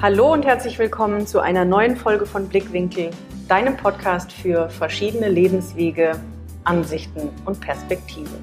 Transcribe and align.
Hallo 0.00 0.32
und 0.32 0.46
herzlich 0.46 0.78
willkommen 0.78 1.26
zu 1.26 1.40
einer 1.40 1.64
neuen 1.64 1.96
Folge 1.96 2.24
von 2.24 2.48
Blickwinkel, 2.48 3.10
deinem 3.48 3.76
Podcast 3.76 4.30
für 4.30 4.68
verschiedene 4.70 5.28
Lebenswege, 5.28 6.12
Ansichten 6.62 7.30
und 7.46 7.60
Perspektiven. 7.60 8.38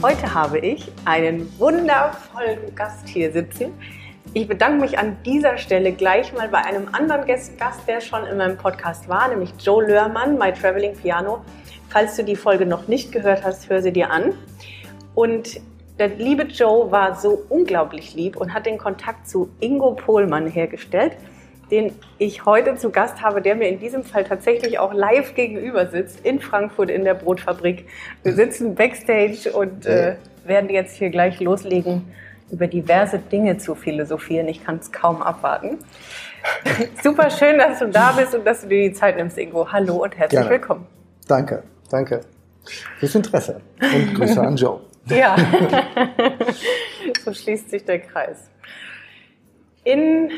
Heute 0.00 0.32
habe 0.32 0.60
ich 0.60 0.90
einen 1.04 1.52
wundervollen 1.58 2.74
Gast 2.74 3.06
hier 3.06 3.32
sitzen. 3.32 3.72
Ich 4.32 4.48
bedanke 4.48 4.80
mich 4.80 4.98
an 4.98 5.18
dieser 5.26 5.58
Stelle 5.58 5.92
gleich 5.92 6.32
mal 6.32 6.48
bei 6.48 6.64
einem 6.64 6.88
anderen 6.92 7.26
Gast, 7.26 7.52
der 7.86 8.00
schon 8.00 8.24
in 8.24 8.38
meinem 8.38 8.56
Podcast 8.56 9.10
war, 9.10 9.28
nämlich 9.28 9.52
Joe 9.58 9.86
Lörmann, 9.86 10.38
My 10.38 10.54
Traveling 10.54 10.96
Piano. 10.96 11.44
Falls 11.90 12.16
du 12.16 12.24
die 12.24 12.36
Folge 12.36 12.64
noch 12.64 12.88
nicht 12.88 13.12
gehört 13.12 13.44
hast, 13.44 13.68
hör 13.68 13.82
sie 13.82 13.92
dir 13.92 14.10
an. 14.10 14.32
Und 15.14 15.60
der 15.98 16.08
liebe 16.08 16.44
Joe 16.44 16.90
war 16.90 17.16
so 17.16 17.44
unglaublich 17.48 18.14
lieb 18.14 18.36
und 18.36 18.54
hat 18.54 18.66
den 18.66 18.78
Kontakt 18.78 19.28
zu 19.28 19.50
Ingo 19.60 19.92
Pohlmann 19.92 20.46
hergestellt, 20.46 21.12
den 21.70 21.92
ich 22.18 22.46
heute 22.46 22.76
zu 22.76 22.90
Gast 22.90 23.22
habe, 23.22 23.42
der 23.42 23.54
mir 23.54 23.68
in 23.68 23.78
diesem 23.78 24.04
Fall 24.04 24.24
tatsächlich 24.24 24.78
auch 24.78 24.94
live 24.94 25.34
gegenüber 25.34 25.86
sitzt 25.86 26.24
in 26.24 26.40
Frankfurt 26.40 26.90
in 26.90 27.04
der 27.04 27.14
Brotfabrik. 27.14 27.86
Wir 28.22 28.32
sitzen 28.34 28.74
backstage 28.74 29.52
und 29.52 29.86
äh, 29.86 30.16
werden 30.44 30.70
jetzt 30.70 30.96
hier 30.96 31.10
gleich 31.10 31.40
loslegen, 31.40 32.12
über 32.50 32.66
diverse 32.66 33.18
Dinge 33.18 33.58
zu 33.58 33.74
philosophieren. 33.74 34.48
Ich 34.48 34.64
kann 34.64 34.76
es 34.76 34.90
kaum 34.92 35.20
abwarten. 35.20 35.78
Super 37.02 37.28
schön, 37.30 37.58
dass 37.58 37.80
du 37.80 37.88
da 37.88 38.12
bist 38.12 38.34
und 38.34 38.46
dass 38.46 38.62
du 38.62 38.68
dir 38.68 38.88
die 38.88 38.92
Zeit 38.94 39.16
nimmst, 39.16 39.36
Ingo. 39.36 39.70
Hallo 39.70 40.04
und 40.04 40.16
herzlich 40.16 40.40
Gerne. 40.40 40.50
willkommen. 40.50 40.86
Danke, 41.26 41.62
danke 41.90 42.20
fürs 42.98 43.14
Interesse 43.14 43.60
und 43.80 44.14
Grüße 44.14 44.40
an 44.40 44.56
Joe. 44.56 44.80
Ja, 45.10 45.36
so 47.24 47.32
schließt 47.32 47.70
sich 47.70 47.84
der 47.84 48.00
Kreis. 48.00 48.50
In 49.84 50.30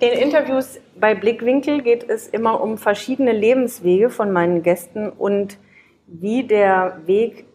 den 0.00 0.12
Interviews 0.12 0.80
bei 0.98 1.14
Blickwinkel 1.14 1.82
geht 1.82 2.08
es 2.08 2.26
immer 2.26 2.60
um 2.60 2.76
verschiedene 2.76 3.32
Lebenswege 3.32 4.10
von 4.10 4.32
meinen 4.32 4.62
Gästen 4.62 5.08
und 5.08 5.58
wie 6.06 6.42
der 6.42 6.98
Weg 7.06 7.46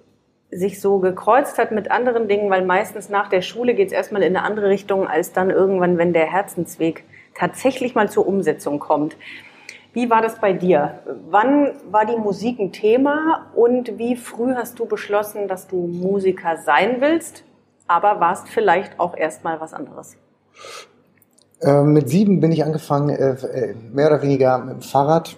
sich 0.49 0.79
so 0.79 0.99
gekreuzt 0.99 1.57
hat 1.57 1.71
mit 1.71 1.91
anderen 1.91 2.27
Dingen, 2.27 2.49
weil 2.49 2.65
meistens 2.65 3.09
nach 3.09 3.27
der 3.27 3.41
Schule 3.41 3.73
geht 3.73 3.87
es 3.87 3.93
erstmal 3.93 4.23
in 4.23 4.35
eine 4.35 4.45
andere 4.45 4.69
Richtung, 4.69 5.05
als 5.07 5.33
dann 5.33 5.49
irgendwann, 5.49 5.97
wenn 5.97 6.13
der 6.13 6.31
Herzensweg 6.31 7.03
tatsächlich 7.35 7.95
mal 7.95 8.09
zur 8.09 8.25
Umsetzung 8.25 8.79
kommt. 8.79 9.17
Wie 9.97 10.11
war 10.11 10.21
das 10.21 10.35
bei 10.39 10.53
dir? 10.53 10.99
Wann 11.31 11.71
war 11.89 12.05
die 12.05 12.17
Musik 12.17 12.59
ein 12.59 12.71
Thema 12.71 13.47
und 13.55 13.97
wie 13.97 14.15
früh 14.15 14.53
hast 14.53 14.77
du 14.77 14.85
beschlossen, 14.85 15.47
dass 15.47 15.67
du 15.67 15.87
Musiker 15.87 16.57
sein 16.63 16.97
willst, 16.99 17.43
aber 17.87 18.19
warst 18.19 18.47
vielleicht 18.47 18.99
auch 18.99 19.17
erstmal 19.17 19.59
was 19.59 19.73
anderes? 19.73 20.15
Äh, 21.61 21.81
mit 21.81 22.09
sieben 22.09 22.39
bin 22.41 22.51
ich 22.51 22.63
angefangen, 22.63 23.09
äh, 23.09 23.31
äh, 23.31 23.73
mehr 23.91 24.05
oder 24.05 24.21
weniger 24.21 24.59
mit 24.59 24.75
dem 24.75 24.81
Fahrrad 24.83 25.35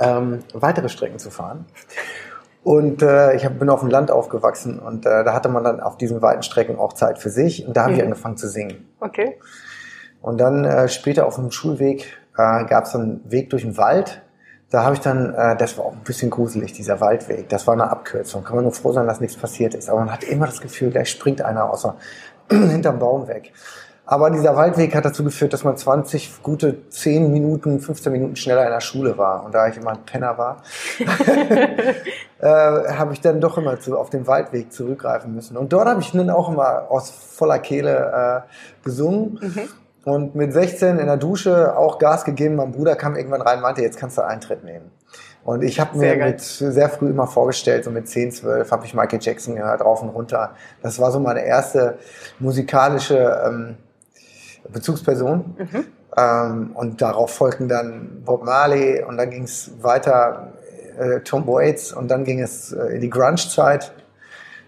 ähm, 0.00 0.40
weitere 0.52 0.88
Strecken 0.88 1.20
zu 1.20 1.30
fahren. 1.30 1.66
Und 2.64 3.02
äh, 3.02 3.36
ich 3.36 3.44
hab, 3.44 3.60
bin 3.60 3.70
auf 3.70 3.78
dem 3.78 3.90
Land 3.90 4.10
aufgewachsen 4.10 4.80
und 4.80 5.06
äh, 5.06 5.22
da 5.22 5.34
hatte 5.34 5.48
man 5.48 5.62
dann 5.62 5.78
auf 5.78 5.98
diesen 5.98 6.20
weiten 6.20 6.42
Strecken 6.42 6.76
auch 6.76 6.94
Zeit 6.94 7.20
für 7.20 7.30
sich 7.30 7.64
und 7.64 7.76
da 7.76 7.82
habe 7.82 7.92
Mhm. 7.92 7.98
ich 7.98 8.04
angefangen 8.06 8.36
zu 8.36 8.48
singen. 8.48 8.88
Okay. 8.98 9.38
Und 10.20 10.38
dann 10.40 10.64
äh, 10.64 10.88
später 10.88 11.26
auf 11.26 11.36
dem 11.36 11.52
Schulweg 11.52 12.18
äh, 12.38 12.64
gab 12.64 12.84
es 12.84 12.94
einen 12.94 13.20
Weg 13.30 13.50
durch 13.50 13.62
den 13.62 13.76
Wald. 13.76 14.22
Da 14.70 14.84
habe 14.84 14.94
ich 14.94 15.00
dann, 15.00 15.34
äh, 15.34 15.56
das 15.56 15.76
war 15.76 15.86
auch 15.86 15.92
ein 15.92 16.04
bisschen 16.04 16.30
gruselig, 16.30 16.72
dieser 16.72 17.00
Waldweg. 17.00 17.48
Das 17.48 17.66
war 17.66 17.74
eine 17.74 17.90
Abkürzung. 17.90 18.44
Kann 18.44 18.56
man 18.56 18.64
nur 18.64 18.72
froh 18.72 18.92
sein, 18.92 19.06
dass 19.06 19.20
nichts 19.20 19.36
passiert 19.36 19.74
ist. 19.74 19.88
Aber 19.88 20.00
man 20.00 20.12
hat 20.12 20.24
immer 20.24 20.46
das 20.46 20.60
Gefühl, 20.60 20.90
gleich 20.90 21.10
springt 21.10 21.42
einer 21.42 21.70
außer 21.70 21.96
hinterm 22.50 22.98
Baum 22.98 23.28
weg. 23.28 23.52
Aber 24.10 24.30
dieser 24.30 24.56
Waldweg 24.56 24.94
hat 24.94 25.04
dazu 25.04 25.22
geführt, 25.22 25.52
dass 25.52 25.64
man 25.64 25.76
20, 25.76 26.42
gute 26.42 26.88
10 26.88 27.30
Minuten, 27.30 27.78
15 27.78 28.10
Minuten 28.10 28.36
schneller 28.36 28.64
in 28.64 28.70
der 28.70 28.80
Schule 28.80 29.18
war. 29.18 29.44
Und 29.44 29.54
da 29.54 29.68
ich 29.68 29.76
immer 29.76 29.90
ein 29.90 30.04
Penner 30.06 30.38
war, 30.38 30.62
äh, 32.40 32.94
habe 32.94 33.12
ich 33.12 33.20
dann 33.20 33.38
doch 33.38 33.58
immer 33.58 33.78
zu, 33.80 33.98
auf 33.98 34.08
den 34.08 34.26
Waldweg 34.26 34.72
zurückgreifen 34.72 35.34
müssen. 35.34 35.58
Und 35.58 35.74
dort 35.74 35.88
habe 35.88 36.00
ich 36.00 36.12
dann 36.12 36.30
auch 36.30 36.48
immer 36.48 36.90
aus 36.90 37.10
voller 37.10 37.58
Kehle 37.58 38.44
äh, 38.48 38.84
gesungen. 38.84 39.38
Und 40.08 40.34
mit 40.34 40.52
16 40.52 40.98
in 40.98 41.06
der 41.06 41.16
Dusche 41.16 41.76
auch 41.76 41.98
Gas 41.98 42.24
gegeben. 42.24 42.56
Mein 42.56 42.72
Bruder 42.72 42.96
kam 42.96 43.16
irgendwann 43.16 43.42
rein 43.42 43.56
und 43.56 43.62
meinte, 43.62 43.82
jetzt 43.82 43.98
kannst 43.98 44.16
du 44.18 44.22
Eintritt 44.22 44.64
nehmen. 44.64 44.90
Und 45.44 45.62
ich 45.62 45.80
habe 45.80 45.96
mir 45.96 46.16
mit 46.16 46.40
sehr 46.40 46.88
früh 46.88 47.08
immer 47.08 47.26
vorgestellt, 47.26 47.84
so 47.84 47.90
mit 47.90 48.08
10, 48.08 48.32
12 48.32 48.70
habe 48.70 48.84
ich 48.84 48.94
Michael 48.94 49.18
Jackson 49.22 49.56
gehört, 49.56 49.80
rauf 49.80 50.02
und 50.02 50.10
runter. 50.10 50.54
Das 50.82 50.98
war 50.98 51.10
so 51.10 51.20
meine 51.20 51.44
erste 51.44 51.98
musikalische 52.38 53.40
ähm, 53.46 53.76
Bezugsperson. 54.70 55.56
Ähm, 56.16 56.70
und 56.74 57.00
darauf 57.00 57.30
folgten 57.30 57.68
dann 57.68 58.22
Bob 58.24 58.44
Marley 58.44 59.02
und 59.02 59.16
dann 59.16 59.30
ging 59.30 59.44
es 59.44 59.70
weiter 59.80 60.52
äh, 60.98 61.20
Tom 61.20 61.46
Waits 61.46 61.92
und 61.92 62.08
dann 62.08 62.24
ging 62.24 62.40
es 62.40 62.72
äh, 62.72 62.94
in 62.94 63.00
die 63.00 63.10
Grunge-Zeit 63.10 63.92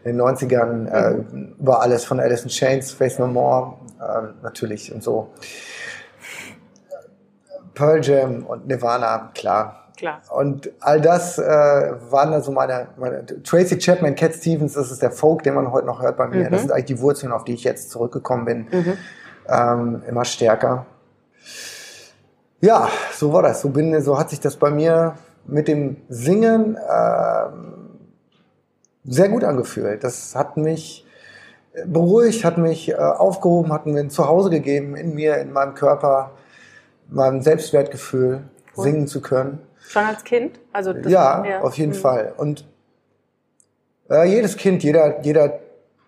in 0.04 0.16
den 0.16 0.22
90ern 0.22 0.86
äh, 0.88 1.60
über 1.60 1.82
alles 1.82 2.04
von 2.04 2.20
Alice 2.20 2.42
in 2.42 2.48
Chains, 2.48 2.92
Face 2.92 3.18
No 3.18 3.26
More 3.26 3.74
ähm, 4.00 4.34
natürlich 4.42 4.92
und 4.92 5.02
so. 5.02 5.30
Pearl 7.74 8.04
Jam 8.04 8.44
und 8.44 8.66
Nirvana, 8.66 9.30
klar. 9.34 9.76
Klar. 9.96 10.22
Und 10.30 10.70
all 10.80 11.00
das 11.00 11.38
äh, 11.38 11.42
waren 11.42 12.32
dann 12.32 12.42
so 12.42 12.52
meine, 12.52 12.88
meine 12.96 13.26
Tracy 13.42 13.76
Chapman, 13.78 14.14
Cat 14.14 14.34
Stevens, 14.34 14.72
das 14.72 14.90
ist 14.90 15.02
der 15.02 15.10
Folk, 15.10 15.42
den 15.42 15.54
man 15.54 15.72
heute 15.72 15.86
noch 15.86 16.00
hört 16.00 16.16
bei 16.16 16.26
mir. 16.26 16.46
Mhm. 16.46 16.50
Das 16.50 16.60
sind 16.62 16.72
eigentlich 16.72 16.86
die 16.86 17.00
Wurzeln, 17.00 17.32
auf 17.32 17.44
die 17.44 17.52
ich 17.52 17.64
jetzt 17.64 17.90
zurückgekommen 17.90 18.46
bin. 18.46 18.66
Ähm, 19.46 20.02
immer 20.08 20.24
stärker. 20.24 20.86
Ja, 22.60 22.88
so 23.12 23.32
war 23.32 23.42
das. 23.42 23.60
So, 23.60 23.70
bin, 23.70 24.00
so 24.00 24.18
hat 24.18 24.30
sich 24.30 24.40
das 24.40 24.56
bei 24.56 24.70
mir 24.70 25.16
mit 25.46 25.68
dem 25.68 25.96
Singen 26.08 26.78
ähm, 26.90 27.98
sehr 29.04 29.28
gut 29.28 29.44
angefühlt. 29.44 30.04
Das 30.04 30.34
hat 30.34 30.56
mich 30.56 31.06
beruhigt, 31.86 32.44
hat 32.44 32.58
mich 32.58 32.90
äh, 32.90 32.94
aufgehoben, 32.94 33.72
hat 33.72 33.86
mir 33.86 33.98
ein 34.00 34.10
Zuhause 34.10 34.50
gegeben 34.50 34.96
in 34.96 35.14
mir, 35.14 35.36
in 35.38 35.52
meinem 35.52 35.74
Körper, 35.74 36.32
meinem 37.08 37.42
Selbstwertgefühl, 37.42 38.42
Cool. 38.76 38.84
singen 38.84 39.06
zu 39.08 39.20
können. 39.20 39.60
Schon 39.88 40.04
als 40.04 40.22
Kind? 40.24 40.60
Also 40.72 40.92
Ja, 40.92 41.44
ja. 41.44 41.60
auf 41.60 41.76
jeden 41.76 41.90
Mhm. 41.92 41.96
Fall. 41.96 42.32
Und 42.36 42.64
äh, 44.08 44.24
jedes 44.28 44.56
Kind, 44.56 44.82
jeder, 44.82 45.20
jeder 45.22 45.58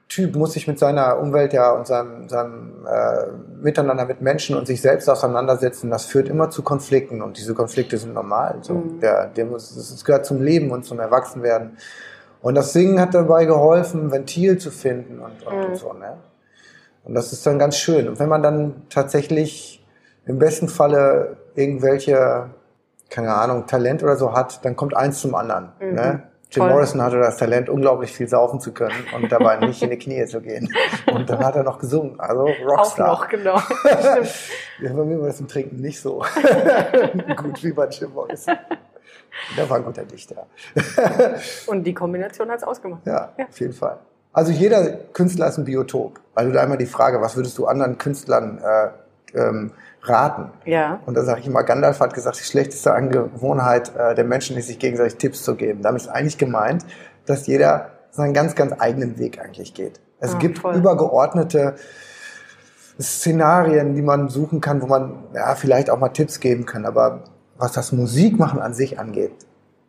Typ 0.08 0.36
muss 0.36 0.52
sich 0.52 0.68
mit 0.68 0.78
seiner 0.78 1.18
Umwelt 1.18 1.52
ja 1.54 1.72
und 1.72 1.86
seinem, 1.86 2.28
seinem 2.28 2.86
äh, 2.86 3.28
Miteinander 3.62 4.04
mit 4.04 4.20
Menschen 4.20 4.56
und 4.56 4.66
sich 4.66 4.82
selbst 4.82 5.08
auseinandersetzen. 5.08 5.90
Das 5.90 6.04
führt 6.04 6.28
immer 6.28 6.50
zu 6.50 6.62
Konflikten 6.62 7.22
und 7.22 7.38
diese 7.38 7.54
Konflikte 7.54 7.96
sind 7.96 8.12
normal. 8.12 8.58
So. 8.60 8.74
Mhm. 8.74 9.00
Der, 9.00 9.28
der 9.28 9.46
muss, 9.46 9.74
das 9.74 10.04
gehört 10.04 10.26
zum 10.26 10.42
Leben 10.42 10.70
und 10.70 10.84
zum 10.84 11.00
Erwachsenwerden. 11.00 11.78
Und 12.42 12.54
das 12.56 12.72
Singen 12.72 13.00
hat 13.00 13.14
dabei 13.14 13.44
geholfen, 13.44 14.10
Ventil 14.10 14.58
zu 14.58 14.70
finden 14.70 15.20
und, 15.20 15.46
und, 15.46 15.56
Mhm. 15.56 15.64
und 15.66 15.76
so. 15.76 15.92
Ne? 15.92 16.16
Und 17.04 17.14
das 17.14 17.32
ist 17.32 17.46
dann 17.46 17.58
ganz 17.58 17.76
schön. 17.76 18.08
Und 18.08 18.18
wenn 18.18 18.28
man 18.28 18.42
dann 18.42 18.82
tatsächlich 18.90 19.84
im 20.26 20.38
besten 20.38 20.68
Falle 20.68 21.36
irgendwelche, 21.54 22.50
keine 23.10 23.34
Ahnung, 23.34 23.66
Talent 23.66 24.02
oder 24.02 24.16
so 24.16 24.32
hat, 24.34 24.64
dann 24.64 24.76
kommt 24.76 24.96
eins 24.96 25.20
zum 25.20 25.34
anderen. 25.34 25.72
Mhm. 25.80 25.94
Ne? 25.94 26.22
Jim 26.50 26.64
Toll. 26.64 26.70
Morrison 26.72 27.00
hatte 27.00 27.18
das 27.18 27.38
Talent, 27.38 27.70
unglaublich 27.70 28.12
viel 28.12 28.28
saufen 28.28 28.60
zu 28.60 28.72
können 28.72 28.92
und 29.16 29.32
dabei 29.32 29.56
nicht 29.56 29.82
in 29.82 29.88
die 29.88 29.96
Knie 29.98 30.26
zu 30.26 30.42
gehen. 30.42 30.68
Und 31.06 31.30
dann 31.30 31.42
hat 31.42 31.56
er 31.56 31.62
noch 31.62 31.78
gesungen. 31.78 32.20
Also 32.20 32.42
Auch 32.42 32.68
Rockstar. 32.78 33.06
noch, 33.08 33.26
genau. 33.28 33.56
Ja, 34.82 34.92
bei 34.92 35.04
mir 35.04 35.18
war 35.18 35.28
das 35.28 35.40
im 35.40 35.48
Trinken 35.48 35.80
nicht 35.80 35.98
so 35.98 36.22
gut 37.36 37.64
wie 37.64 37.72
bei 37.72 37.86
Jim 37.88 38.12
Morrison. 38.12 38.54
Der 39.56 39.68
war 39.70 39.78
ein 39.78 39.84
guter 39.84 40.04
Dichter. 40.04 40.46
Und 41.66 41.84
die 41.84 41.94
Kombination 41.94 42.50
hat 42.50 42.58
es 42.58 42.64
ausgemacht. 42.64 43.00
Ja, 43.06 43.32
Ja. 43.38 43.46
auf 43.46 43.58
jeden 43.60 43.72
Fall. 43.72 43.98
Also 44.32 44.50
jeder 44.52 44.92
Künstler 45.12 45.48
ist 45.48 45.58
ein 45.58 45.64
Biotop. 45.64 46.20
Also 46.34 46.52
da 46.52 46.62
einmal 46.62 46.78
die 46.78 46.86
Frage, 46.86 47.20
was 47.20 47.36
würdest 47.36 47.58
du 47.58 47.66
anderen 47.66 47.98
Künstlern 47.98 48.58
äh, 48.58 49.38
ähm, 49.38 49.72
raten? 50.02 50.50
Ja. 50.64 51.00
Und 51.06 51.14
da 51.14 51.22
sage 51.22 51.40
ich 51.40 51.46
immer, 51.46 51.62
Gandalf 51.64 52.00
hat 52.00 52.14
gesagt, 52.14 52.38
die 52.38 52.44
schlechteste 52.44 52.94
Angewohnheit 52.94 53.94
äh, 53.96 54.14
der 54.14 54.24
Menschen 54.24 54.56
ist, 54.56 54.68
sich 54.68 54.78
gegenseitig 54.78 55.16
Tipps 55.16 55.42
zu 55.42 55.54
geben. 55.54 55.82
Damit 55.82 56.02
ist 56.02 56.08
eigentlich 56.08 56.38
gemeint, 56.38 56.84
dass 57.26 57.46
jeder 57.46 57.90
seinen 58.10 58.32
ganz, 58.34 58.54
ganz 58.54 58.74
eigenen 58.78 59.18
Weg 59.18 59.38
eigentlich 59.38 59.74
geht. 59.74 60.00
Es 60.20 60.34
Ah, 60.34 60.38
gibt 60.38 60.58
voll. 60.60 60.76
übergeordnete 60.76 61.74
Szenarien, 63.00 63.94
die 63.94 64.02
man 64.02 64.28
suchen 64.28 64.60
kann, 64.60 64.82
wo 64.82 64.86
man 64.86 65.24
ja, 65.34 65.54
vielleicht 65.54 65.90
auch 65.90 65.98
mal 65.98 66.10
Tipps 66.10 66.40
geben 66.40 66.66
kann. 66.66 66.84
Aber 66.86 67.24
was 67.62 67.72
das 67.72 67.92
Musikmachen 67.92 68.60
an 68.60 68.74
sich 68.74 68.98
angeht, 68.98 69.30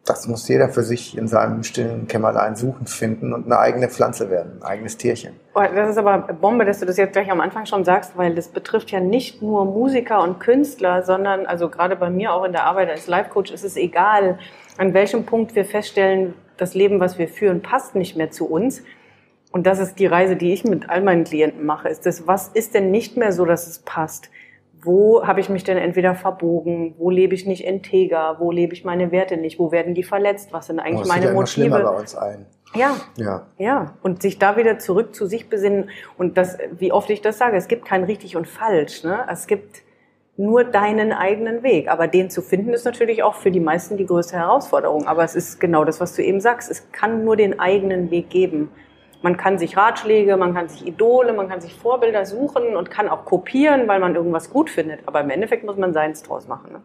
das 0.05 0.27
muss 0.27 0.47
jeder 0.47 0.69
für 0.69 0.83
sich 0.83 1.17
in 1.17 1.27
seinem 1.27 1.63
stillen 1.63 2.07
Kämmerlein 2.07 2.55
suchen, 2.55 2.85
finden 2.85 3.33
und 3.33 3.45
eine 3.45 3.57
eigene 3.57 3.87
Pflanze 3.87 4.29
werden, 4.29 4.59
ein 4.59 4.63
eigenes 4.63 4.97
Tierchen. 4.97 5.33
Oh, 5.55 5.61
Das 5.73 5.89
ist 5.89 5.97
aber 5.97 6.19
Bombe, 6.19 6.65
dass 6.65 6.79
du 6.79 6.85
das 6.85 6.97
jetzt 6.97 7.13
gleich 7.13 7.31
am 7.31 7.41
Anfang 7.41 7.65
schon 7.65 7.83
sagst, 7.83 8.15
weil 8.15 8.35
das 8.35 8.49
betrifft 8.49 8.91
ja 8.91 8.99
nicht 8.99 9.41
nur 9.41 9.65
Musiker 9.65 10.21
und 10.21 10.39
Künstler, 10.39 11.03
sondern 11.03 11.47
also 11.47 11.69
gerade 11.69 11.95
bei 11.95 12.11
mir 12.11 12.33
auch 12.33 12.43
in 12.43 12.51
der 12.51 12.65
Arbeit 12.65 12.89
als 12.89 13.07
Life-Coach 13.07 13.51
ist 13.51 13.63
es 13.63 13.75
egal, 13.75 14.37
an 14.77 14.93
welchem 14.93 15.25
Punkt 15.25 15.55
wir 15.55 15.65
feststellen, 15.65 16.35
das 16.57 16.75
Leben, 16.75 16.99
was 16.99 17.17
wir 17.17 17.27
führen, 17.27 17.63
passt 17.63 17.95
nicht 17.95 18.15
mehr 18.15 18.29
zu 18.29 18.45
uns. 18.45 18.83
Und 19.51 19.65
das 19.65 19.79
ist 19.79 19.97
die 19.97 20.05
Reise, 20.05 20.35
die 20.35 20.53
ich 20.53 20.63
mit 20.63 20.89
all 20.89 21.01
meinen 21.01 21.23
Klienten 21.23 21.65
mache. 21.65 21.89
Ist 21.89 22.05
das, 22.05 22.27
was 22.27 22.49
ist 22.49 22.75
denn 22.75 22.91
nicht 22.91 23.17
mehr 23.17 23.31
so, 23.31 23.45
dass 23.45 23.67
es 23.67 23.79
passt? 23.79 24.29
Wo 24.83 25.25
habe 25.25 25.39
ich 25.39 25.49
mich 25.49 25.63
denn 25.63 25.77
entweder 25.77 26.15
verbogen? 26.15 26.95
Wo 26.97 27.09
lebe 27.09 27.33
ich 27.35 27.45
nicht 27.45 27.63
integer? 27.65 28.37
Wo 28.39 28.51
lebe 28.51 28.73
ich 28.73 28.83
meine 28.83 29.11
Werte 29.11 29.37
nicht? 29.37 29.59
Wo 29.59 29.71
werden 29.71 29.93
die 29.93 30.03
verletzt? 30.03 30.51
Was 30.53 30.67
sind 30.67 30.79
eigentlich 30.79 30.95
Oh, 30.97 30.99
das 30.99 31.07
meine 31.09 31.25
ja 31.25 31.31
immer 31.31 31.39
Motive? 31.41 31.53
schlimmer 31.69 31.79
bei 31.83 31.99
uns 31.99 32.15
ein. 32.15 32.45
Ja, 32.75 32.95
Ja. 33.17 33.45
ja. 33.57 33.93
Und 34.01 34.21
sich 34.21 34.39
da 34.39 34.57
wieder 34.57 34.79
zurück 34.79 35.13
zu 35.13 35.25
sich 35.27 35.47
besinnen. 35.49 35.89
Und 36.17 36.37
das, 36.37 36.57
wie 36.77 36.91
oft 36.91 37.09
ich 37.09 37.21
das 37.21 37.37
sage, 37.37 37.55
es 37.57 37.67
gibt 37.67 37.85
kein 37.85 38.03
richtig 38.03 38.35
und 38.35 38.47
falsch. 38.47 39.03
Ne? 39.03 39.25
Es 39.31 39.47
gibt 39.47 39.83
nur 40.37 40.63
deinen 40.63 41.13
eigenen 41.13 41.61
Weg. 41.61 41.89
Aber 41.89 42.07
den 42.07 42.29
zu 42.31 42.41
finden 42.41 42.73
ist 42.73 42.85
natürlich 42.85 43.21
auch 43.21 43.35
für 43.35 43.51
die 43.51 43.59
meisten 43.59 43.97
die 43.97 44.05
größte 44.07 44.35
Herausforderung. 44.37 45.05
Aber 45.07 45.23
es 45.23 45.35
ist 45.35 45.59
genau 45.59 45.85
das, 45.85 45.99
was 46.01 46.15
du 46.15 46.23
eben 46.23 46.39
sagst. 46.41 46.71
Es 46.71 46.91
kann 46.91 47.23
nur 47.23 47.35
den 47.35 47.59
eigenen 47.59 48.09
Weg 48.09 48.29
geben. 48.31 48.71
Man 49.23 49.37
kann 49.37 49.57
sich 49.57 49.77
Ratschläge, 49.77 50.37
man 50.37 50.53
kann 50.53 50.67
sich 50.67 50.85
Idole, 50.85 51.33
man 51.33 51.47
kann 51.47 51.61
sich 51.61 51.73
Vorbilder 51.73 52.25
suchen 52.25 52.75
und 52.75 52.91
kann 52.91 53.07
auch 53.07 53.23
kopieren, 53.25 53.87
weil 53.87 53.99
man 53.99 54.15
irgendwas 54.15 54.51
gut 54.51 54.69
findet. 54.69 54.99
Aber 55.07 55.21
im 55.21 55.29
Endeffekt 55.29 55.63
muss 55.63 55.77
man 55.77 55.93
seins 55.93 56.23
draus 56.23 56.47
machen. 56.47 56.73
Ne? 56.73 56.81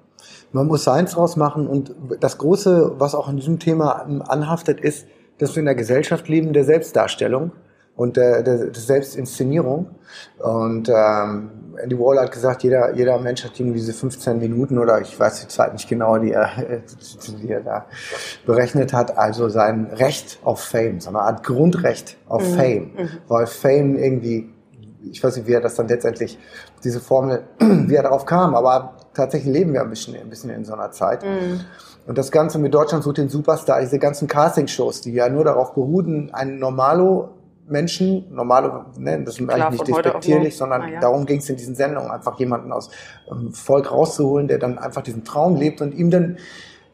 Man 0.52 0.68
muss 0.68 0.84
Seins 0.84 1.12
draus 1.12 1.36
machen 1.36 1.66
und 1.66 1.94
das 2.20 2.38
Große, 2.38 2.94
was 2.96 3.14
auch 3.14 3.28
in 3.28 3.36
diesem 3.36 3.58
Thema 3.58 4.06
anhaftet, 4.28 4.80
ist, 4.80 5.06
dass 5.38 5.54
wir 5.56 5.60
in 5.60 5.66
der 5.66 5.74
Gesellschaft 5.74 6.28
leben 6.28 6.52
der 6.52 6.64
Selbstdarstellung 6.64 7.52
und 7.96 8.16
der, 8.16 8.42
der, 8.44 8.66
der 8.66 8.74
Selbstinszenierung. 8.74 9.90
Und 10.38 10.88
ähm, 10.88 11.50
Andy 11.82 11.98
Wall 11.98 12.18
hat 12.18 12.32
gesagt, 12.32 12.62
jeder, 12.62 12.94
jeder 12.94 13.18
Mensch 13.18 13.44
hat 13.44 13.58
irgendwie 13.58 13.78
diese 13.78 13.92
15 13.92 14.38
Minuten 14.38 14.78
oder 14.78 15.00
ich 15.00 15.18
weiß 15.18 15.42
die 15.42 15.48
Zeit 15.48 15.72
nicht 15.72 15.88
genau, 15.88 16.18
die 16.18 16.32
er, 16.32 16.50
die 17.42 17.48
er 17.48 17.60
da 17.60 17.86
berechnet 18.46 18.92
hat, 18.92 19.16
also 19.16 19.48
sein 19.48 19.86
Recht 19.92 20.38
auf 20.44 20.60
Fame, 20.60 21.00
so 21.00 21.10
eine 21.10 21.20
Art 21.20 21.44
Grundrecht 21.44 22.16
auf 22.28 22.42
Fame, 22.54 22.92
weil 23.28 23.46
Fame 23.46 23.96
irgendwie 23.96 24.50
ich 25.10 25.22
weiß 25.22 25.36
nicht, 25.36 25.46
wie 25.46 25.52
er 25.52 25.60
das 25.60 25.74
dann 25.74 25.88
letztendlich, 25.88 26.38
diese 26.84 27.00
Formel, 27.00 27.44
wie 27.58 27.94
er 27.94 28.02
darauf 28.02 28.26
kam, 28.26 28.54
aber 28.54 28.96
tatsächlich 29.14 29.52
leben 29.52 29.72
wir 29.72 29.82
ein 29.82 29.90
bisschen, 29.90 30.16
ein 30.16 30.28
bisschen 30.28 30.50
in 30.50 30.64
so 30.64 30.74
einer 30.74 30.90
Zeit. 30.90 31.24
Und 32.06 32.16
das 32.16 32.30
Ganze 32.30 32.58
mit 32.58 32.72
Deutschland 32.74 33.04
sucht 33.04 33.18
den 33.18 33.28
Superstar, 33.28 33.80
diese 33.80 33.98
ganzen 33.98 34.28
Castingshows, 34.28 35.02
die 35.02 35.12
ja 35.12 35.28
nur 35.28 35.44
darauf 35.44 35.74
beruhen, 35.74 36.32
einen 36.32 36.58
Normalo 36.58 37.30
Menschen, 37.68 38.26
normale, 38.34 38.86
ne, 38.96 39.22
das 39.24 39.38
ist 39.38 39.46
Klar, 39.46 39.66
eigentlich 39.66 39.80
nicht 39.80 39.88
despektierlich, 40.04 40.56
sondern 40.56 40.82
Ah, 40.82 40.88
ja. 40.88 41.00
darum 41.00 41.26
ging 41.26 41.38
es 41.38 41.48
in 41.48 41.56
diesen 41.56 41.74
Sendungen, 41.74 42.10
einfach 42.10 42.38
jemanden 42.38 42.72
aus 42.72 42.90
ähm, 43.30 43.52
Volk 43.52 43.90
rauszuholen, 43.90 44.48
der 44.48 44.58
dann 44.58 44.78
einfach 44.78 45.02
diesen 45.02 45.24
Traum 45.24 45.56
lebt 45.56 45.80
und 45.80 45.92
ihm 45.94 46.10
dann 46.10 46.38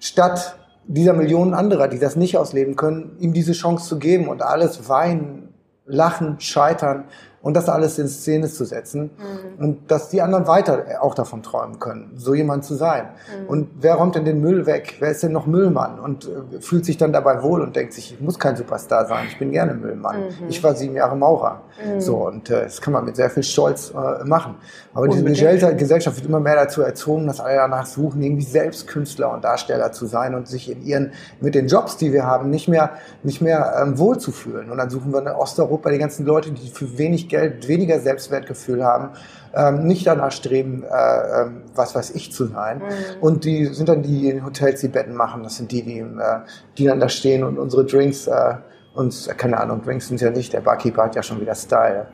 statt 0.00 0.56
dieser 0.86 1.14
Millionen 1.14 1.54
anderer, 1.54 1.88
die 1.88 1.98
das 1.98 2.16
nicht 2.16 2.36
ausleben 2.36 2.76
können, 2.76 3.16
ihm 3.18 3.32
diese 3.32 3.52
Chance 3.52 3.88
zu 3.88 3.98
geben 3.98 4.28
und 4.28 4.42
alles 4.42 4.88
weinen, 4.88 5.54
lachen, 5.86 6.40
scheitern 6.40 7.04
und 7.44 7.54
das 7.54 7.68
alles 7.68 7.98
in 7.98 8.08
Szene 8.08 8.48
zu 8.48 8.64
setzen 8.64 9.10
und 9.58 9.90
dass 9.90 10.08
die 10.08 10.22
anderen 10.22 10.46
weiter 10.46 10.84
auch 11.00 11.14
davon 11.14 11.42
träumen 11.42 11.78
können, 11.78 12.12
so 12.16 12.34
jemand 12.34 12.64
zu 12.64 12.74
sein. 12.74 13.10
Und 13.46 13.68
wer 13.80 13.96
räumt 13.96 14.14
denn 14.14 14.24
den 14.24 14.40
Müll 14.40 14.64
weg? 14.64 14.96
Wer 14.98 15.10
ist 15.10 15.22
denn 15.22 15.32
noch 15.32 15.46
Müllmann? 15.46 16.00
Und 16.00 16.24
äh, 16.24 16.60
fühlt 16.60 16.86
sich 16.86 16.96
dann 16.96 17.12
dabei 17.12 17.42
wohl 17.42 17.60
und 17.60 17.76
denkt 17.76 17.92
sich, 17.92 18.14
ich 18.14 18.20
muss 18.20 18.38
kein 18.38 18.56
Superstar 18.56 19.06
sein, 19.06 19.26
ich 19.28 19.38
bin 19.38 19.52
gerne 19.52 19.74
Müllmann. 19.74 20.16
Ich 20.48 20.64
war 20.64 20.74
sieben 20.74 20.96
Jahre 20.96 21.16
Maurer. 21.16 21.60
So, 21.98 22.26
und 22.26 22.48
äh, 22.50 22.64
das 22.64 22.80
kann 22.80 22.92
man 22.94 23.04
mit 23.04 23.16
sehr 23.16 23.28
viel 23.28 23.42
Stolz 23.42 23.90
äh, 23.90 24.24
machen. 24.24 24.54
Aber 24.94 25.08
diese 25.08 25.24
Gesellschaft 25.24 26.16
wird 26.16 26.26
immer 26.26 26.40
mehr 26.40 26.54
dazu 26.54 26.80
erzogen, 26.80 27.26
dass 27.26 27.40
alle 27.40 27.56
danach 27.56 27.84
suchen, 27.84 28.22
irgendwie 28.22 28.44
selbst 28.44 28.86
Künstler 28.86 29.32
und 29.32 29.44
Darsteller 29.44 29.92
zu 29.92 30.06
sein 30.06 30.34
und 30.34 30.48
sich 30.48 30.70
in 30.70 30.82
ihren, 30.82 31.12
mit 31.40 31.54
den 31.54 31.66
Jobs, 31.66 31.98
die 31.98 32.12
wir 32.12 32.24
haben, 32.24 32.48
nicht 32.48 32.68
mehr, 32.68 32.90
nicht 33.22 33.42
mehr 33.42 33.74
ähm, 33.82 33.98
wohlzufühlen. 33.98 34.70
Und 34.70 34.78
dann 34.78 34.88
suchen 34.88 35.12
wir 35.12 35.20
in 35.20 35.28
Osteuropa 35.28 35.90
die 35.90 35.98
ganzen 35.98 36.24
Leute, 36.24 36.52
die 36.52 36.70
für 36.70 36.96
wenig 36.96 37.28
Geld 37.28 37.33
weniger 37.36 38.00
Selbstwertgefühl 38.00 38.84
haben, 38.84 39.10
ähm, 39.54 39.86
nicht 39.86 40.06
danach 40.06 40.32
streben, 40.32 40.82
äh, 40.84 41.42
ähm, 41.42 41.62
was 41.74 41.94
weiß 41.94 42.10
ich 42.10 42.32
zu 42.32 42.46
sein. 42.46 42.82
Und 43.20 43.44
die 43.44 43.66
sind 43.66 43.88
dann 43.88 44.02
die, 44.02 44.20
die 44.20 44.30
in 44.30 44.44
Hotels 44.44 44.80
die 44.80 44.88
Betten 44.88 45.14
machen. 45.14 45.42
Das 45.42 45.56
sind 45.56 45.70
die, 45.70 45.82
die, 45.82 45.98
äh, 45.98 46.40
die 46.76 46.86
dann 46.86 47.00
da 47.00 47.08
stehen 47.08 47.44
und 47.44 47.58
unsere 47.58 47.84
Drinks, 47.84 48.26
äh, 48.26 48.54
uns, 48.94 49.26
äh, 49.26 49.34
keine 49.34 49.58
Ahnung, 49.60 49.82
Drinks 49.82 50.08
sind 50.08 50.20
ja 50.20 50.30
nicht, 50.30 50.52
der 50.52 50.60
Barkeeper 50.60 51.04
hat 51.04 51.14
ja 51.14 51.22
schon 51.22 51.40
wieder 51.40 51.54
Style. 51.54 52.06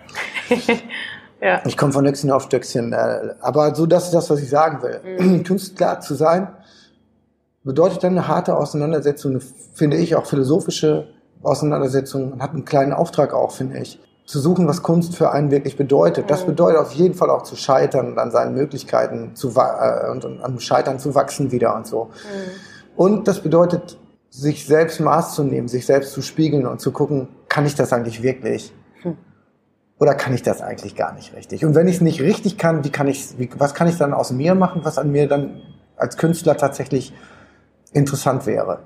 Ja. 1.42 1.62
Ich 1.64 1.76
komme 1.76 1.92
von 1.92 2.04
Nöckchen 2.04 2.30
auf 2.30 2.42
Stöckchen. 2.42 2.92
Äh, 2.92 3.34
aber 3.40 3.74
so, 3.74 3.86
das 3.86 4.04
ist 4.04 4.14
das, 4.14 4.28
was 4.30 4.42
ich 4.42 4.50
sagen 4.50 4.82
will. 4.82 5.42
Künstler 5.44 6.00
zu 6.00 6.14
sein, 6.14 6.48
bedeutet 7.64 8.04
dann 8.04 8.12
eine 8.12 8.28
harte 8.28 8.56
Auseinandersetzung, 8.56 9.40
finde 9.74 9.96
ich, 9.96 10.14
auch 10.16 10.26
philosophische 10.26 11.08
Auseinandersetzung. 11.42 12.30
Man 12.30 12.42
hat 12.42 12.50
einen 12.50 12.64
kleinen 12.64 12.92
Auftrag 12.92 13.32
auch, 13.32 13.52
finde 13.52 13.78
ich. 13.78 13.98
Zu 14.30 14.38
suchen, 14.38 14.68
was 14.68 14.84
Kunst 14.84 15.16
für 15.16 15.32
einen 15.32 15.50
wirklich 15.50 15.76
bedeutet. 15.76 16.30
Das 16.30 16.46
bedeutet 16.46 16.78
auf 16.78 16.92
jeden 16.92 17.14
Fall 17.14 17.30
auch 17.30 17.42
zu 17.42 17.56
scheitern 17.56 18.12
und 18.12 18.18
an 18.18 18.30
seinen 18.30 18.54
Möglichkeiten 18.54 19.34
zu 19.34 19.48
äh, 19.56 20.08
und, 20.08 20.24
und 20.24 20.40
am 20.40 20.60
Scheitern 20.60 21.00
zu 21.00 21.16
wachsen 21.16 21.50
wieder 21.50 21.74
und 21.74 21.88
so. 21.88 22.10
Und 22.94 23.26
das 23.26 23.40
bedeutet, 23.40 23.98
sich 24.28 24.66
selbst 24.66 25.00
Maß 25.00 25.34
zu 25.34 25.42
nehmen, 25.42 25.66
sich 25.66 25.84
selbst 25.84 26.12
zu 26.12 26.22
spiegeln 26.22 26.64
und 26.66 26.80
zu 26.80 26.92
gucken, 26.92 27.26
kann 27.48 27.66
ich 27.66 27.74
das 27.74 27.92
eigentlich 27.92 28.22
wirklich? 28.22 28.72
Oder 29.98 30.14
kann 30.14 30.32
ich 30.32 30.42
das 30.42 30.62
eigentlich 30.62 30.94
gar 30.94 31.12
nicht 31.12 31.34
richtig? 31.34 31.64
Und 31.64 31.74
wenn 31.74 31.88
ich 31.88 31.96
es 31.96 32.00
nicht 32.00 32.20
richtig 32.20 32.56
kann, 32.56 32.84
wie 32.84 32.90
kann 32.90 33.08
ich, 33.08 33.36
wie, 33.38 33.50
was 33.58 33.74
kann 33.74 33.88
ich 33.88 33.98
dann 33.98 34.14
aus 34.14 34.30
mir 34.30 34.54
machen, 34.54 34.82
was 34.84 34.96
an 34.96 35.10
mir 35.10 35.26
dann 35.26 35.60
als 35.96 36.16
Künstler 36.16 36.56
tatsächlich 36.56 37.12
interessant 37.92 38.46
wäre? 38.46 38.84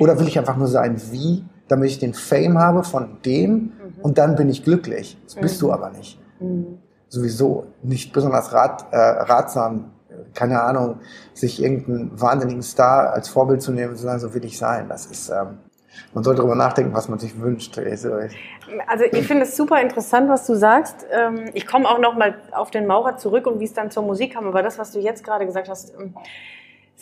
Oder 0.00 0.18
will 0.18 0.26
ich 0.26 0.38
einfach 0.38 0.56
nur 0.56 0.66
sein 0.66 1.00
wie, 1.12 1.44
damit 1.72 1.90
ich 1.90 1.98
den 1.98 2.14
Fame 2.14 2.58
habe 2.58 2.84
von 2.84 3.18
dem 3.24 3.72
und 4.02 4.18
dann 4.18 4.36
bin 4.36 4.48
ich 4.48 4.62
glücklich? 4.62 5.18
Das 5.24 5.34
bist 5.36 5.60
du 5.62 5.72
aber 5.72 5.90
nicht. 5.90 6.20
Sowieso 7.08 7.66
nicht 7.82 8.12
besonders 8.12 8.52
rat, 8.52 8.86
äh, 8.90 8.96
ratsam, 8.96 9.90
keine 10.34 10.62
Ahnung, 10.62 11.00
sich 11.34 11.62
irgendeinen 11.62 12.20
wahnsinnigen 12.20 12.62
Star 12.62 13.12
als 13.12 13.28
Vorbild 13.28 13.62
zu 13.62 13.72
nehmen, 13.72 13.96
sondern 13.96 14.18
so 14.20 14.34
will 14.34 14.44
ich 14.44 14.58
sein. 14.58 14.86
Das 14.88 15.06
ist, 15.06 15.28
ähm, 15.30 15.58
man 16.14 16.24
sollte 16.24 16.38
darüber 16.38 16.54
nachdenken, 16.54 16.94
was 16.94 17.08
man 17.08 17.18
sich 17.18 17.38
wünscht. 17.40 17.78
Also, 17.78 18.12
Also 18.86 19.04
ich 19.10 19.26
finde 19.26 19.44
es 19.44 19.56
super 19.56 19.80
interessant, 19.80 20.28
was 20.28 20.46
du 20.46 20.54
sagst. 20.54 21.06
Ähm, 21.10 21.50
Ich 21.54 21.66
komme 21.66 21.88
auch 21.88 21.98
noch 21.98 22.16
mal 22.16 22.34
auf 22.52 22.70
den 22.70 22.86
Maurer 22.86 23.16
zurück 23.16 23.46
und 23.46 23.60
wie 23.60 23.64
es 23.64 23.74
dann 23.74 23.90
zur 23.90 24.02
Musik 24.02 24.34
kam. 24.34 24.46
Aber 24.46 24.62
das, 24.62 24.78
was 24.78 24.92
du 24.92 25.00
jetzt 25.00 25.22
gerade 25.24 25.44
gesagt 25.46 25.68
hast, 25.68 25.94
ähm, 25.98 26.14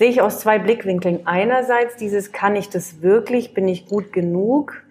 sehe 0.01 0.09
ich 0.09 0.23
aus 0.23 0.41
zwei 0.41 0.59
Blickwinkeln. 0.59 1.27
Einerseits 1.27 1.95
dieses, 1.97 2.33
kann 2.33 2.57
ich 2.57 2.71
das 2.71 3.03
wirklich? 3.03 3.53
Bin 3.53 3.69
ich 3.69 3.85
gut 3.85 4.15
genug? 4.15 4.83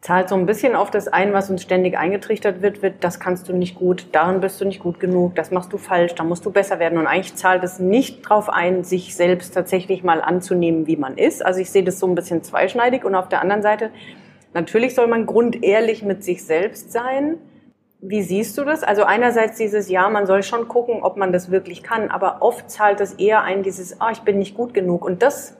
Zahlt 0.00 0.30
so 0.30 0.36
ein 0.36 0.46
bisschen 0.46 0.74
auf 0.74 0.90
das 0.90 1.06
ein, 1.06 1.34
was 1.34 1.50
uns 1.50 1.60
ständig 1.60 1.98
eingetrichtert 1.98 2.62
wird, 2.62 2.80
wird, 2.80 3.04
das 3.04 3.20
kannst 3.20 3.46
du 3.46 3.52
nicht 3.52 3.74
gut, 3.74 4.06
darin 4.12 4.40
bist 4.40 4.58
du 4.58 4.64
nicht 4.64 4.80
gut 4.80 5.00
genug, 5.00 5.34
das 5.34 5.50
machst 5.50 5.70
du 5.70 5.76
falsch, 5.76 6.14
da 6.14 6.24
musst 6.24 6.46
du 6.46 6.50
besser 6.50 6.78
werden. 6.78 6.96
Und 6.96 7.06
eigentlich 7.06 7.34
zahlt 7.34 7.62
es 7.62 7.78
nicht 7.78 8.22
drauf 8.22 8.48
ein, 8.48 8.84
sich 8.84 9.14
selbst 9.14 9.52
tatsächlich 9.52 10.02
mal 10.02 10.22
anzunehmen, 10.22 10.86
wie 10.86 10.96
man 10.96 11.18
ist. 11.18 11.44
Also 11.44 11.60
ich 11.60 11.70
sehe 11.70 11.84
das 11.84 11.98
so 11.98 12.06
ein 12.06 12.14
bisschen 12.14 12.42
zweischneidig. 12.42 13.04
Und 13.04 13.14
auf 13.14 13.28
der 13.28 13.42
anderen 13.42 13.60
Seite, 13.60 13.90
natürlich 14.54 14.94
soll 14.94 15.08
man 15.08 15.26
grundehrlich 15.26 16.02
mit 16.02 16.24
sich 16.24 16.42
selbst 16.42 16.90
sein. 16.90 17.36
Wie 18.00 18.22
siehst 18.22 18.58
du 18.58 18.64
das? 18.64 18.82
Also 18.82 19.04
einerseits 19.04 19.56
dieses 19.56 19.88
Ja, 19.88 20.08
man 20.08 20.26
soll 20.26 20.42
schon 20.42 20.68
gucken, 20.68 21.02
ob 21.02 21.16
man 21.16 21.32
das 21.32 21.50
wirklich 21.50 21.82
kann, 21.82 22.10
aber 22.10 22.38
oft 22.40 22.70
zahlt 22.70 23.00
es 23.00 23.14
eher 23.14 23.42
ein, 23.42 23.62
dieses, 23.62 24.00
ah, 24.00 24.10
ich 24.12 24.20
bin 24.20 24.38
nicht 24.38 24.54
gut 24.54 24.74
genug. 24.74 25.04
Und 25.04 25.22
das 25.22 25.54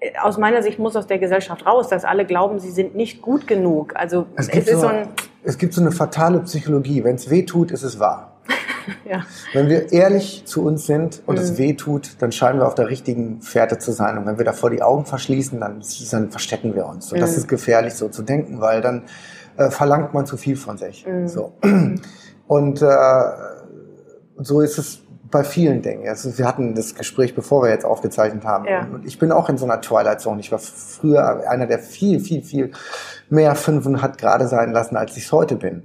äh, 0.00 0.10
aus 0.22 0.36
meiner 0.36 0.62
Sicht 0.62 0.78
muss 0.78 0.96
aus 0.96 1.06
der 1.06 1.18
Gesellschaft 1.18 1.66
raus, 1.66 1.88
dass 1.88 2.04
alle 2.04 2.26
glauben, 2.26 2.58
sie 2.58 2.70
sind 2.70 2.94
nicht 2.94 3.22
gut 3.22 3.46
genug. 3.46 3.96
Also 3.96 4.26
Es 4.36 4.46
es, 4.46 4.52
gibt, 4.52 4.68
ist 4.68 4.74
so, 4.74 4.80
so 4.80 4.86
ein, 4.88 5.08
es 5.44 5.56
gibt 5.56 5.72
so 5.72 5.80
eine 5.80 5.92
fatale 5.92 6.40
Psychologie. 6.40 7.04
Wenn 7.04 7.16
es 7.16 7.30
weh 7.30 7.44
tut, 7.44 7.70
ist 7.70 7.82
es 7.82 7.98
wahr. 7.98 8.32
ja, 9.08 9.24
Wenn 9.52 9.68
wir 9.68 9.92
ehrlich 9.92 10.44
zu 10.44 10.64
uns 10.64 10.86
sind 10.86 11.22
und 11.26 11.38
es 11.38 11.58
weh 11.58 11.74
tut, 11.74 12.16
dann 12.20 12.32
scheinen 12.32 12.60
wir 12.60 12.66
auf 12.66 12.74
der 12.74 12.88
richtigen 12.88 13.40
Fährte 13.40 13.78
zu 13.78 13.92
sein. 13.92 14.18
Und 14.18 14.26
wenn 14.26 14.38
wir 14.38 14.44
davor 14.44 14.70
die 14.70 14.82
Augen 14.82 15.04
verschließen, 15.04 15.60
dann, 15.60 15.82
dann 16.10 16.30
verstecken 16.30 16.74
wir 16.74 16.86
uns. 16.86 17.12
Und 17.12 17.20
das 17.20 17.36
ist 17.36 17.48
gefährlich, 17.48 17.94
so 17.94 18.08
zu 18.08 18.22
denken, 18.22 18.60
weil 18.60 18.80
dann 18.80 19.04
äh, 19.58 19.70
verlangt 19.70 20.14
man 20.14 20.24
zu 20.24 20.36
viel 20.38 20.56
von 20.56 20.78
sich. 20.78 21.04
So. 21.26 21.52
Und 22.46 22.80
äh, 22.82 22.86
so 24.38 24.60
ist 24.60 24.78
es 24.78 25.00
bei 25.30 25.44
vielen 25.44 25.82
Dingen. 25.82 26.08
Also 26.08 26.38
wir 26.38 26.46
hatten 26.46 26.74
das 26.74 26.94
Gespräch, 26.94 27.34
bevor 27.34 27.62
wir 27.62 27.68
jetzt 27.70 27.84
aufgezeichnet 27.84 28.44
haben. 28.44 28.64
Ja. 28.64 28.86
Und 28.90 29.04
ich 29.06 29.18
bin 29.18 29.30
auch 29.30 29.50
in 29.50 29.58
so 29.58 29.66
einer 29.66 29.82
Twilight 29.82 30.22
Zone. 30.22 30.40
Ich 30.40 30.50
war 30.50 30.58
früher 30.58 31.46
einer, 31.50 31.66
der 31.66 31.80
viel, 31.80 32.20
viel, 32.20 32.40
viel 32.42 32.70
mehr 33.28 33.54
Fünfen 33.54 34.00
hat 34.00 34.16
gerade 34.16 34.48
sein 34.48 34.72
lassen, 34.72 34.96
als 34.96 35.14
ich 35.18 35.24
es 35.26 35.32
heute 35.32 35.56
bin. 35.56 35.82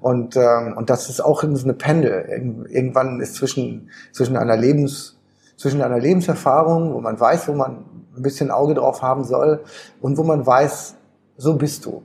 Und, 0.00 0.34
ähm, 0.36 0.74
und 0.76 0.90
das 0.90 1.08
ist 1.08 1.20
auch 1.24 1.42
so 1.42 1.64
eine 1.64 1.74
Pendel. 1.74 2.24
Irgend- 2.28 2.68
Irgendwann 2.68 3.20
ist 3.20 3.36
zwischen, 3.36 3.90
zwischen 4.10 4.36
einer 4.36 4.56
Lebens, 4.56 5.16
zwischen 5.56 5.82
einer 5.82 6.00
Lebenserfahrung, 6.00 6.92
wo 6.94 7.00
man 7.00 7.20
weiß, 7.20 7.46
wo 7.46 7.52
man 7.52 7.84
ein 8.16 8.22
bisschen 8.22 8.50
Auge 8.50 8.74
drauf 8.74 9.02
haben 9.02 9.22
soll 9.22 9.60
und 10.00 10.18
wo 10.18 10.24
man 10.24 10.44
weiß, 10.44 10.96
so 11.40 11.54
bist 11.56 11.86
du. 11.86 12.02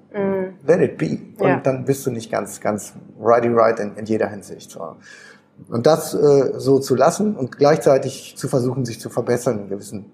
Let 0.65 0.80
it 0.82 0.98
be. 0.98 1.18
Und 1.38 1.48
Ja. 1.48 1.60
dann 1.60 1.84
bist 1.86 2.06
du 2.06 2.12
nicht 2.12 2.32
ganz, 2.32 2.60
ganz 2.62 2.94
righty 3.20 3.50
right 3.50 3.80
in, 3.80 3.96
in 3.98 4.06
jeder 4.06 4.27
Hinsicht. 4.30 4.72
So. 4.72 4.96
Und 5.70 5.86
das 5.86 6.13
äh, 6.13 6.54
so 6.58 6.80
zu 6.80 6.96
lassen 6.96 7.36
und 7.36 7.58
gleichzeitig 7.58 8.36
zu 8.38 8.48
versuchen, 8.48 8.86
sich 8.86 9.00
zu 9.00 9.10
verbessern 9.10 9.60
in 9.60 9.70
gewissen 9.70 10.06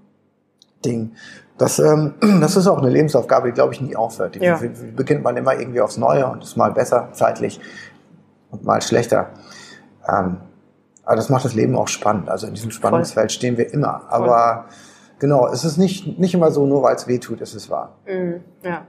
Ding. 0.83 1.11
Das, 1.57 1.77
ähm, 1.79 2.15
das 2.41 2.57
ist 2.57 2.65
auch 2.67 2.79
eine 2.79 2.89
Lebensaufgabe, 2.89 3.47
die, 3.49 3.53
glaube 3.53 3.73
ich, 3.73 3.81
nie 3.81 3.95
aufhört. 3.95 4.35
Die, 4.35 4.39
Ja. 4.39 4.57
die, 4.57 4.69
die 4.69 4.91
beginnt 4.91 5.23
man 5.23 5.37
immer 5.37 5.53
irgendwie 5.57 5.81
aufs 5.81 5.97
Neue 5.97 6.25
und 6.27 6.43
ist 6.43 6.57
mal 6.57 6.71
besser 6.71 7.09
zeitlich 7.13 7.59
und 8.49 8.63
mal 8.65 8.81
schlechter. 8.81 9.29
Ähm, 10.07 10.37
aber 11.05 11.15
das 11.15 11.29
macht 11.29 11.45
das 11.45 11.53
Leben 11.53 11.75
auch 11.75 11.87
spannend. 11.87 12.27
Also 12.29 12.47
in 12.47 12.53
diesem 12.55 12.71
Spannungsfeld 12.71 13.31
stehen 13.31 13.57
wir 13.57 13.71
immer. 13.73 14.03
Aber 14.09 14.65
genau, 15.19 15.47
es 15.47 15.63
ist 15.63 15.77
nicht, 15.77 16.19
nicht 16.19 16.33
immer 16.33 16.51
so, 16.51 16.65
nur 16.65 16.81
weil 16.83 16.95
es 16.95 17.07
weh 17.07 17.19
tut, 17.19 17.41
ist 17.41 17.53
es 17.55 17.69
wahr. 17.69 17.97
Mhm, 18.07 18.41
ja. 18.63 18.87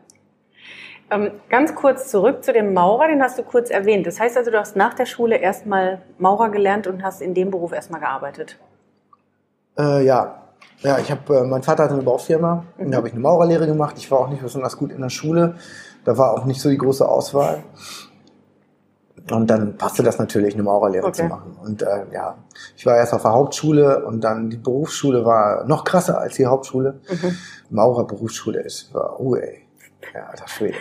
Ähm, 1.12 1.31
ganz 1.50 1.75
kurz 1.75 2.11
zurück 2.11 2.42
zu 2.42 2.52
dem 2.52 2.73
Maurer, 2.73 3.09
den 3.09 3.23
hast 3.23 3.38
du 3.38 3.42
kurz 3.42 3.71
erwähnt. 3.71 4.07
Das 4.07 4.19
heißt 4.19 4.37
also, 4.37 4.50
du 4.50 4.59
hast 4.59 4.76
nach 4.76 4.95
der 4.95 5.07
Schule 5.07 5.37
erstmal 5.37 6.00
Maurer 6.19 6.49
gelernt 6.50 6.87
und 6.87 7.02
hast 7.02 7.21
in 7.21 7.35
dem 7.35 7.50
Beruf 7.50 7.73
erstmal 7.73 8.00
gearbeitet. 8.00 8.59
Äh, 9.78 10.04
ja. 10.04 10.38
Ja, 10.81 10.99
ich 10.99 11.11
habe, 11.11 11.37
äh, 11.37 11.42
mein 11.45 11.62
Vater 11.62 11.85
hatte 11.85 11.95
eine 11.95 12.02
Baufirma, 12.02 12.64
Mhm. 12.78 12.90
da 12.90 12.97
habe 12.97 13.09
ich 13.09 13.12
eine 13.14 13.23
Maurerlehre 13.23 13.66
gemacht. 13.66 13.95
Ich 13.99 14.11
war 14.11 14.21
auch 14.21 14.28
nicht 14.28 14.42
besonders 14.42 14.76
gut 14.76 14.90
in 14.90 15.00
der 15.00 15.11
Schule. 15.11 15.57
Da 16.04 16.16
war 16.19 16.33
auch 16.33 16.45
nicht 16.45 16.61
so 16.61 16.69
die 16.69 16.78
große 16.78 17.07
Auswahl. 17.09 17.62
Und 19.31 19.49
dann 19.49 19.76
passte 19.76 20.02
das 20.02 20.19
natürlich, 20.19 20.54
eine 20.54 20.64
Maurerlehre 20.64 21.07
Okay. 21.07 21.23
zu 21.23 21.25
machen. 21.25 21.57
Und 21.62 21.83
äh, 21.83 22.07
ja, 22.12 22.38
ich 22.76 22.85
war 22.87 22.97
erst 22.97 23.14
auf 23.14 23.23
der 23.23 23.33
Hauptschule 23.33 24.04
und 24.04 24.23
dann 24.25 24.50
die 24.50 24.57
Berufsschule 24.57 25.25
war 25.25 25.64
noch 25.64 25.85
krasser 25.85 26.19
als 26.19 26.35
die 26.35 26.47
Hauptschule. 26.47 27.00
Mhm. 27.09 27.37
Maurerberufsschule 27.71 28.61
ist, 28.61 28.92
war, 28.92 29.21
oh 29.21 29.37
ey, 29.37 29.62
ja, 30.14 30.26
alter 30.26 30.49
Schwede. 30.49 30.76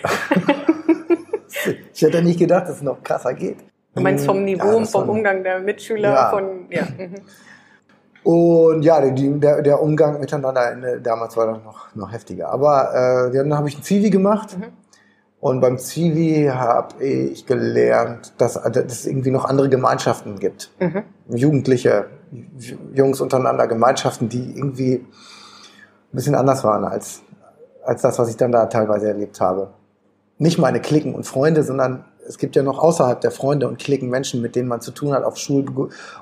ich 1.94 2.02
hätte 2.02 2.22
nicht 2.22 2.40
gedacht, 2.40 2.68
dass 2.68 2.78
es 2.78 2.82
noch 2.82 3.04
krasser 3.04 3.34
geht. 3.34 3.58
Du 3.96 4.02
meinst 4.02 4.26
vom 4.26 4.44
Niveau 4.44 4.68
Ja, 4.68 4.74
und 4.74 4.84
das 4.84 4.92
vom 4.92 5.10
Umgang 5.10 5.44
der 5.44 5.60
Mitschüler, 5.60 6.14
Ja. 6.14 6.30
von, 6.30 6.66
ja. 6.70 6.84
Mhm. 6.84 7.16
Und 8.24 8.84
ja, 8.84 9.02
die, 9.10 9.40
der, 9.40 9.62
der 9.62 9.82
Umgang 9.82 10.20
miteinander 10.20 10.74
äh, 10.84 11.02
damals 11.02 11.36
war 11.36 11.48
dann 11.48 11.64
noch, 11.64 11.94
noch 11.96 12.12
heftiger. 12.12 12.50
Aber 12.50 13.30
äh, 13.34 13.36
dann 13.36 13.56
habe 13.56 13.68
ich 13.68 13.80
ein 13.80 13.84
Zivi 13.84 14.10
gemacht. 14.10 14.58
Mhm. 14.58 14.66
Und 15.40 15.60
beim 15.60 15.80
Zivi 15.80 16.50
habe 16.54 17.04
ich 17.04 17.48
gelernt, 17.48 18.34
dass, 18.38 18.54
dass 18.54 18.86
es 18.86 19.08
irgendwie 19.08 19.32
noch 19.32 19.46
andere 19.46 19.70
Gemeinschaften 19.70 20.38
gibt. 20.40 20.72
Mhm. 20.80 21.04
Jugendliche, 21.30 22.06
Jungs 22.94 23.20
untereinander, 23.22 23.68
Gemeinschaften, 23.68 24.30
die 24.30 24.56
irgendwie 24.56 24.98
ein 24.98 25.08
bisschen 26.16 26.36
anders 26.36 26.64
waren 26.64 26.86
als, 26.86 27.24
als 27.84 28.02
das, 28.02 28.20
was 28.20 28.30
ich 28.30 28.38
dann 28.38 28.52
da 28.52 28.66
teilweise 28.68 29.08
erlebt 29.08 29.40
habe. 29.42 29.72
Nicht 30.38 30.58
meine 30.58 30.80
Klicken 30.82 31.14
und 31.16 31.26
Freunde, 31.26 31.64
sondern 31.64 32.06
es 32.28 32.38
gibt 32.38 32.56
ja 32.56 32.64
noch 32.64 32.80
außerhalb 32.80 33.20
der 33.22 33.32
Freunde 33.32 33.68
und 33.68 33.80
Klicken 33.80 34.10
Menschen, 34.10 34.42
mit 34.42 34.56
denen 34.56 34.68
man 34.68 34.82
zu 34.82 34.92
tun 34.92 35.14
hat 35.14 35.24
auf, 35.24 35.38
Schul, 35.38 35.66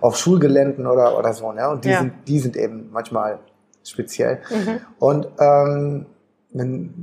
auf 0.02 0.18
Schulgeländen 0.18 0.88
oder, 0.88 1.18
oder 1.18 1.34
so. 1.34 1.52
Ne? 1.52 1.70
Und 1.70 1.86
die, 1.86 1.90
Ja. 1.90 2.00
sind, 2.00 2.14
die 2.28 2.40
sind 2.40 2.56
eben 2.58 2.90
manchmal 2.92 3.40
speziell. 3.84 4.40
Mhm. 4.50 4.80
Und 5.00 5.28
ähm, 5.40 6.06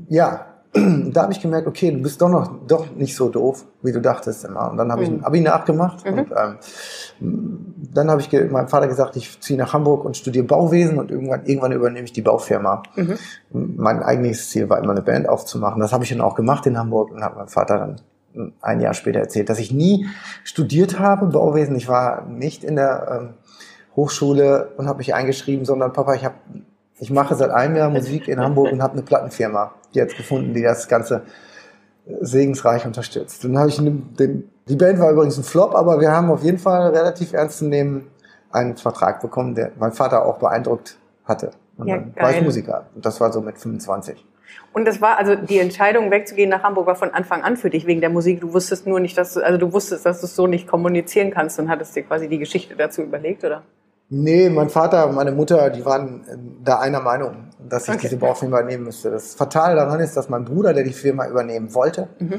ja, 0.09 0.47
da 1.13 1.23
habe 1.23 1.33
ich 1.33 1.41
gemerkt, 1.41 1.67
okay, 1.67 1.91
du 1.91 2.03
bist 2.03 2.21
doch 2.21 2.29
noch 2.29 2.51
doch 2.67 2.95
nicht 2.95 3.15
so 3.17 3.29
doof, 3.29 3.65
wie 3.83 3.93
du 3.93 4.01
dachtest 4.01 4.45
immer. 4.45 4.71
Und 4.71 4.77
dann 4.77 4.93
habe 4.93 5.03
ich 5.05 5.11
Mhm. 5.11 5.17
ein 5.19 5.25
Abi 5.25 5.41
nachgemacht 5.41 6.05
Mhm. 6.05 6.19
und 6.19 6.33
ähm, 7.21 7.75
dann 7.95 8.11
habe 8.11 8.21
ich 8.21 8.31
meinem 8.51 8.69
Vater 8.69 8.89
gesagt, 8.89 9.17
ich 9.17 9.41
ziehe 9.41 9.59
nach 9.59 9.73
Hamburg 9.73 10.05
und 10.05 10.17
studiere 10.17 10.45
Bauwesen 10.45 10.99
und 10.99 11.11
irgendwann, 11.11 11.45
irgendwann 11.47 11.73
übernehme 11.73 12.05
ich 12.05 12.13
die 12.13 12.23
Baufirma. 12.23 12.83
Mhm. 12.97 13.15
Mein 13.53 14.03
eigentliches 14.03 14.51
Ziel 14.51 14.69
war 14.69 14.79
immer 14.79 14.93
eine 14.93 15.03
Band 15.03 15.29
aufzumachen. 15.29 15.81
Das 15.81 15.93
habe 15.93 16.05
ich 16.05 16.11
dann 16.11 16.21
auch 16.21 16.35
gemacht 16.35 16.67
in 16.67 16.79
Hamburg 16.79 17.11
und 17.13 17.23
habe 17.23 17.37
meinem 17.37 17.49
Vater 17.49 17.79
dann 17.79 18.01
ein 18.61 18.81
Jahr 18.81 18.93
später 18.93 19.21
erzählt, 19.21 19.49
dass 19.49 19.59
ich 19.59 19.73
nie 19.73 20.07
studiert 20.45 20.99
habe 20.99 21.27
Bauwesen. 21.27 21.75
Ich 21.77 21.89
war 21.89 22.27
nicht 22.27 22.65
in 22.65 22.77
der 22.77 23.19
ähm, 23.21 23.29
Hochschule 23.97 24.73
und 24.77 24.89
habe 24.89 24.99
mich 24.99 25.15
eingeschrieben, 25.15 25.65
sondern 25.65 25.95
Papa, 25.95 26.15
ich 26.15 26.25
habe 26.27 26.35
ich 26.99 27.11
mache 27.11 27.35
seit 27.35 27.51
einem 27.51 27.77
Jahr 27.77 27.91
Musik 27.91 28.29
in 28.29 28.41
Hamburg 28.41 28.73
und 28.73 28.83
habe 28.83 28.95
eine 28.95 29.03
Plattenfirma 29.03 29.73
jetzt 29.93 30.17
gefunden, 30.17 30.55
die 30.55 30.63
das 30.63 30.89
Ganze 30.89 31.23
segensreich 32.21 32.87
unterstützt. 32.87 33.45
Dann 33.45 33.59
habe 33.59 33.69
ich 33.69 33.77
den, 33.77 34.51
die 34.69 34.77
Band 34.77 34.99
war 34.99 35.11
übrigens 35.11 35.37
ein 35.37 35.45
Flop, 35.45 35.75
aber 35.75 36.01
wir 36.01 36.11
haben 36.11 36.31
auf 36.31 36.43
jeden 36.43 36.59
Fall 36.59 36.89
relativ 36.91 37.33
ernst 37.33 37.59
zu 37.59 37.67
nehmen 37.67 38.09
einen 38.51 38.77
Vertrag 38.77 39.21
bekommen, 39.21 39.55
der 39.55 39.73
mein 39.79 39.93
Vater 39.93 40.25
auch 40.25 40.39
beeindruckt 40.39 40.97
hatte. 41.25 41.51
Und 41.77 41.89
Ja, 41.89 41.97
dann 41.97 42.17
war 42.17 42.31
ich 42.31 42.37
geil. 42.37 42.45
Musiker. 42.45 42.87
Und 42.95 43.05
das 43.05 43.21
war 43.21 43.33
so 43.33 43.41
mit 43.41 43.59
25. 43.59 44.25
Und 44.73 44.87
das 44.87 45.01
war, 45.01 45.19
also 45.19 45.35
die 45.35 45.59
Entscheidung 45.59 46.11
wegzugehen 46.11 46.49
nach 46.49 46.63
Hamburg 46.63 46.87
war 46.87 46.97
von 46.97 47.13
Anfang 47.13 47.43
an 47.43 47.57
für 47.57 47.71
dich 47.71 47.87
wegen 47.87 48.01
der 48.01 48.11
Musik. 48.11 48.41
Du 48.41 48.53
wusstest 48.53 48.87
nur 48.87 49.01
nicht, 49.01 49.19
dass 49.19 49.35
du, 49.35 49.41
also 49.41 49.59
du 49.59 49.73
wusstest, 49.73 50.07
dass 50.07 50.21
du 50.21 50.27
es 50.27 50.37
so 50.37 50.47
nicht 50.47 50.69
kommunizieren 50.69 51.31
kannst 51.31 51.59
und 51.59 51.69
hattest 51.69 51.97
dir 51.97 52.05
quasi 52.05 52.29
die 52.29 52.39
Geschichte 52.39 52.77
dazu 52.77 53.03
überlegt, 53.03 53.45
oder? 53.45 53.63
Nee, 54.09 54.49
mein 54.51 54.71
Vater 54.71 55.09
und 55.09 55.17
meine 55.17 55.33
Mutter, 55.33 55.69
die 55.71 55.85
waren 55.85 56.25
ähm, 56.33 56.57
da 56.65 56.79
einer 56.79 57.01
Meinung, 57.01 57.49
dass 57.69 57.85
ich 57.85 57.91
Okay. 57.95 57.99
diese 58.03 58.17
Baufirma 58.19 58.61
übernehmen 58.61 58.85
müsste. 58.85 59.11
Das 59.11 59.35
Fatale 59.35 59.75
daran 59.75 59.99
ist, 60.01 60.17
dass 60.17 60.29
mein 60.29 60.45
Bruder, 60.45 60.73
der 60.73 60.85
die 60.85 60.93
Firma 60.93 61.27
übernehmen 61.27 61.75
wollte, 61.75 62.09
Mhm. 62.21 62.39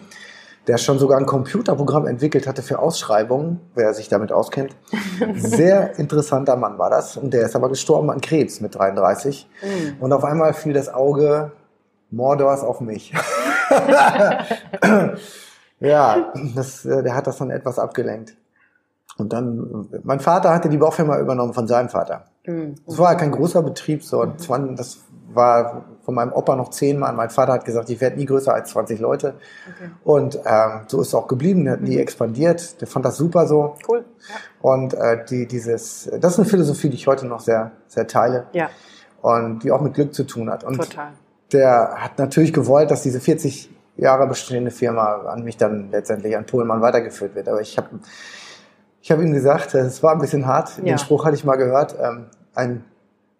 der 0.67 0.77
schon 0.77 0.97
sogar 0.97 1.17
ein 1.19 1.25
Computerprogramm 1.25 2.07
entwickelt 2.07 2.47
hatte 2.47 2.61
für 2.61 2.79
Ausschreibungen, 2.79 3.59
wer 3.75 3.93
sich 3.93 4.07
damit 4.07 4.31
auskennt. 4.31 4.75
Sehr 5.35 5.97
interessanter 5.99 6.55
Mann 6.55 6.77
war 6.77 6.89
das. 6.89 7.17
Und 7.17 7.33
der 7.33 7.45
ist 7.45 7.55
aber 7.55 7.67
gestorben 7.67 8.09
an 8.11 8.21
Krebs 8.21 8.61
mit 8.61 8.75
33. 8.75 9.49
Mhm. 9.61 9.97
Und 10.01 10.13
auf 10.13 10.23
einmal 10.23 10.53
fiel 10.53 10.71
das 10.73 10.87
Auge 10.93 11.51
Mordors 12.11 12.63
auf 12.63 12.79
mich. 12.79 13.13
ja, 15.81 16.31
das, 16.55 16.85
äh, 16.85 17.03
der 17.03 17.13
hat 17.15 17.27
das 17.27 17.37
dann 17.37 17.49
etwas 17.49 17.77
abgelenkt. 17.79 18.35
Und 19.17 19.33
dann, 19.33 19.87
mein 20.03 20.19
Vater 20.19 20.53
hatte 20.53 20.69
die 20.69 20.77
Baufirma 20.77 21.19
übernommen 21.19 21.53
von 21.53 21.67
seinem 21.67 21.89
Vater. 21.89 22.25
Mhm. 22.45 22.75
Es 22.87 22.97
war 22.97 23.15
kein 23.17 23.31
großer 23.31 23.61
Betrieb, 23.63 24.03
so, 24.03 24.25
das 24.25 24.47
waren- 24.49 24.75
das 24.75 24.99
war 25.33 25.85
von 26.03 26.15
meinem 26.15 26.31
Opa 26.33 26.55
noch 26.55 26.69
zehn 26.69 26.97
Mann. 26.97 27.15
Mein 27.15 27.29
Vater 27.29 27.53
hat 27.53 27.65
gesagt, 27.65 27.89
ich 27.89 27.99
werde 27.99 28.15
nie 28.17 28.25
größer 28.25 28.53
als 28.53 28.69
20 28.71 28.99
Leute. 28.99 29.35
Okay. 29.75 29.91
Und 30.03 30.39
ähm, 30.45 30.81
so 30.87 31.01
ist 31.01 31.07
es 31.09 31.13
auch 31.15 31.27
geblieben, 31.27 31.65
der 31.65 31.73
hat 31.73 31.81
nie 31.81 31.97
expandiert. 31.97 32.79
Der 32.81 32.87
fand 32.87 33.05
das 33.05 33.17
super 33.17 33.45
so. 33.45 33.75
Cool. 33.87 34.05
Und 34.61 34.93
äh, 34.93 35.25
die, 35.29 35.45
dieses, 35.45 36.09
das 36.21 36.33
ist 36.33 36.39
eine 36.39 36.47
Philosophie, 36.47 36.89
die 36.89 36.95
ich 36.95 37.07
heute 37.07 37.27
noch 37.27 37.41
sehr, 37.41 37.71
sehr 37.87 38.07
teile 38.07 38.45
Ja, 38.53 38.69
und 39.21 39.63
die 39.63 39.71
auch 39.71 39.81
mit 39.81 39.93
Glück 39.95 40.13
zu 40.13 40.23
tun 40.23 40.49
hat. 40.49 40.63
Und 40.63 40.77
total. 40.77 41.09
der 41.51 41.95
hat 41.97 42.17
natürlich 42.17 42.53
gewollt, 42.53 42.89
dass 42.89 43.03
diese 43.03 43.19
40 43.19 43.69
Jahre 43.97 44.27
bestehende 44.27 44.71
Firma 44.71 45.23
an 45.27 45.43
mich 45.43 45.57
dann 45.57 45.91
letztendlich 45.91 46.37
an 46.37 46.45
Pohlmann 46.45 46.81
weitergeführt 46.81 47.35
wird. 47.35 47.49
Aber 47.49 47.61
ich 47.61 47.77
habe 47.77 47.89
ich 49.01 49.11
hab 49.11 49.19
ihm 49.19 49.33
gesagt, 49.33 49.73
äh, 49.75 49.79
es 49.79 50.01
war 50.03 50.13
ein 50.13 50.19
bisschen 50.19 50.45
hart, 50.45 50.77
Ja. 50.77 50.83
den 50.83 50.97
Spruch 50.97 51.25
hatte 51.25 51.35
ich 51.35 51.43
mal 51.45 51.55
gehört, 51.55 51.95
ähm, 52.01 52.25
ein, 52.55 52.83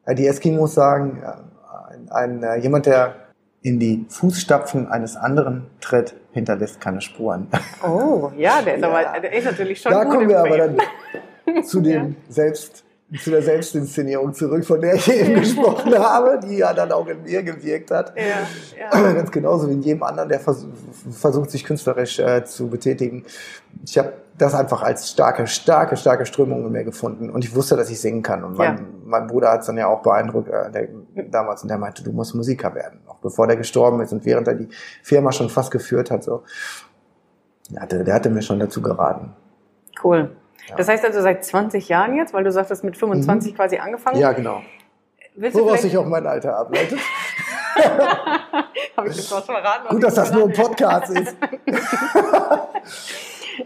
äh, 0.06 0.16
die 0.16 0.28
Eskimos 0.28 0.74
sagen, 0.74 1.22
äh, 1.24 2.14
ein, 2.14 2.44
ein, 2.44 2.62
jemand, 2.62 2.86
der 2.86 3.16
in 3.64 3.80
die 3.80 4.06
Fußstapfen 4.10 4.88
eines 4.88 5.16
anderen 5.18 5.66
tritt, 5.82 6.14
hinterlässt 6.32 6.80
keine 6.80 7.02
Spuren. 7.02 7.48
Oh, 7.86 8.32
ja, 8.38 8.62
der 8.62 8.76
ist, 8.76 8.82
Ja. 8.84 8.90
aber, 8.90 9.20
der 9.20 9.34
ist 9.34 9.46
natürlich 9.46 9.82
schon 9.82 9.92
da 9.92 10.06
kommen 10.06 10.30
wir 10.30 10.40
aber 10.40 10.58
dann 10.58 10.78
zu 11.64 11.82
dem 11.82 12.16
Selbst, 12.30 12.86
zu 13.24 13.32
der 13.32 13.42
Selbstinszenierung 13.42 14.34
zurück, 14.34 14.66
von 14.66 14.82
der 14.82 14.96
ich 14.96 15.10
eben 15.10 15.36
gesprochen 15.36 15.98
habe, 15.98 16.40
die 16.44 16.58
ja 16.58 16.74
dann 16.74 16.92
auch 16.92 17.08
in 17.08 17.24
mir 17.24 17.42
gewirkt 17.42 17.90
hat. 17.90 18.14
Ja, 18.18 18.24
ja. 18.78 19.14
Ganz 19.14 19.32
genauso 19.32 19.70
wie 19.70 19.74
in 19.74 19.82
jedem 19.82 20.04
anderen, 20.04 20.28
der 20.28 20.42
vers 20.42 20.66
versucht, 21.12 21.50
sich 21.52 21.64
künstlerisch 21.64 22.20
äh, 22.20 22.44
zu 22.44 22.68
betätigen. 22.68 23.24
Ich 23.86 23.98
habe 23.98 24.12
das 24.38 24.54
einfach 24.54 24.84
als 24.84 25.10
starke, 25.10 25.48
starke, 25.48 25.96
starke 25.96 26.26
Strömung 26.26 26.66
in 26.66 26.72
mir 26.72 26.84
gefunden. 26.84 27.30
Und 27.30 27.46
ich 27.46 27.56
wusste, 27.56 27.78
dass 27.78 27.90
ich 27.90 28.00
singen 28.00 28.24
kann. 28.24 28.44
Und 28.44 28.58
mein, 28.58 28.78
Ja. 28.78 28.84
mein 29.06 29.28
Bruder 29.28 29.52
hat 29.54 29.62
es 29.62 29.68
dann 29.68 29.78
ja 29.78 29.88
auch 29.88 30.02
beeindruckt 30.02 30.50
äh, 30.50 30.70
der, 30.70 30.88
damals. 31.32 31.64
Und 31.64 31.70
der 31.70 31.78
meinte, 31.78 32.04
du 32.04 32.12
musst 32.12 32.36
Musiker 32.36 32.76
werden. 32.76 33.00
Auch 33.08 33.20
bevor 33.20 33.48
der 33.48 33.56
gestorben 33.56 34.02
ist 34.02 34.12
und 34.12 34.26
während 34.26 34.50
er 34.50 34.56
die 34.56 34.68
Firma 35.02 35.32
schon 35.32 35.50
fast 35.50 35.72
geführt 35.72 36.12
hat. 36.12 36.24
So. 36.24 36.44
Der, 37.72 37.82
hatte, 37.84 38.04
der 38.04 38.14
hatte 38.14 38.30
mir 38.30 38.42
schon 38.42 38.60
dazu 38.60 38.82
geraten. 38.82 39.34
Cool. 40.04 40.30
Ja. 40.70 40.76
Das 40.76 40.88
heißt 40.88 41.06
also 41.06 41.22
seit 41.22 41.44
20 41.46 41.88
Jahren 41.90 42.16
jetzt, 42.16 42.34
weil 42.34 42.44
du 42.44 42.52
sagtest, 42.52 42.84
mit 42.84 42.98
25 42.98 43.56
quasi 43.56 43.78
angefangen. 43.78 44.20
Ja, 44.20 44.32
genau. 44.34 44.62
Willst 45.36 45.58
Woraus 45.58 45.82
sich 45.84 45.96
auch 45.98 46.06
mein 46.06 46.26
Alter 46.26 46.58
ableitet. 46.58 47.00
Habe 48.98 49.10
ich 49.10 49.16
das 49.16 49.32
was 49.32 49.46
verraten? 49.46 49.88
Gut, 49.90 50.04
dass 50.04 50.16
das 50.16 50.32
nur 50.32 50.44
ein 50.46 50.54
Podcast 50.54 51.12
ist. 51.12 51.36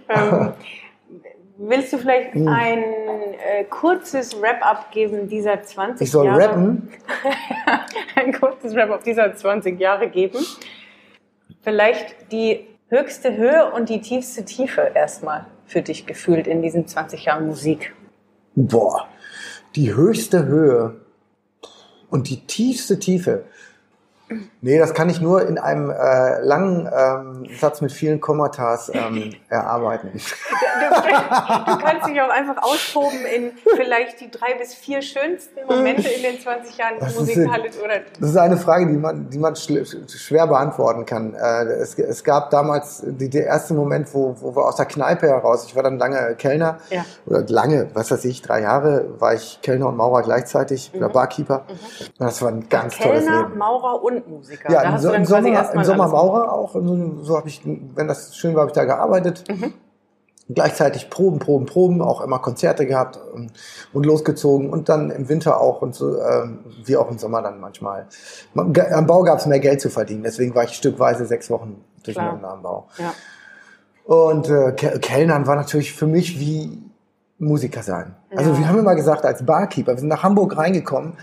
Ähm, 0.07 0.53
willst 1.57 1.91
du 1.91 1.97
vielleicht 1.97 2.33
Hm. 2.33 2.47
ein 2.47 2.79
äh, 2.79 3.63
kurzes 3.69 4.41
Wrap-up 4.41 4.89
geben 4.91 5.27
dieser 5.27 5.61
20 5.61 6.05
Ich 6.07 6.11
soll 6.11 6.25
Jahre? 6.27 6.45
rappen. 6.47 6.89
ein 8.15 8.31
kurzes 8.33 8.73
Wrap-up 8.73 9.03
dieser 9.03 9.35
20 9.35 9.77
Jahre 9.79 10.07
geben. 10.09 10.39
Vielleicht 11.61 12.31
die 12.31 12.67
höchste 12.89 13.35
Höhe 13.35 13.69
und 13.73 13.89
die 13.89 13.99
tiefste 14.01 14.45
Tiefe 14.45 14.91
erstmal 14.93 15.45
für 15.71 15.81
dich 15.81 16.05
gefühlt 16.05 16.47
in 16.47 16.61
diesen 16.61 16.85
20 16.85 17.25
Jahren 17.25 17.47
Musik. 17.47 17.95
Boah, 18.55 19.07
die 19.75 19.93
höchste 19.95 20.45
Höhe 20.45 20.99
und 22.09 22.29
die 22.29 22.45
tiefste 22.45 22.99
Tiefe. 22.99 23.45
Nee, 24.61 24.77
das 24.79 24.93
kann 24.93 25.09
ich 25.09 25.21
nur 25.21 25.47
in 25.47 25.57
einem 25.57 25.89
äh, 25.89 26.39
langen 26.41 26.89
ähm, 26.93 27.47
Satz 27.59 27.81
mit 27.81 27.91
vielen 27.91 28.21
Kommatas 28.21 28.91
ähm, 28.93 29.33
erarbeiten. 29.49 30.11
Du, 30.13 31.71
du, 31.71 31.77
kannst 31.83 32.07
dich 32.07 32.21
auch 32.21 32.29
einfach 32.29 32.61
austoben 32.61 33.19
in 33.25 33.51
vielleicht 33.75 34.19
die 34.21 34.29
drei 34.31 34.53
bis 34.57 34.73
vier 34.73 35.01
schönsten 35.01 35.59
Momente 35.67 36.07
in 36.07 36.21
den 36.23 36.39
20 36.39 36.77
Jahren 36.77 36.93
Das 36.99 37.13
ist, 37.13 37.19
musikalisch 37.19 37.77
oder 37.83 37.99
das 38.19 38.29
ist 38.29 38.37
eine 38.37 38.57
Frage, 38.57 38.87
die 38.87 38.97
man, 38.97 39.29
die 39.29 39.37
man 39.37 39.55
schwer 39.55 40.47
beantworten 40.47 41.05
kann. 41.05 41.33
Äh, 41.33 41.63
es, 41.81 41.97
es 41.97 42.23
gab 42.23 42.49
damals 42.51 43.03
die, 43.05 43.29
der 43.29 43.45
erste 43.45 43.73
Moment, 43.73 44.13
wo, 44.13 44.35
wo 44.39 44.55
wir 44.55 44.65
aus 44.65 44.75
der 44.75 44.85
Kneipe 44.85 45.27
heraus, 45.27 45.65
ich 45.65 45.75
war 45.75 45.83
dann 45.83 45.97
lange 45.97 46.35
Kellner, 46.35 46.79
Ja. 46.89 47.05
oder 47.25 47.43
lange, 47.47 47.89
was 47.93 48.11
weiß 48.11 48.25
ich, 48.25 48.41
drei 48.41 48.61
Jahre 48.61 49.05
war 49.19 49.33
ich 49.33 49.59
Kellner 49.61 49.87
und 49.87 49.97
Maurer 49.97 50.21
gleichzeitig, 50.21 50.91
oder 50.95 51.09
Barkeeper. 51.09 51.65
Und 51.69 51.79
das 52.19 52.41
war 52.41 52.49
ein 52.49 52.67
ganz 52.69 52.97
tolles 52.97 53.25
Mhm. 53.25 53.27
Kellner, 53.29 53.47
Leben. 53.47 53.57
Maurer 53.57 54.03
und 54.03 54.20
Musiker. 54.27 54.71
Ja, 54.71 54.83
da 54.83 54.89
im, 54.95 54.97
so, 54.97 55.11
im 55.11 55.25
Sommer, 55.25 55.73
im 55.73 55.83
Sommer 55.83 56.07
Maurer 56.07 56.51
auch. 56.53 56.73
So, 56.73 57.19
so 57.21 57.37
habe 57.37 57.47
ich, 57.49 57.61
wenn 57.65 58.07
das 58.07 58.35
schön 58.35 58.53
war, 58.55 58.61
habe 58.61 58.71
ich 58.71 58.75
da 58.75 58.85
gearbeitet. 58.85 59.43
Mhm. 59.49 59.73
Gleichzeitig 60.53 61.09
Proben, 61.09 61.39
Proben, 61.39 61.65
Proben, 61.65 62.01
auch 62.01 62.19
immer 62.19 62.39
Konzerte 62.39 62.85
gehabt 62.85 63.17
und, 63.33 63.53
und 63.93 64.05
losgezogen 64.05 64.69
und 64.69 64.89
dann 64.89 65.09
im 65.09 65.29
Winter 65.29 65.61
auch 65.61 65.81
und 65.81 65.95
so, 65.95 66.19
ähm, 66.21 66.59
wie 66.83 66.97
auch 66.97 67.09
im 67.09 67.17
Sommer 67.17 67.41
dann 67.41 67.61
manchmal. 67.61 68.07
Am 68.55 69.07
Bau 69.07 69.23
gab 69.23 69.39
es 69.39 69.45
mehr 69.45 69.59
Geld 69.61 69.79
zu 69.79 69.89
verdienen, 69.89 70.23
deswegen 70.23 70.53
war 70.53 70.65
ich 70.65 70.71
stückweise 70.73 71.25
sechs 71.25 71.49
Wochen 71.49 71.85
durcheinander 72.03 72.49
am 72.51 72.63
Bau. 72.63 72.87
Ja. 72.97 73.13
Und 74.03 74.49
äh, 74.49 74.73
Ke- 74.73 74.99
Kellnern 74.99 75.47
war 75.47 75.55
natürlich 75.55 75.93
für 75.93 76.07
mich 76.07 76.37
wie 76.37 76.81
Musiker 77.37 77.81
sein. 77.83 78.15
Also 78.35 78.51
Ja. 78.51 78.57
wir 78.57 78.67
haben 78.67 78.79
immer 78.79 78.95
gesagt, 78.95 79.23
als 79.25 79.45
Barkeeper, 79.45 79.93
wir 79.93 79.99
sind 79.99 80.09
nach 80.09 80.23
Hamburg 80.23 80.57
reingekommen 80.57 81.13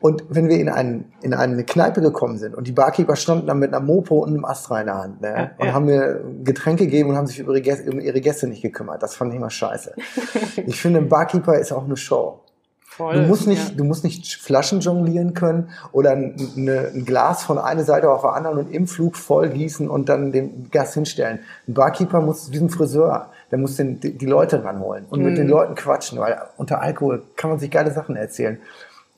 und 0.00 0.24
wenn 0.30 0.48
wir 0.48 0.58
in, 0.58 0.68
einen, 0.68 1.12
in 1.22 1.34
eine 1.34 1.62
Kneipe 1.64 2.00
gekommen 2.00 2.38
sind 2.38 2.54
und 2.54 2.66
die 2.66 2.72
Barkeeper 2.72 3.16
standen 3.16 3.46
dann 3.46 3.58
mit 3.58 3.72
einer 3.74 3.84
Mopo 3.84 4.20
und 4.20 4.30
einem 4.30 4.44
Astra 4.44 4.80
in 4.80 4.86
der 4.86 4.98
Hand 4.98 5.20
ne, 5.20 5.50
und 5.58 5.72
haben 5.74 5.84
mir 5.84 6.20
Getränke 6.42 6.84
gegeben 6.86 7.10
und 7.10 7.16
haben 7.16 7.26
sich 7.26 7.38
über 7.38 7.52
ihre, 7.52 7.60
Gäste, 7.60 7.90
um 7.90 8.00
ihre 8.00 8.20
Gäste 8.20 8.46
nicht 8.46 8.62
gekümmert. 8.62 9.02
Das 9.02 9.14
fand 9.14 9.32
ich 9.32 9.36
immer 9.38 9.50
scheiße. 9.50 9.94
ich 10.66 10.80
finde, 10.80 11.00
ein 11.00 11.08
Barkeeper 11.08 11.58
ist 11.58 11.70
auch 11.72 11.84
eine 11.84 11.96
Show. 11.98 12.40
Voll. 12.86 13.14
Du 13.14 13.20
musst 13.22 13.46
nicht, 13.46 13.68
Ja. 13.70 13.74
du 13.76 13.84
musst 13.84 14.02
nicht 14.02 14.34
Flaschen 14.36 14.80
jonglieren 14.80 15.32
können 15.34 15.68
oder 15.92 16.10
ein, 16.10 16.34
eine, 16.56 16.90
ein 16.94 17.04
Glas 17.04 17.44
von 17.44 17.58
einer 17.58 17.84
Seite 17.84 18.10
auf 18.10 18.22
der 18.22 18.32
anderen 18.32 18.58
und 18.58 18.72
im 18.74 18.86
Flug 18.86 19.16
voll 19.16 19.48
gießen 19.50 19.88
und 19.88 20.08
dann 20.08 20.32
dem 20.32 20.70
Gast 20.70 20.94
hinstellen. 20.94 21.38
Ein 21.68 21.74
Barkeeper 21.74 22.20
muss, 22.20 22.50
wie 22.52 22.58
ein 22.58 22.68
Friseur, 22.68 23.30
der 23.50 23.58
muss 23.58 23.76
den, 23.76 24.00
die, 24.00 24.26
Leute 24.26 24.64
ranholen 24.64 25.04
und 25.08 25.20
mit 25.22 25.32
Mhm. 25.32 25.36
den 25.36 25.48
Leuten 25.48 25.74
quatschen, 25.76 26.18
weil 26.18 26.36
unter 26.56 26.80
Alkohol 26.82 27.22
kann 27.36 27.50
man 27.50 27.58
sich 27.58 27.70
geile 27.70 27.90
Sachen 27.92 28.16
erzählen. 28.16 28.58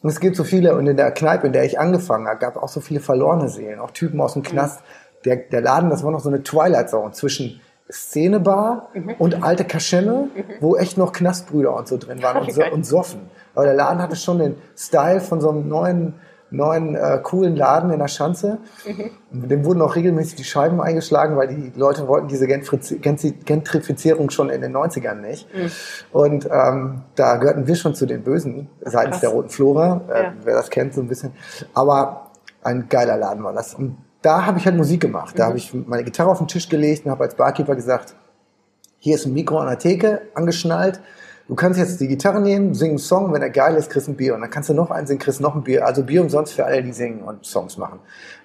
Und 0.02 0.11
es 0.11 0.21
gibt 0.21 0.37
so 0.37 0.44
viele, 0.44 0.76
und 0.76 0.87
in 0.87 0.97
der 0.97 1.12
Kneipe, 1.12 1.47
in 1.47 1.52
der 1.52 1.64
ich 1.64 1.78
angefangen 1.78 2.26
habe, 2.26 2.38
gab 2.38 2.56
auch 2.56 2.68
so 2.68 2.80
viele 2.80 3.00
verlorene 3.00 3.49
Seelen, 3.49 3.78
auch 3.78 3.92
Typen 3.92 4.21
aus 4.21 4.35
dem 4.35 4.42
Knast. 4.42 4.80
Der, 5.25 5.37
der 5.37 5.61
Laden, 5.61 5.90
das 5.90 6.02
war 6.02 6.11
noch 6.11 6.21
so 6.21 6.28
eine 6.28 6.42
Twilight 6.42 6.90
Zone 6.90 7.12
zwischen 7.12 7.61
Szenebar 7.90 8.88
und 9.18 9.44
alte 9.44 9.64
Kaschemme, 9.64 10.28
wo 10.61 10.76
echt 10.76 10.97
noch 10.97 11.12
Knastbrüder 11.12 11.76
und 11.76 11.87
so 11.87 11.99
drin 11.99 12.23
waren 12.23 12.42
und, 12.42 12.52
so, 12.52 12.64
und 12.64 12.87
soffen. 12.87 13.30
Aber 13.54 13.64
der 13.66 13.75
Laden 13.75 14.00
hatte 14.00 14.16
schon 14.16 14.38
den 14.38 14.56
Style 14.76 15.21
von 15.21 15.40
so 15.40 15.50
einem 15.50 15.68
neuen, 15.68 16.14
neuen 16.52 16.94
äh, 16.94 17.18
coolen 17.23 17.56
Laden 17.56 17.90
in 17.90 17.99
der 17.99 18.09
Schanze. 18.09 18.59
Und 19.32 19.49
Dem 19.50 19.64
wurden 19.64 19.82
auch 19.82 19.97
regelmäßig 19.97 20.37
die 20.37 20.44
Scheiben 20.44 20.80
eingeschlagen, 20.80 21.37
weil 21.37 21.49
die 21.49 21.73
Leute 21.75 22.06
wollten 22.06 22.28
diese 22.28 22.47
Gentriz- 22.47 22.94
Gentrifizierung 23.44 24.30
schon 24.30 24.50
in 24.50 24.61
den 24.61 24.76
90ern 24.76 25.14
nicht. 25.16 25.49
Und 26.12 26.49
ähm, 26.50 27.02
da 27.14 27.37
gehörten 27.37 27.66
wir 27.66 27.75
schon 27.75 27.94
zu 27.94 28.06
den 28.06 28.23
Bösen, 28.23 28.68
seitens 28.82 29.12
krass. 29.12 29.21
der 29.23 29.30
Roten 29.30 29.49
Flora, 29.49 30.00
äh, 30.12 30.23
Ja. 30.23 30.32
wer 30.44 30.54
das 30.54 30.71
kennt, 30.71 30.94
so 30.94 31.00
ein 31.00 31.09
bisschen. 31.09 31.32
Aber 31.75 32.30
ein 32.62 32.87
geiler 32.88 33.16
Laden 33.16 33.42
war 33.42 33.52
das. 33.52 33.75
Und 33.75 33.97
da 34.21 34.47
habe 34.47 34.59
ich 34.59 34.66
halt 34.66 34.76
Musik 34.76 35.00
gemacht. 35.00 35.37
Da 35.38 35.47
habe 35.47 35.56
ich 35.56 35.75
meine 35.75 36.04
Gitarre 36.04 36.30
auf 36.30 36.38
den 36.38 36.47
Tisch 36.49 36.68
gelegt 36.68 37.04
und 37.04 37.11
habe 37.11 37.25
als 37.25 37.35
Barkeeper 37.35 37.75
gesagt, 37.75 38.14
hier 38.99 39.16
ist 39.16 39.26
ein 39.26 39.32
Mikro 39.32 39.59
an 39.59 39.66
der 39.66 39.78
Theke 39.78 40.21
angeschnallt. 40.35 41.00
Du 41.49 41.54
kannst 41.56 41.78
jetzt 41.78 42.00
die 42.00 42.08
Gitarre 42.08 42.40
nehmen, 42.40 42.72
singen 42.75 42.92
einen 42.92 42.99
Song, 42.99 43.32
wenn 43.32 43.42
er 43.42 43.50
geil 43.50 43.75
ist, 43.75 43.90
kriegst 43.90 44.08
ein 44.08 44.16
Bier. 44.16 44.34
Und 44.34 44.40
dann 44.42 44.50
kannst 44.50 44.68
du 44.68 44.75
noch 44.75 44.90
einen 44.90 45.06
singen, 45.06 45.18
kriegst 45.18 45.40
noch 45.40 45.54
ein 45.54 45.62
Bier. 45.62 45.84
Also 45.84 46.02
Bier 46.04 46.22
umsonst 46.22 46.54
für 46.54 46.64
alle, 46.64 46.82
die 46.82 46.92
singen 46.92 47.22
und 47.22 47.44
Songs 47.44 47.76
machen. 47.76 47.99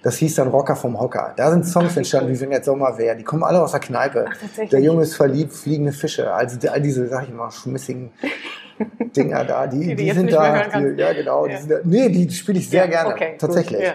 Das 0.03 0.17
hieß 0.17 0.35
dann 0.35 0.47
Rocker 0.49 0.75
vom 0.75 0.99
Hocker. 0.99 1.33
Da 1.37 1.51
sind 1.51 1.65
Songs 1.65 1.95
entstanden, 1.95 2.33
wie 2.33 2.39
wenn 2.41 2.51
jetzt 2.51 2.65
Sommer 2.65 2.97
wäre. 2.97 3.15
Die 3.15 3.23
kommen 3.23 3.43
alle 3.43 3.61
aus 3.61 3.71
der 3.71 3.79
Kneipe. 3.79 4.25
tatsächlich? 4.25 4.69
der 4.71 4.81
Junge 4.81 5.03
ist 5.03 5.15
verliebt, 5.15 5.53
fliegende 5.53 5.91
Fische. 5.91 6.33
Also 6.33 6.57
all 6.69 6.81
diese, 6.81 7.07
sag 7.07 7.23
ich 7.27 7.33
mal, 7.33 7.51
schmissigen 7.51 8.11
Dinger 9.15 9.43
da, 9.45 9.67
die, 9.67 9.79
Die 9.79 9.95
die, 9.95 10.11
sind 10.11 10.31
da. 10.31 10.67
Die, 10.67 10.99
ja, 10.99 11.13
genau. 11.13 11.45
Ja. 11.45 11.55
Die 11.55 11.61
sind 11.61 11.71
da, 11.71 11.77
nee, 11.83 12.09
die 12.09 12.29
spiele 12.31 12.59
ich 12.59 12.69
sehr 12.69 12.85
Ja, 12.85 12.89
gerne. 12.89 13.13
okay, 13.13 13.31
gut. 13.31 13.41
tatsächlich. 13.41 13.81
Ja. 13.81 13.93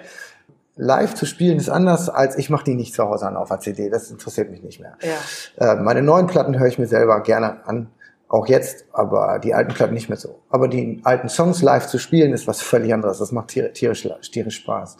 Live 0.76 1.14
zu 1.14 1.26
spielen 1.26 1.58
ist 1.58 1.68
anders, 1.68 2.08
als 2.08 2.36
ich 2.38 2.48
mache 2.50 2.64
die 2.64 2.74
nicht 2.74 2.94
zu 2.94 3.04
Hause 3.04 3.26
an 3.26 3.36
auf 3.36 3.48
der 3.48 3.60
CD. 3.60 3.90
Das 3.90 4.10
interessiert 4.10 4.50
mich 4.50 4.62
nicht 4.62 4.80
mehr. 4.80 4.96
Äh, 5.58 5.76
meine 5.76 6.02
neuen 6.02 6.26
Platten 6.26 6.58
höre 6.58 6.66
ich 6.66 6.78
mir 6.78 6.86
selber 6.86 7.20
gerne 7.20 7.66
an, 7.66 7.88
auch 8.32 8.46
jetzt, 8.48 8.86
aber 8.92 9.38
die 9.38 9.52
alten 9.54 9.74
Platten 9.74 9.94
nicht 9.94 10.08
mehr 10.08 10.16
so. 10.18 10.40
Aber 10.50 10.66
die 10.66 11.00
alten 11.04 11.28
Songs 11.28 11.60
live 11.62 11.86
zu 11.86 11.98
spielen 11.98 12.32
ist 12.32 12.46
was 12.48 12.62
völlig 12.62 12.92
anderes. 12.94 13.18
Das 13.18 13.30
macht 13.30 13.48
tier- 13.48 13.72
tierisch, 13.72 14.08
tierisch 14.32 14.56
Spaß. 14.56 14.96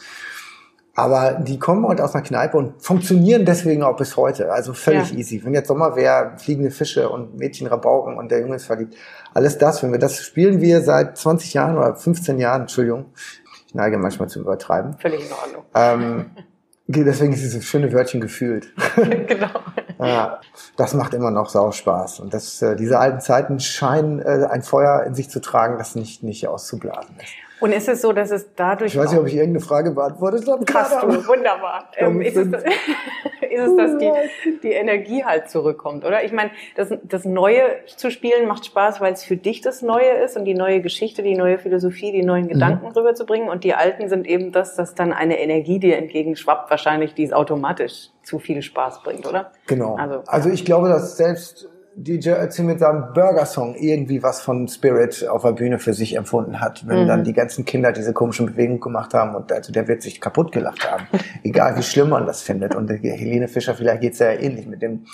Aber 0.95 1.33
die 1.41 1.59
kommen 1.59 1.89
halt 1.89 2.03
aus 2.03 2.15
einer 2.15 2.23
Kneipe 2.23 2.59
und 2.59 2.83
funktionieren 2.83 3.47
deswegen 3.47 3.83
auch 3.83 3.97
bis 3.97 4.19
heute. 4.19 4.53
Also 4.53 4.75
völlig 4.75 5.11
Ja. 5.13 5.17
easy. 5.19 5.43
Wenn 5.43 5.55
jetzt 5.55 5.69
Sommer 5.69 5.97
wäre, 5.97 6.35
fliegende 6.37 6.71
Fische 6.71 7.09
und 7.09 7.39
Mädchen 7.39 7.67
Rabauken 7.67 8.19
und 8.19 8.31
der 8.31 8.41
Junge 8.41 8.57
ist 8.57 8.67
verliebt. 8.67 8.95
Alles 9.33 9.57
das, 9.57 9.83
wenn 9.83 9.91
wir 9.93 9.99
das 9.99 10.19
spielen 10.23 10.61
wir 10.61 10.83
seit 10.83 11.17
20 11.17 11.55
Jahren 11.55 11.79
oder 11.79 11.97
15 11.97 12.39
Jahren, 12.39 12.63
Entschuldigung. 12.63 13.07
Ich 13.67 13.75
neige 13.75 13.97
manchmal 13.97 14.29
zu 14.29 14.41
übertreiben. 14.41 14.99
Völlig 14.99 15.25
in 15.27 15.33
Ordnung. 15.33 15.65
Ähm, 15.75 16.31
deswegen 16.87 17.33
ist 17.33 17.43
dieses 17.43 17.65
schöne 17.65 17.93
Wörtchen 17.93 18.21
gefühlt. 18.21 18.73
genau. 18.97 19.51
Ja, 19.99 20.41
das 20.77 20.95
macht 20.95 21.15
immer 21.15 21.31
noch 21.31 21.49
sau 21.49 21.71
Spaß. 21.71 22.21
Und 22.21 22.35
das, 22.35 22.61
äh, 22.61 22.77
diese 22.77 22.99
alten 22.99 23.21
Zeiten 23.21 23.61
scheinen 23.61 24.21
äh, 24.21 24.47
ein 24.51 24.63
Feuer 24.63 25.05
in 25.05 25.15
sich 25.15 25.31
zu 25.31 25.41
tragen, 25.41 25.79
das 25.79 25.95
nicht, 25.95 26.23
nicht 26.23 26.49
auszublasen 26.49 27.17
ist. 27.21 27.33
Und 27.63 27.73
ist 27.73 27.89
es 27.89 28.03
so, 28.03 28.13
dass 28.13 28.31
es 28.31 28.55
dadurch 28.55 28.93
Ich 28.93 28.99
weiß 28.99 29.11
nicht, 29.13 29.21
ob 29.21 29.27
ich 29.27 29.35
irgendeine 29.35 29.61
Frage 29.65 29.93
beantwortet 29.93 30.47
habe. 30.49 30.65
Hast 30.75 31.03
du, 31.03 31.09
wunderbar. 31.29 31.89
Ähm, 31.97 32.21
ist, 32.21 32.37
es, 32.37 32.47
ist 32.53 33.61
es, 33.61 33.77
dass 33.77 33.99
die, 33.99 34.11
die 34.63 34.73
Energie 34.73 35.25
halt 35.25 35.49
zurückkommt, 35.51 36.05
oder? 36.05 36.25
Ich 36.25 36.33
meine, 36.33 36.51
das, 36.75 36.89
das 37.05 37.25
Neue 37.25 37.63
zu 37.87 38.11
spielen 38.11 38.49
macht 38.49 38.67
Spaß, 38.67 39.01
weil 39.01 39.13
es 39.13 39.23
für 39.25 39.37
dich 39.37 39.61
das 39.61 39.83
Neue 39.83 40.11
ist 40.25 40.37
und 40.37 40.45
die 40.45 40.55
neue 40.55 40.81
Geschichte, 40.81 41.23
die 41.23 41.37
neue 41.37 41.59
Philosophie, 41.59 42.13
die 42.13 42.23
neuen 42.25 42.49
Gedanken 42.49 42.87
rüberzubringen. 42.93 43.49
Und 43.49 43.65
die 43.65 43.75
Alten 43.75 44.09
sind 44.09 44.27
eben 44.27 44.53
das, 44.53 44.75
dass 44.77 44.95
dann 44.95 45.13
eine 45.13 45.39
Energie 45.39 45.79
dir 45.79 45.97
entgegenschwappt, 45.99 46.71
wahrscheinlich, 46.71 47.15
die 47.15 47.25
es 47.25 47.33
automatisch 47.33 48.09
zu 48.23 48.39
viel 48.39 48.63
Spaß 48.63 49.03
bringt, 49.03 49.27
oder? 49.29 49.53
Genau. 49.67 49.97
Also- 49.97 50.23
Also, 50.27 50.49
ich 50.51 50.65
glaube, 50.65 50.89
dass 50.89 51.17
selbst 51.17 51.69
DJ 51.95 52.31
Ötzi 52.31 52.63
mit 52.63 52.79
seinem 52.81 53.13
Burger-Song 53.13 53.75
irgendwie 53.75 54.23
was 54.23 54.41
von 54.41 54.67
Spirit 54.67 55.29
auf 55.29 55.43
der 55.43 55.53
Bühne 55.53 55.79
für 55.79 55.93
sich 55.93 56.17
empfunden 56.17 56.59
hat, 56.61 56.87
wenn 56.87 57.03
Mhm. 57.03 57.09
dann 57.09 57.25
die 57.25 57.35
ganzen 57.35 57.67
Kinder 57.67 57.93
diese 57.93 58.15
komischen 58.15 58.47
Bewegungen 58.47 58.81
gemacht 58.81 59.13
haben 59.13 59.35
und 59.35 59.53
also 59.53 59.73
der 59.73 59.87
wird 59.89 60.01
sich 60.01 60.21
kaputt 60.21 60.53
gelacht 60.53 60.91
haben. 60.91 61.07
Egal 61.43 61.77
wie 61.77 61.83
schlimm 61.83 62.09
man 62.09 62.25
das 62.27 62.41
findet. 62.41 62.75
Und 62.75 62.89
Helene 62.89 63.47
Fischer, 63.47 63.75
vielleicht 63.75 64.01
geht's 64.01 64.21
ja 64.21 64.31
ähnlich 64.31 64.67
mit 64.67 64.81
dem, 64.81 65.05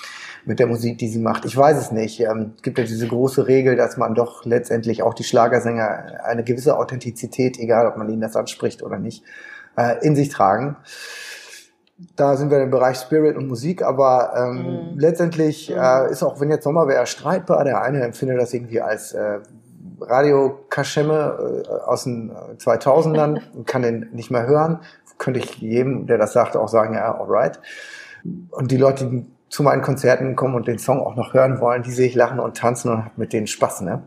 mit 0.44 0.60
der 0.60 0.68
Musik, 0.68 0.98
die 0.98 1.08
sie 1.08 1.18
macht. 1.18 1.44
Ich 1.44 1.56
weiß 1.56 1.76
es 1.78 1.90
nicht. 1.90 2.20
Ähm, 2.20 2.52
Es 2.56 2.62
gibt 2.62 2.78
ja 2.78 2.84
diese 2.84 3.08
große 3.08 3.48
Regel, 3.48 3.74
dass 3.74 3.96
man 3.96 4.14
doch 4.14 4.44
letztendlich 4.44 5.02
auch 5.02 5.14
die 5.14 5.24
Schlagersänger 5.24 6.20
eine 6.24 6.44
gewisse 6.44 6.78
Authentizität, 6.78 7.58
egal 7.58 7.86
ob 7.88 7.96
man 7.96 8.08
ihnen 8.08 8.20
das 8.20 8.36
anspricht 8.36 8.84
oder 8.84 8.98
nicht, 8.98 9.24
äh, 9.76 9.96
in 10.06 10.14
sich 10.14 10.28
tragen. 10.28 10.76
Da 12.16 12.36
sind 12.36 12.50
wir 12.50 12.60
im 12.62 12.70
Bereich 12.70 12.96
Spirit 12.98 13.36
und 13.36 13.48
Musik, 13.48 13.82
aber 13.82 14.32
ähm, 14.36 14.56
Mhm. 14.92 14.98
letztendlich 14.98 15.68
Mhm. 15.70 15.80
äh, 15.82 16.10
ist 16.10 16.22
auch, 16.22 16.40
wenn 16.40 16.50
jetzt 16.50 16.64
Sommer 16.64 16.86
wäre, 16.86 17.06
streitbar. 17.06 17.64
Der 17.64 17.82
eine 17.82 18.02
empfindet 18.02 18.40
das 18.40 18.54
irgendwie 18.54 18.80
als 18.80 19.12
äh, 19.12 19.38
Radio-Kaschemme 20.00 21.64
äh, 21.66 21.68
aus 21.86 22.04
den 22.04 22.30
äh, 22.30 22.54
2000ern 22.56 23.40
und 23.54 23.66
kann 23.66 23.82
den 23.82 24.08
nicht 24.12 24.30
mehr 24.30 24.46
hören. 24.46 24.80
Könnte 25.18 25.40
ich 25.40 25.56
jedem, 25.56 26.06
der 26.06 26.18
das 26.18 26.32
sagt, 26.32 26.56
auch 26.56 26.68
sagen, 26.68 26.94
ja, 26.94 27.18
alright. 27.18 27.58
Und 28.50 28.70
die 28.70 28.76
Leute, 28.76 29.06
die 29.06 29.26
zu 29.48 29.62
meinen 29.62 29.82
Konzerten 29.82 30.36
kommen 30.36 30.54
und 30.54 30.68
den 30.68 30.78
Song 30.78 31.00
auch 31.00 31.16
noch 31.16 31.32
hören 31.34 31.60
wollen, 31.60 31.82
die 31.82 31.90
sehe 31.90 32.06
ich 32.06 32.14
lachen 32.14 32.38
und 32.38 32.56
tanzen 32.56 32.90
und 32.92 32.98
habe 33.06 33.14
mit 33.16 33.32
denen 33.32 33.46
Spaß. 33.46 33.80
Ne? 33.80 34.02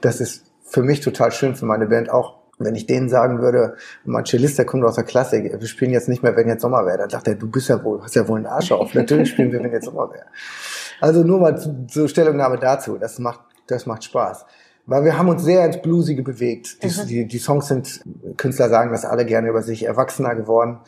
Das 0.00 0.20
ist 0.20 0.46
für 0.62 0.82
mich 0.82 1.00
total 1.00 1.30
schön, 1.30 1.54
für 1.54 1.66
meine 1.66 1.86
Band 1.86 2.10
auch. 2.10 2.37
Wenn 2.58 2.74
ich 2.74 2.86
denen 2.86 3.08
sagen 3.08 3.40
würde, 3.40 3.74
mein 4.04 4.24
Cellist, 4.24 4.58
der 4.58 4.64
kommt 4.64 4.84
aus 4.84 4.96
der 4.96 5.04
Klassik, 5.04 5.44
wir 5.60 5.66
spielen 5.68 5.92
jetzt 5.92 6.08
nicht 6.08 6.22
mehr, 6.22 6.36
wenn 6.36 6.48
jetzt 6.48 6.62
Sommer 6.62 6.84
wäre, 6.86 6.98
dann 6.98 7.10
sagt 7.10 7.28
er, 7.28 7.34
du 7.36 7.48
bist 7.48 7.68
ja 7.68 7.82
wohl, 7.84 8.02
hast 8.02 8.14
ja 8.16 8.26
wohl 8.26 8.38
einen 8.38 8.46
Arsch 8.46 8.72
auf. 8.72 8.94
Natürlich 8.94 9.30
spielen 9.30 9.52
wir, 9.52 9.62
wenn 9.62 9.72
jetzt 9.72 9.84
Sommer 9.84 10.10
wäre. 10.12 10.26
Also 11.00 11.22
nur 11.22 11.38
mal 11.38 11.56
zu- 11.56 11.86
zur 11.86 12.08
Stellungnahme 12.08 12.58
dazu. 12.58 12.96
Das 12.98 13.18
macht, 13.20 13.40
das 13.68 13.86
macht 13.86 14.02
Spaß. 14.04 14.44
Weil 14.86 15.04
wir 15.04 15.18
haben 15.18 15.28
uns 15.28 15.44
sehr 15.44 15.64
ins 15.66 15.80
Bluesige 15.82 16.22
bewegt. 16.22 16.82
Die, 16.82 16.88
die, 17.06 17.26
die 17.28 17.38
Songs 17.38 17.68
sind, 17.68 18.00
Künstler 18.38 18.68
sagen 18.70 18.90
das 18.90 19.04
alle 19.04 19.24
gerne 19.26 19.48
über 19.48 19.62
sich, 19.62 19.84
erwachsener 19.84 20.34
geworden. 20.34 20.78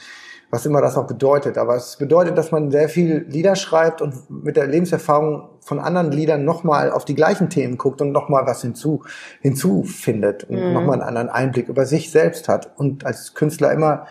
Was 0.50 0.66
immer 0.66 0.80
das 0.80 0.96
auch 0.96 1.06
bedeutet. 1.06 1.58
Aber 1.58 1.76
es 1.76 1.96
bedeutet, 1.96 2.36
dass 2.36 2.50
man 2.50 2.70
sehr 2.70 2.88
viel 2.88 3.24
Lieder 3.28 3.54
schreibt 3.54 4.02
und 4.02 4.28
mit 4.30 4.56
der 4.56 4.66
Lebenserfahrung 4.66 5.48
von 5.60 5.78
anderen 5.78 6.10
Liedern 6.10 6.44
nochmal 6.44 6.90
auf 6.90 7.04
die 7.04 7.14
gleichen 7.14 7.50
Themen 7.50 7.78
guckt 7.78 8.00
und 8.00 8.10
nochmal 8.10 8.46
was 8.46 8.62
hinzu, 8.62 9.04
hinzufindet 9.40 10.44
und 10.44 10.56
Mhm. 10.56 10.72
nochmal 10.72 10.94
einen 10.94 11.02
anderen 11.02 11.28
Einblick 11.28 11.68
über 11.68 11.86
sich 11.86 12.10
selbst 12.10 12.48
hat. 12.48 12.72
Und 12.76 13.06
als 13.06 13.34
Künstler 13.34 13.72
immer 13.72 14.06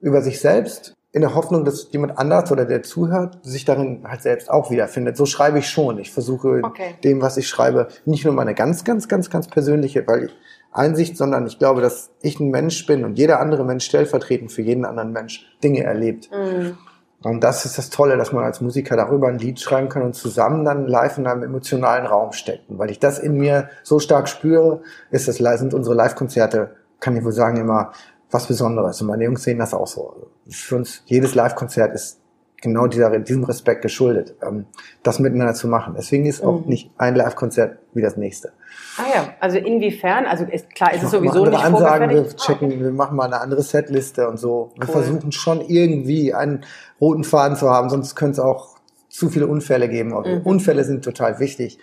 über 0.00 0.22
sich 0.22 0.40
selbst 0.40 0.94
in 1.12 1.22
der 1.22 1.34
Hoffnung, 1.34 1.64
dass 1.64 1.88
jemand 1.90 2.18
anders 2.18 2.52
oder 2.52 2.64
der 2.64 2.82
zuhört, 2.82 3.38
sich 3.42 3.64
darin 3.64 4.04
halt 4.06 4.22
selbst 4.22 4.50
auch 4.50 4.70
wiederfindet. 4.70 5.16
So 5.16 5.26
schreibe 5.26 5.58
ich 5.58 5.68
schon. 5.68 5.98
Ich 5.98 6.12
versuche 6.12 6.60
okay. 6.62 6.94
dem, 7.02 7.22
was 7.22 7.36
ich 7.36 7.48
schreibe, 7.48 7.88
nicht 8.04 8.24
nur 8.24 8.34
meine 8.34 8.54
ganz, 8.54 8.84
ganz, 8.84 9.08
ganz, 9.08 9.30
ganz 9.30 9.48
persönliche 9.48 10.06
weil 10.06 10.30
Einsicht, 10.72 11.16
sondern 11.16 11.46
ich 11.46 11.58
glaube, 11.58 11.80
dass 11.80 12.10
ich 12.20 12.40
ein 12.40 12.50
Mensch 12.50 12.86
bin 12.86 13.04
und 13.04 13.18
jeder 13.18 13.40
andere 13.40 13.64
Mensch 13.64 13.84
stellvertretend 13.84 14.52
für 14.52 14.62
jeden 14.62 14.84
anderen 14.84 15.12
Mensch 15.12 15.46
Dinge 15.62 15.82
erlebt. 15.82 16.30
Mhm. 16.30 16.76
Und 17.22 17.42
das 17.42 17.64
ist 17.64 17.78
das 17.78 17.90
Tolle, 17.90 18.16
dass 18.16 18.32
man 18.32 18.44
als 18.44 18.60
Musiker 18.60 18.96
darüber 18.96 19.28
ein 19.28 19.38
Lied 19.38 19.58
schreiben 19.58 19.88
kann 19.88 20.02
und 20.02 20.14
zusammen 20.14 20.64
dann 20.64 20.86
live 20.86 21.18
in 21.18 21.26
einem 21.26 21.42
emotionalen 21.42 22.06
Raum 22.06 22.32
stecken. 22.32 22.78
Weil 22.78 22.90
ich 22.90 23.00
das 23.00 23.18
in 23.18 23.36
mir 23.36 23.70
so 23.82 23.98
stark 23.98 24.28
spüre, 24.28 24.82
ist 25.10 25.26
das, 25.26 25.36
sind 25.36 25.74
unsere 25.74 25.96
Live-Konzerte, 25.96 26.76
kann 27.00 27.16
ich 27.16 27.24
wohl 27.24 27.32
sagen, 27.32 27.56
immer 27.56 27.92
was 28.30 28.46
Besonderes. 28.46 29.00
Und 29.00 29.08
meine 29.08 29.24
Jungs 29.24 29.42
sehen 29.42 29.58
das 29.58 29.74
auch 29.74 29.88
so. 29.88 30.28
Für 30.48 30.76
uns, 30.76 31.02
jedes 31.06 31.34
Live-Konzert 31.34 31.92
ist 31.92 32.20
genau 32.60 32.86
dieser, 32.86 33.18
diesem 33.20 33.44
Respekt 33.44 33.82
geschuldet, 33.82 34.34
ähm, 34.42 34.66
das 35.02 35.18
miteinander 35.18 35.54
zu 35.54 35.68
machen. 35.68 35.94
Deswegen 35.96 36.26
ist 36.26 36.42
auch 36.42 36.60
mhm. 36.60 36.68
nicht 36.68 36.90
ein 36.98 37.14
Live-Konzert 37.14 37.78
wie 37.94 38.02
das 38.02 38.16
nächste. 38.16 38.52
Ah 38.96 39.04
ja, 39.14 39.28
also 39.40 39.58
inwiefern? 39.58 40.26
Also 40.26 40.44
ist, 40.44 40.74
klar, 40.74 40.92
ist 40.92 41.04
es 41.04 41.10
sowieso 41.12 41.46
nicht 41.46 41.58
Ansagen, 41.58 42.10
wir 42.10 42.26
checken, 42.36 42.70
ah, 42.70 42.74
okay. 42.74 42.80
wir 42.84 42.90
machen 42.90 43.16
mal 43.16 43.26
eine 43.26 43.40
andere 43.40 43.62
Setliste 43.62 44.28
und 44.28 44.38
so. 44.38 44.72
Wir 44.76 44.88
cool. 44.88 44.92
versuchen 44.92 45.32
schon 45.32 45.60
irgendwie 45.60 46.34
einen 46.34 46.64
roten 47.00 47.24
Faden 47.24 47.56
zu 47.56 47.70
haben, 47.70 47.90
sonst 47.90 48.16
könnte 48.16 48.32
es 48.32 48.40
auch 48.40 48.76
zu 49.08 49.30
viele 49.30 49.46
Unfälle 49.46 49.88
geben. 49.88 50.10
Mhm. 50.10 50.42
Unfälle 50.42 50.84
sind 50.84 51.04
total 51.04 51.38
wichtig. 51.38 51.78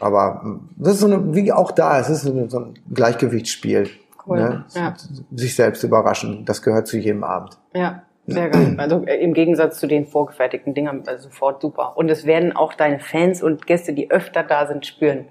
Aber 0.00 0.40
hm, 0.42 0.68
das 0.76 0.94
ist 0.94 1.00
so 1.00 1.06
eine, 1.06 1.34
wie 1.34 1.52
auch 1.52 1.70
da, 1.70 1.98
es 2.00 2.08
ist 2.08 2.22
so, 2.22 2.32
eine, 2.32 2.48
so 2.48 2.58
ein 2.60 2.74
Gleichgewichtsspiel. 2.92 3.90
Cool. 4.26 4.38
Ne? 4.38 4.64
Ja. 4.74 4.94
Sich 5.34 5.54
selbst 5.54 5.82
überraschen, 5.82 6.44
das 6.44 6.62
gehört 6.62 6.86
zu 6.86 6.98
jedem 6.98 7.24
Abend. 7.24 7.58
Ja, 7.72 8.02
sehr 8.28 8.50
geil. 8.50 8.74
Also 8.76 9.04
äh, 9.06 9.16
im 9.16 9.34
Gegensatz 9.34 9.78
zu 9.78 9.86
den 9.86 10.06
vorgefertigten 10.06 10.74
Dingern 10.74 11.02
also 11.06 11.28
sofort 11.28 11.62
super. 11.62 11.96
Und 11.96 12.10
es 12.10 12.26
werden 12.26 12.54
auch 12.54 12.74
deine 12.74 13.00
Fans 13.00 13.42
und 13.42 13.66
Gäste, 13.66 13.92
die 13.92 14.10
öfter 14.10 14.42
da 14.42 14.66
sind, 14.66 14.86
spüren, 14.86 15.26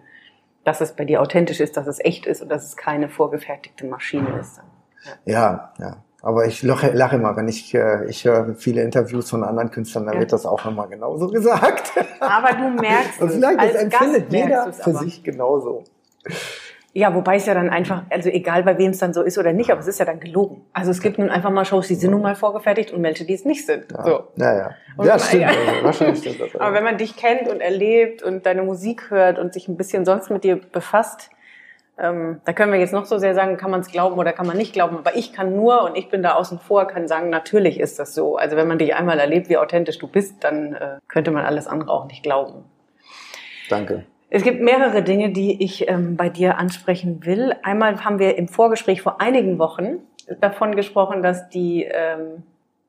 dass 0.64 0.82
es 0.82 0.94
bei 0.94 1.06
dir 1.06 1.22
authentisch 1.22 1.60
ist, 1.60 1.78
dass 1.78 1.88
es 1.88 2.04
echt 2.04 2.26
ist 2.26 2.42
und 2.42 2.50
dass 2.50 2.66
es 2.66 2.76
keine 2.76 3.10
vorgefertigte 3.10 3.86
Maschine 3.86 4.40
ist. 4.40 4.60
Ja, 5.26 5.34
ja. 5.34 5.74
ja. 5.80 5.98
Aber 6.24 6.46
ich 6.46 6.64
lache, 6.64 6.92
lache 6.92 7.16
immer, 7.16 7.38
wenn 7.38 7.48
ich, 7.48 7.74
äh, 7.76 8.06
ich 8.10 8.26
höre 8.26 8.56
viele 8.56 8.82
Interviews 8.82 9.30
von 9.30 9.44
anderen 9.44 9.70
Künstlern, 9.70 10.08
da 10.08 10.14
ja. 10.14 10.20
wird 10.20 10.34
das 10.34 10.46
auch 10.46 10.66
immer 10.66 10.88
genauso 10.88 11.28
gesagt. 11.28 11.92
Aber 12.20 12.54
du 12.54 12.70
merkst 12.82 13.22
und 13.22 13.32
vielleicht 13.32 13.60
es, 13.60 13.64
als 13.64 13.76
empfindet 13.84 14.30
Gast 14.30 14.34
jeder 14.34 14.74
für 14.74 14.94
sich 14.96 15.24
genauso. 15.24 15.84
Ja, 16.98 17.14
wobei 17.14 17.36
es 17.36 17.46
ja 17.46 17.54
dann 17.54 17.70
einfach, 17.70 18.06
also 18.10 18.28
egal 18.28 18.64
bei 18.64 18.76
wem 18.80 18.90
es 18.90 18.98
dann 18.98 19.14
so 19.14 19.22
ist 19.22 19.38
oder 19.38 19.54
nicht, 19.54 19.70
aber 19.70 19.80
es 19.80 19.88
ist 19.88 20.00
ja 20.00 20.06
dann 20.06 20.20
gelogen. 20.20 20.66
Also 20.74 20.90
es 20.90 21.00
gibt 21.00 21.20
nun 21.20 21.30
einfach 21.30 21.52
mal 21.52 21.64
Shows, 21.64 21.88
die 21.90 21.94
sind 21.94 22.10
nun 22.10 22.24
mal 22.24 22.34
vorgefertigt 22.34 22.92
und 22.92 23.04
welche, 23.04 23.24
die 23.24 23.36
es 23.36 23.46
nicht 23.46 23.68
sind. 23.68 23.86
Ja. 23.92 24.04
So. 24.04 24.24
Ja, 24.36 24.58
ja. 24.58 24.76
ja, 25.04 25.20
stimmt. 25.20 25.44
Ja. 25.44 25.50
Also, 25.68 25.84
wahrscheinlich 25.84 26.20
stimmt 26.22 26.42
das. 26.42 26.60
Aber 26.60 26.74
wenn 26.74 26.84
man 26.84 26.98
dich 26.98 27.16
kennt 27.16 27.50
und 27.50 27.62
erlebt 27.62 28.24
und 28.24 28.48
deine 28.48 28.64
Musik 28.64 29.12
hört 29.12 29.38
und 29.38 29.54
sich 29.54 29.68
ein 29.68 29.78
bisschen 29.78 30.06
sonst 30.06 30.32
mit 30.32 30.44
dir 30.44 30.56
befasst, 30.56 31.30
ähm, 32.00 32.42
da 32.46 32.54
können 32.54 32.72
wir 32.72 32.80
jetzt 32.80 32.94
noch 32.94 33.06
so 33.06 33.20
sehr 33.20 33.36
sagen, 33.36 33.58
kann 33.58 33.70
man 33.70 33.82
es 33.82 33.92
glauben 33.92 34.18
oder 34.18 34.34
kann 34.34 34.48
man 34.48 34.58
nicht 34.58 34.74
glauben. 34.74 34.98
Aber 34.98 35.16
ich 35.16 35.34
kann 35.34 35.56
nur, 35.56 35.84
und 35.84 35.96
ich 35.96 36.10
bin 36.10 36.24
da 36.24 36.34
außen 36.34 36.58
vor, 36.58 36.88
kann 36.88 37.08
sagen, 37.08 37.30
natürlich 37.30 37.80
ist 37.80 38.00
das 38.00 38.16
so. 38.16 38.38
Also 38.38 38.58
wenn 38.58 38.68
man 38.68 38.80
dich 38.80 38.96
einmal 38.96 39.20
erlebt, 39.20 39.50
wie 39.50 39.58
authentisch 39.58 40.00
du 40.00 40.08
bist, 40.08 40.44
dann 40.44 40.74
äh, 40.74 40.98
könnte 41.08 41.30
man 41.30 41.46
alles 41.46 41.68
andere 41.68 41.92
auch 41.92 42.08
nicht 42.08 42.24
glauben. 42.24 42.64
Danke. 43.70 44.06
Es 44.30 44.44
gibt 44.44 44.62
mehrere 44.62 45.04
Dinge, 45.04 45.32
die 45.32 45.64
ich 45.64 45.88
ähm, 45.88 46.18
bei 46.18 46.30
dir 46.30 46.58
ansprechen 46.58 47.26
will. 47.26 47.54
Einmal 47.64 48.04
haben 48.04 48.20
wir 48.20 48.38
im 48.38 48.48
Vorgespräch 48.48 49.02
vor 49.02 49.22
einigen 49.22 49.58
Wochen 49.58 50.00
davon 50.42 50.76
gesprochen, 50.76 51.24
dass 51.24 51.48
die, 51.50 51.84
ähm, 51.84 52.44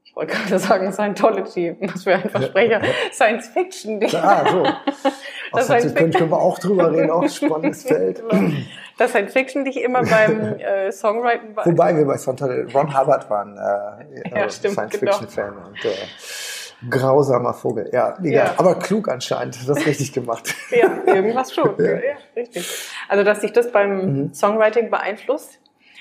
ich 0.04 0.16
wollte 0.16 0.34
gerade 0.34 0.58
sagen 0.58 0.92
Scientology, 0.92 1.76
was 1.80 2.02
für 2.02 2.14
ein 2.14 2.28
Versprecher, 2.28 2.80
Science 3.12 3.48
Fiction. 3.48 4.00
Ah, 4.14 4.44
so. 4.50 4.66
Das 5.50 5.64
Science 5.64 5.94
können 5.94 6.30
wir 6.30 6.36
auch 6.36 6.58
drüber 6.58 6.92
reden, 6.92 7.10
auch 7.10 7.26
spannendes 7.26 7.84
Feld. 7.84 8.22
Das 8.98 9.12
Science 9.12 9.32
Fiction 9.32 9.64
dich 9.64 9.80
immer 9.80 10.02
beim 10.02 10.58
äh, 10.58 10.92
Songwriting 10.92 11.56
Wobei 11.56 11.96
wir 11.96 12.04
bei 12.04 12.18
Scientology, 12.18 12.70
Ron 12.76 12.94
Hubbard 12.94 13.30
waren 13.30 13.56
äh, 13.56 14.38
ja, 14.38 14.50
stimmt, 14.50 14.74
Science 14.74 14.98
Fiction 14.98 15.26
genau. 15.26 15.30
Fan 15.30 15.56
und 15.56 15.84
äh, 15.86 15.94
Grausamer 16.88 17.54
Vogel, 17.54 17.90
ja, 17.92 18.16
egal. 18.20 18.32
Ja. 18.32 18.54
Aber 18.56 18.76
klug 18.76 19.08
anscheinend, 19.08 19.58
das 19.68 19.84
richtig 19.84 20.12
gemacht. 20.12 20.54
ja, 20.70 20.88
irgendwas 21.12 21.52
schon. 21.52 21.74
Ja. 21.78 21.94
ja. 21.94 22.00
richtig. 22.36 22.68
Also, 23.08 23.24
dass 23.24 23.40
sich 23.40 23.52
das 23.52 23.72
beim 23.72 23.96
mhm. 23.96 24.34
Songwriting 24.34 24.90
beeinflusst. 24.90 25.58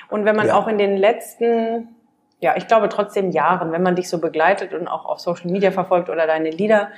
Und 0.09 0.25
wenn 0.25 0.35
man 0.35 0.47
ja. 0.47 0.55
auch 0.55 0.67
in 0.67 0.77
den 0.77 0.95
letzten, 0.95 1.95
ja, 2.39 2.55
ich 2.55 2.67
glaube 2.67 2.89
trotzdem 2.89 3.31
Jahren, 3.31 3.71
wenn 3.71 3.81
man 3.81 3.95
dich 3.95 4.07
so 4.07 4.19
begleitet 4.19 4.73
und 4.73 4.87
auch 4.87 5.05
auf 5.05 5.19
Social 5.19 5.49
Media 5.49 5.71
verfolgt 5.71 6.09
oder 6.09 6.27
deine 6.27 6.51
Lieder, 6.51 6.89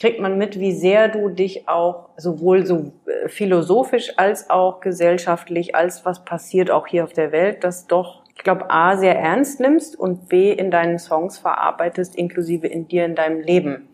kriegt 0.00 0.18
man 0.18 0.36
mit, 0.36 0.58
wie 0.58 0.72
sehr 0.72 1.08
du 1.08 1.28
dich 1.28 1.68
auch 1.68 2.08
sowohl 2.16 2.66
so 2.66 2.92
äh, 3.06 3.28
philosophisch 3.28 4.14
als 4.16 4.50
auch 4.50 4.80
gesellschaftlich, 4.80 5.74
als 5.74 6.04
was 6.04 6.24
passiert 6.24 6.70
auch 6.70 6.86
hier 6.86 7.04
auf 7.04 7.12
der 7.12 7.32
Welt, 7.32 7.62
dass 7.62 7.86
doch 7.86 8.19
ich 8.40 8.44
glaube, 8.44 8.70
A, 8.70 8.96
sehr 8.96 9.18
ernst 9.18 9.60
nimmst 9.60 9.98
und 9.98 10.30
B, 10.30 10.50
in 10.50 10.70
deinen 10.70 10.98
Songs 10.98 11.36
verarbeitest, 11.36 12.16
inklusive 12.16 12.66
in 12.66 12.88
dir, 12.88 13.04
in 13.04 13.14
deinem 13.14 13.42
Leben. 13.42 13.90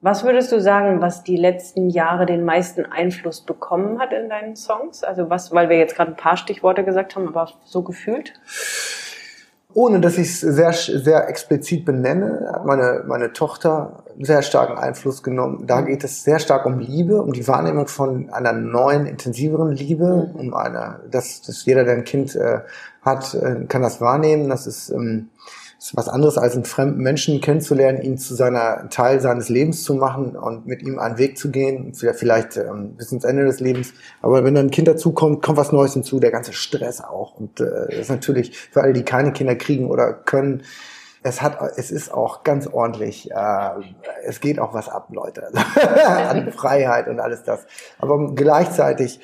Was 0.00 0.22
würdest 0.22 0.52
du 0.52 0.60
sagen, 0.60 1.00
was 1.00 1.24
die 1.24 1.36
letzten 1.36 1.90
Jahre 1.90 2.24
den 2.24 2.44
meisten 2.44 2.86
Einfluss 2.86 3.40
bekommen 3.40 3.98
hat 3.98 4.12
in 4.12 4.28
deinen 4.28 4.54
Songs? 4.54 5.02
Also 5.02 5.28
was, 5.28 5.52
weil 5.52 5.68
wir 5.68 5.76
jetzt 5.76 5.96
gerade 5.96 6.12
ein 6.12 6.16
paar 6.16 6.36
Stichworte 6.36 6.84
gesagt 6.84 7.16
haben, 7.16 7.26
aber 7.26 7.50
so 7.64 7.82
gefühlt? 7.82 8.34
Ohne 9.74 10.00
dass 10.00 10.18
ich 10.18 10.28
es 10.28 10.40
sehr, 10.40 10.72
sehr 10.72 11.28
explizit 11.28 11.84
benenne, 11.84 12.50
hat 12.52 12.64
meine, 12.64 13.04
meine 13.06 13.32
Tochter 13.32 14.04
sehr 14.18 14.42
starken 14.42 14.78
Einfluss 14.78 15.22
genommen. 15.22 15.66
Da 15.66 15.80
geht 15.82 16.04
es 16.04 16.24
sehr 16.24 16.38
stark 16.38 16.66
um 16.66 16.78
Liebe, 16.78 17.22
um 17.22 17.32
die 17.32 17.46
Wahrnehmung 17.46 17.86
von 17.86 18.30
einer 18.30 18.52
neuen, 18.52 19.06
intensiveren 19.06 19.72
Liebe, 19.72 20.30
um 20.34 20.54
eine, 20.54 21.00
dass, 21.10 21.42
dass 21.42 21.64
jeder, 21.64 21.84
der 21.84 21.94
ein 21.94 22.04
Kind 22.04 22.34
äh, 22.34 22.60
hat, 23.02 23.34
äh, 23.34 23.64
kann 23.66 23.82
das 23.82 24.00
wahrnehmen. 24.00 24.48
Das 24.48 24.66
ist 24.66 24.90
ähm, 24.90 25.30
ist 25.80 25.96
was 25.96 26.08
anderes 26.08 26.36
als 26.36 26.54
einen 26.54 26.66
fremden 26.66 27.00
Menschen 27.00 27.40
kennenzulernen, 27.40 28.02
ihn 28.02 28.18
zu 28.18 28.34
seiner 28.34 28.90
Teil 28.90 29.18
seines 29.20 29.48
Lebens 29.48 29.82
zu 29.82 29.94
machen 29.94 30.36
und 30.36 30.66
mit 30.66 30.82
ihm 30.82 30.98
einen 30.98 31.16
Weg 31.16 31.38
zu 31.38 31.50
gehen, 31.50 31.94
vielleicht 31.94 32.58
ähm, 32.58 32.96
bis 32.96 33.10
ins 33.12 33.24
Ende 33.24 33.46
des 33.46 33.60
Lebens. 33.60 33.94
Aber 34.20 34.44
wenn 34.44 34.54
dann 34.54 34.66
ein 34.66 34.70
Kind 34.70 34.88
dazukommt, 34.88 35.42
kommt 35.42 35.56
was 35.56 35.72
Neues 35.72 35.94
hinzu, 35.94 36.20
der 36.20 36.32
ganze 36.32 36.52
Stress 36.52 37.00
auch. 37.00 37.34
Und 37.34 37.60
äh, 37.60 37.86
das 37.88 37.98
ist 37.98 38.10
natürlich 38.10 38.58
für 38.58 38.82
alle, 38.82 38.92
die 38.92 39.04
keine 39.04 39.32
Kinder 39.32 39.56
kriegen 39.56 39.88
oder 39.88 40.12
können, 40.12 40.64
es 41.22 41.40
hat, 41.40 41.58
es 41.76 41.90
ist 41.90 42.12
auch 42.12 42.44
ganz 42.44 42.66
ordentlich. 42.66 43.30
Äh, 43.30 43.70
es 44.26 44.40
geht 44.40 44.58
auch 44.58 44.74
was 44.74 44.90
ab, 44.90 45.08
Leute, 45.10 45.48
an 46.06 46.52
Freiheit 46.52 47.08
und 47.08 47.20
alles 47.20 47.42
das. 47.42 47.64
Aber 47.98 48.34
gleichzeitig 48.34 49.20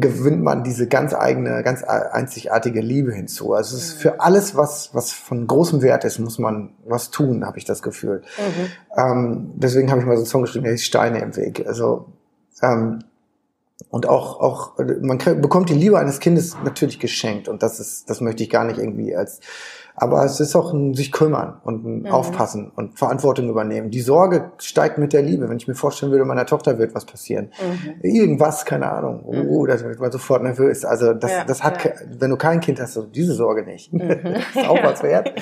gewinnt 0.00 0.42
man 0.42 0.64
diese 0.64 0.88
ganz 0.88 1.14
eigene, 1.14 1.62
ganz 1.62 1.84
einzigartige 1.84 2.80
Liebe 2.80 3.12
hinzu. 3.12 3.52
Also 3.52 3.76
es 3.76 3.84
ist 3.84 3.92
für 3.94 4.20
alles, 4.20 4.56
was, 4.56 4.90
was 4.92 5.12
von 5.12 5.46
großem 5.46 5.82
Wert 5.82 6.04
ist, 6.04 6.18
muss 6.18 6.40
man 6.40 6.72
was 6.84 7.12
tun, 7.12 7.46
habe 7.46 7.58
ich 7.58 7.64
das 7.64 7.80
Gefühl. 7.80 8.22
Mhm. 8.36 9.00
Ähm, 9.00 9.52
deswegen 9.54 9.90
habe 9.90 10.00
ich 10.00 10.06
mal 10.06 10.16
so 10.16 10.22
einen 10.22 10.26
Song 10.26 10.42
geschrieben, 10.42 10.64
der 10.64 10.72
hieß 10.72 10.82
Steine 10.82 11.20
im 11.20 11.36
Weg. 11.36 11.64
Also 11.66 12.06
ähm, 12.60 13.04
und 13.90 14.08
auch, 14.08 14.40
auch, 14.40 14.78
man 15.02 15.18
bekommt 15.18 15.68
die 15.68 15.74
Liebe 15.74 15.98
eines 15.98 16.18
Kindes 16.18 16.56
natürlich 16.64 16.98
geschenkt 16.98 17.48
und 17.48 17.62
das 17.62 17.78
ist, 17.78 18.10
das 18.10 18.20
möchte 18.20 18.42
ich 18.42 18.50
gar 18.50 18.64
nicht 18.64 18.78
irgendwie 18.78 19.14
als 19.14 19.40
aber 19.96 20.24
es 20.24 20.40
ist 20.40 20.56
auch 20.56 20.72
ein 20.72 20.94
sich 20.94 21.12
kümmern 21.12 21.60
und 21.62 21.84
ein 21.84 21.98
mhm. 22.00 22.06
aufpassen 22.06 22.72
und 22.74 22.98
Verantwortung 22.98 23.48
übernehmen. 23.48 23.90
Die 23.90 24.00
Sorge 24.00 24.50
steigt 24.58 24.98
mit 24.98 25.12
der 25.12 25.22
Liebe. 25.22 25.48
Wenn 25.48 25.56
ich 25.56 25.68
mir 25.68 25.76
vorstellen 25.76 26.10
würde, 26.10 26.24
meiner 26.24 26.46
Tochter 26.46 26.78
wird 26.78 26.94
was 26.94 27.04
passieren. 27.04 27.52
Mhm. 27.62 28.00
Irgendwas, 28.02 28.64
keine 28.64 28.90
Ahnung. 28.90 29.24
Mhm. 29.24 29.48
Oh, 29.48 29.66
da 29.66 29.80
wird 29.80 30.00
man 30.00 30.10
sofort 30.10 30.42
nervös. 30.42 30.84
Also 30.84 31.14
das, 31.14 31.30
ja, 31.30 31.44
das 31.44 31.62
hat, 31.62 31.84
ja. 31.84 31.92
wenn 32.18 32.30
du 32.30 32.36
kein 32.36 32.60
Kind 32.60 32.80
hast, 32.80 32.96
du 32.96 33.02
diese 33.02 33.34
Sorge 33.34 33.62
nicht. 33.64 33.92
Mhm. 33.92 34.00
ist 34.54 34.68
auch 34.68 34.82
was 34.82 35.02
wert. 35.04 35.32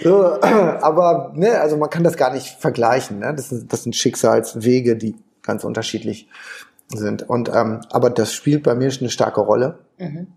So, 0.00 0.40
aber 0.40 1.32
ne, 1.34 1.60
also 1.60 1.76
man 1.76 1.90
kann 1.90 2.04
das 2.04 2.16
gar 2.16 2.32
nicht 2.32 2.60
vergleichen. 2.60 3.18
Ne? 3.18 3.34
Das, 3.34 3.48
sind, 3.48 3.72
das 3.72 3.82
sind 3.82 3.96
Schicksalswege, 3.96 4.96
die 4.96 5.16
ganz 5.42 5.64
unterschiedlich 5.64 6.28
sind. 6.94 7.28
Und 7.28 7.50
ähm, 7.52 7.80
aber 7.90 8.10
das 8.10 8.32
spielt 8.32 8.62
bei 8.62 8.76
mir 8.76 8.90
schon 8.92 9.02
eine 9.02 9.10
starke 9.10 9.40
Rolle. 9.40 9.80
Mhm 9.98 10.28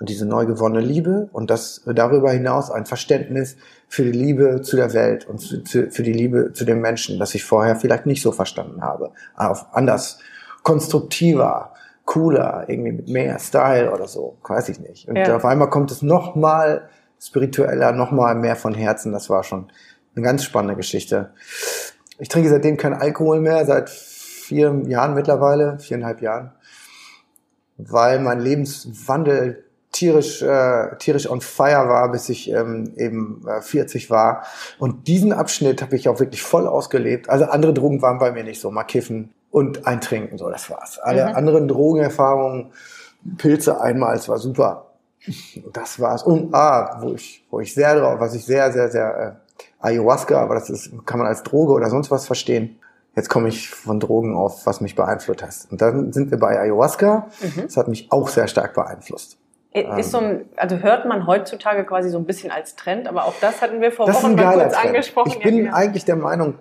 diese 0.00 0.26
neu 0.26 0.46
gewonnene 0.46 0.84
Liebe 0.84 1.28
und 1.32 1.50
das 1.50 1.82
darüber 1.86 2.30
hinaus 2.32 2.70
ein 2.70 2.86
Verständnis 2.86 3.56
für 3.88 4.04
die 4.04 4.12
Liebe 4.12 4.60
zu 4.62 4.76
der 4.76 4.92
Welt 4.92 5.26
und 5.28 5.38
zu, 5.38 5.62
für 5.90 6.02
die 6.02 6.12
Liebe 6.12 6.52
zu 6.52 6.64
den 6.64 6.80
Menschen, 6.80 7.18
das 7.18 7.34
ich 7.34 7.44
vorher 7.44 7.76
vielleicht 7.76 8.06
nicht 8.06 8.22
so 8.22 8.32
verstanden 8.32 8.82
habe. 8.82 9.12
Auf 9.36 9.66
anders, 9.72 10.18
konstruktiver, 10.62 11.72
cooler, 12.04 12.64
irgendwie 12.68 12.92
mit 12.92 13.08
mehr 13.08 13.38
Style 13.38 13.92
oder 13.92 14.08
so, 14.08 14.36
weiß 14.46 14.68
ich 14.68 14.80
nicht. 14.80 15.08
Und 15.08 15.16
ja. 15.16 15.36
auf 15.36 15.44
einmal 15.44 15.70
kommt 15.70 15.90
es 15.90 16.02
noch 16.02 16.34
mal 16.34 16.88
spiritueller, 17.20 17.92
noch 17.92 18.10
mal 18.10 18.34
mehr 18.34 18.56
von 18.56 18.74
Herzen. 18.74 19.12
Das 19.12 19.30
war 19.30 19.44
schon 19.44 19.70
eine 20.14 20.24
ganz 20.24 20.44
spannende 20.44 20.76
Geschichte. 20.76 21.32
Ich 22.18 22.28
trinke 22.28 22.48
seitdem 22.48 22.76
kein 22.76 22.94
Alkohol 22.94 23.40
mehr, 23.40 23.64
seit 23.64 23.90
vier 23.90 24.82
Jahren 24.86 25.14
mittlerweile, 25.14 25.78
viereinhalb 25.78 26.20
Jahren, 26.20 26.52
weil 27.76 28.20
mein 28.20 28.40
Lebenswandel 28.40 29.63
tierisch, 29.94 30.42
äh, 30.42 30.96
tierisch 30.98 31.30
on 31.30 31.40
fire 31.40 31.88
war, 31.88 32.10
bis 32.10 32.28
ich 32.28 32.50
ähm, 32.50 32.92
eben 32.96 33.46
äh, 33.46 33.62
40 33.62 34.10
war. 34.10 34.44
Und 34.78 35.06
diesen 35.06 35.32
Abschnitt 35.32 35.80
habe 35.82 35.96
ich 35.96 36.08
auch 36.08 36.20
wirklich 36.20 36.42
voll 36.42 36.66
ausgelebt. 36.66 37.30
Also 37.30 37.46
andere 37.46 37.72
Drogen 37.72 38.02
waren 38.02 38.18
bei 38.18 38.32
mir 38.32 38.44
nicht 38.44 38.60
so, 38.60 38.70
mal 38.70 38.84
kiffen 38.84 39.32
und 39.50 39.86
eintrinken, 39.86 40.36
so 40.36 40.50
das 40.50 40.68
war's. 40.68 40.98
Alle 40.98 41.28
mhm. 41.28 41.36
anderen 41.36 41.68
Drogenerfahrungen, 41.68 42.72
Pilze 43.38 43.80
einmal, 43.80 44.16
es 44.16 44.28
war 44.28 44.38
super. 44.38 44.90
Das 45.72 46.00
war's. 46.00 46.22
Und 46.24 46.52
ah, 46.54 46.98
wo 47.00 47.14
ich, 47.14 47.46
wo 47.50 47.60
ich 47.60 47.72
sehr 47.72 47.98
drauf, 47.98 48.20
was 48.20 48.34
ich 48.34 48.44
sehr, 48.44 48.72
sehr, 48.72 48.90
sehr 48.90 49.38
äh, 49.60 49.86
Ayahuasca, 49.86 50.40
aber 50.40 50.54
das 50.54 50.68
ist, 50.70 50.90
kann 51.06 51.18
man 51.18 51.28
als 51.28 51.44
Droge 51.44 51.72
oder 51.72 51.88
sonst 51.88 52.10
was 52.10 52.26
verstehen. 52.26 52.78
Jetzt 53.16 53.28
komme 53.28 53.48
ich 53.48 53.70
von 53.70 54.00
Drogen 54.00 54.34
auf, 54.34 54.66
was 54.66 54.80
mich 54.80 54.96
beeinflusst 54.96 55.42
hat. 55.42 55.54
Und 55.70 55.80
dann 55.80 56.12
sind 56.12 56.32
wir 56.32 56.38
bei 56.38 56.58
Ayahuasca. 56.58 57.28
Mhm. 57.40 57.62
Das 57.62 57.76
hat 57.76 57.86
mich 57.86 58.10
auch 58.10 58.28
sehr 58.28 58.48
stark 58.48 58.74
beeinflusst. 58.74 59.38
Ist 59.74 60.12
so 60.12 60.18
ein, 60.18 60.48
also 60.56 60.78
hört 60.78 61.04
man 61.04 61.26
heutzutage 61.26 61.84
quasi 61.84 62.08
so 62.08 62.18
ein 62.18 62.26
bisschen 62.26 62.52
als 62.52 62.76
Trend, 62.76 63.08
aber 63.08 63.24
auch 63.24 63.34
das 63.40 63.60
hatten 63.60 63.80
wir 63.80 63.90
vor 63.90 64.06
Wochen 64.06 64.36
mal 64.36 64.54
kurz 64.54 64.72
Trend. 64.72 64.86
angesprochen. 64.86 65.32
Ich 65.32 65.40
bin 65.40 65.66
ja, 65.66 65.72
eigentlich 65.72 66.04
der 66.04 66.14
Meinung, 66.14 66.54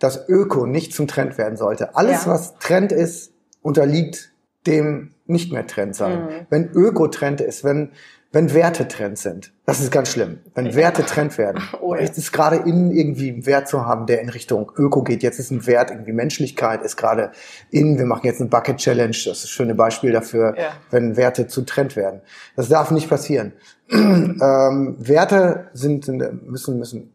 dass 0.00 0.28
Öko 0.28 0.66
nicht 0.66 0.92
zum 0.92 1.06
Trend 1.06 1.38
werden 1.38 1.56
sollte. 1.56 1.94
Alles, 1.94 2.24
ja. 2.24 2.32
was 2.32 2.58
Trend 2.58 2.90
ist, 2.90 3.32
unterliegt 3.62 4.32
dem 4.66 5.14
nicht 5.26 5.52
mehr 5.52 5.66
Trend 5.68 5.94
sein. 5.94 6.24
Mhm. 6.24 6.46
Wenn 6.50 6.70
Öko 6.72 7.06
Trend 7.06 7.40
ist, 7.40 7.62
wenn 7.62 7.92
wenn 8.32 8.54
Werte 8.54 8.86
Trend 8.86 9.18
sind. 9.18 9.52
Das 9.66 9.80
ist 9.80 9.90
ganz 9.90 10.10
schlimm. 10.12 10.38
Wenn 10.54 10.66
ja. 10.66 10.74
Werte 10.74 11.04
Trend 11.04 11.36
werden. 11.36 11.62
Oh, 11.80 11.94
ja. 11.94 12.02
Es 12.02 12.16
ist 12.18 12.32
gerade 12.32 12.56
in 12.56 12.90
irgendwie 12.90 13.30
einen 13.30 13.46
Wert 13.46 13.66
zu 13.66 13.86
haben, 13.86 14.06
der 14.06 14.20
in 14.20 14.28
Richtung 14.28 14.70
Öko 14.76 15.02
geht. 15.02 15.22
Jetzt 15.22 15.38
ist 15.38 15.50
ein 15.50 15.66
Wert 15.66 15.90
irgendwie 15.90 16.12
Menschlichkeit 16.12 16.82
ist 16.82 16.96
gerade 16.96 17.32
in. 17.70 17.98
Wir 17.98 18.04
machen 18.04 18.26
jetzt 18.26 18.40
eine 18.40 18.50
Bucket 18.50 18.76
Challenge. 18.76 19.10
Das 19.10 19.38
ist 19.38 19.44
ein 19.44 19.48
schönes 19.48 19.76
Beispiel 19.76 20.12
dafür, 20.12 20.54
ja. 20.56 20.72
wenn 20.90 21.16
Werte 21.16 21.48
zu 21.48 21.62
Trend 21.62 21.96
werden. 21.96 22.20
Das 22.54 22.68
darf 22.68 22.90
nicht 22.90 23.08
passieren. 23.08 23.54
ähm, 23.90 24.96
Werte 24.98 25.70
sind, 25.72 26.06
müssen, 26.08 26.78
müssen 26.78 27.14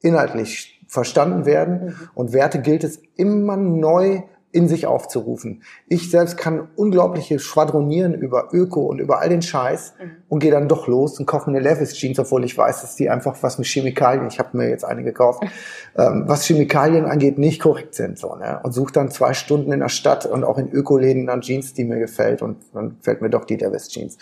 inhaltlich 0.00 0.80
verstanden 0.86 1.44
werden. 1.44 1.86
Mhm. 1.86 1.94
Und 2.14 2.32
Werte 2.32 2.60
gilt 2.60 2.84
es 2.84 3.00
immer 3.16 3.56
neu 3.56 4.22
in 4.56 4.68
sich 4.68 4.86
aufzurufen. 4.86 5.62
Ich 5.86 6.10
selbst 6.10 6.38
kann 6.38 6.68
unglaubliche 6.76 7.38
schwadronieren 7.38 8.14
über 8.14 8.48
Öko 8.52 8.86
und 8.86 8.98
über 8.98 9.20
all 9.20 9.28
den 9.28 9.42
Scheiß 9.42 9.94
mhm. 10.00 10.10
und 10.30 10.38
gehe 10.38 10.50
dann 10.50 10.66
doch 10.66 10.88
los 10.88 11.20
und 11.20 11.26
kaufe 11.26 11.50
mir 11.50 11.58
eine 11.58 11.68
Levis 11.68 11.92
Jeans, 11.92 12.18
obwohl 12.18 12.42
ich 12.42 12.56
weiß, 12.56 12.80
dass 12.80 12.96
die 12.96 13.10
einfach 13.10 13.36
was 13.42 13.58
mit 13.58 13.66
Chemikalien, 13.66 14.26
ich 14.28 14.38
habe 14.38 14.56
mir 14.56 14.70
jetzt 14.70 14.84
eine 14.84 15.04
gekauft, 15.04 15.42
ähm, 15.98 16.24
was 16.26 16.46
Chemikalien 16.46 17.04
angeht, 17.04 17.36
nicht 17.36 17.60
korrekt 17.60 17.94
sind. 17.94 18.18
So, 18.18 18.34
ne? 18.34 18.58
Und 18.62 18.72
suche 18.72 18.92
dann 18.92 19.10
zwei 19.10 19.34
Stunden 19.34 19.72
in 19.72 19.80
der 19.80 19.90
Stadt 19.90 20.24
und 20.24 20.42
auch 20.42 20.56
in 20.56 20.70
Ökoläden 20.72 21.28
an 21.28 21.42
Jeans, 21.42 21.74
die 21.74 21.84
mir 21.84 21.98
gefällt 21.98 22.40
und 22.40 22.56
dann 22.72 22.96
fällt 23.02 23.20
mir 23.20 23.28
doch 23.28 23.44
die 23.44 23.56
Levis 23.56 23.88
Jeans. 23.88 24.16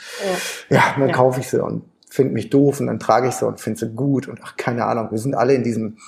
Ja, 0.68 0.76
ja 0.76 0.82
dann 0.98 1.08
ja. 1.10 1.14
kaufe 1.14 1.38
ich 1.38 1.48
sie 1.48 1.62
und 1.62 1.84
finde 2.10 2.32
mich 2.32 2.50
doof 2.50 2.80
und 2.80 2.88
dann 2.88 2.98
trage 2.98 3.28
ich 3.28 3.34
sie 3.34 3.46
und 3.46 3.60
finde 3.60 3.78
sie 3.78 3.94
gut 3.94 4.26
und 4.26 4.40
ach, 4.42 4.56
keine 4.56 4.84
Ahnung, 4.84 5.08
wir 5.12 5.18
sind 5.18 5.36
alle 5.36 5.54
in 5.54 5.62
diesem 5.62 5.98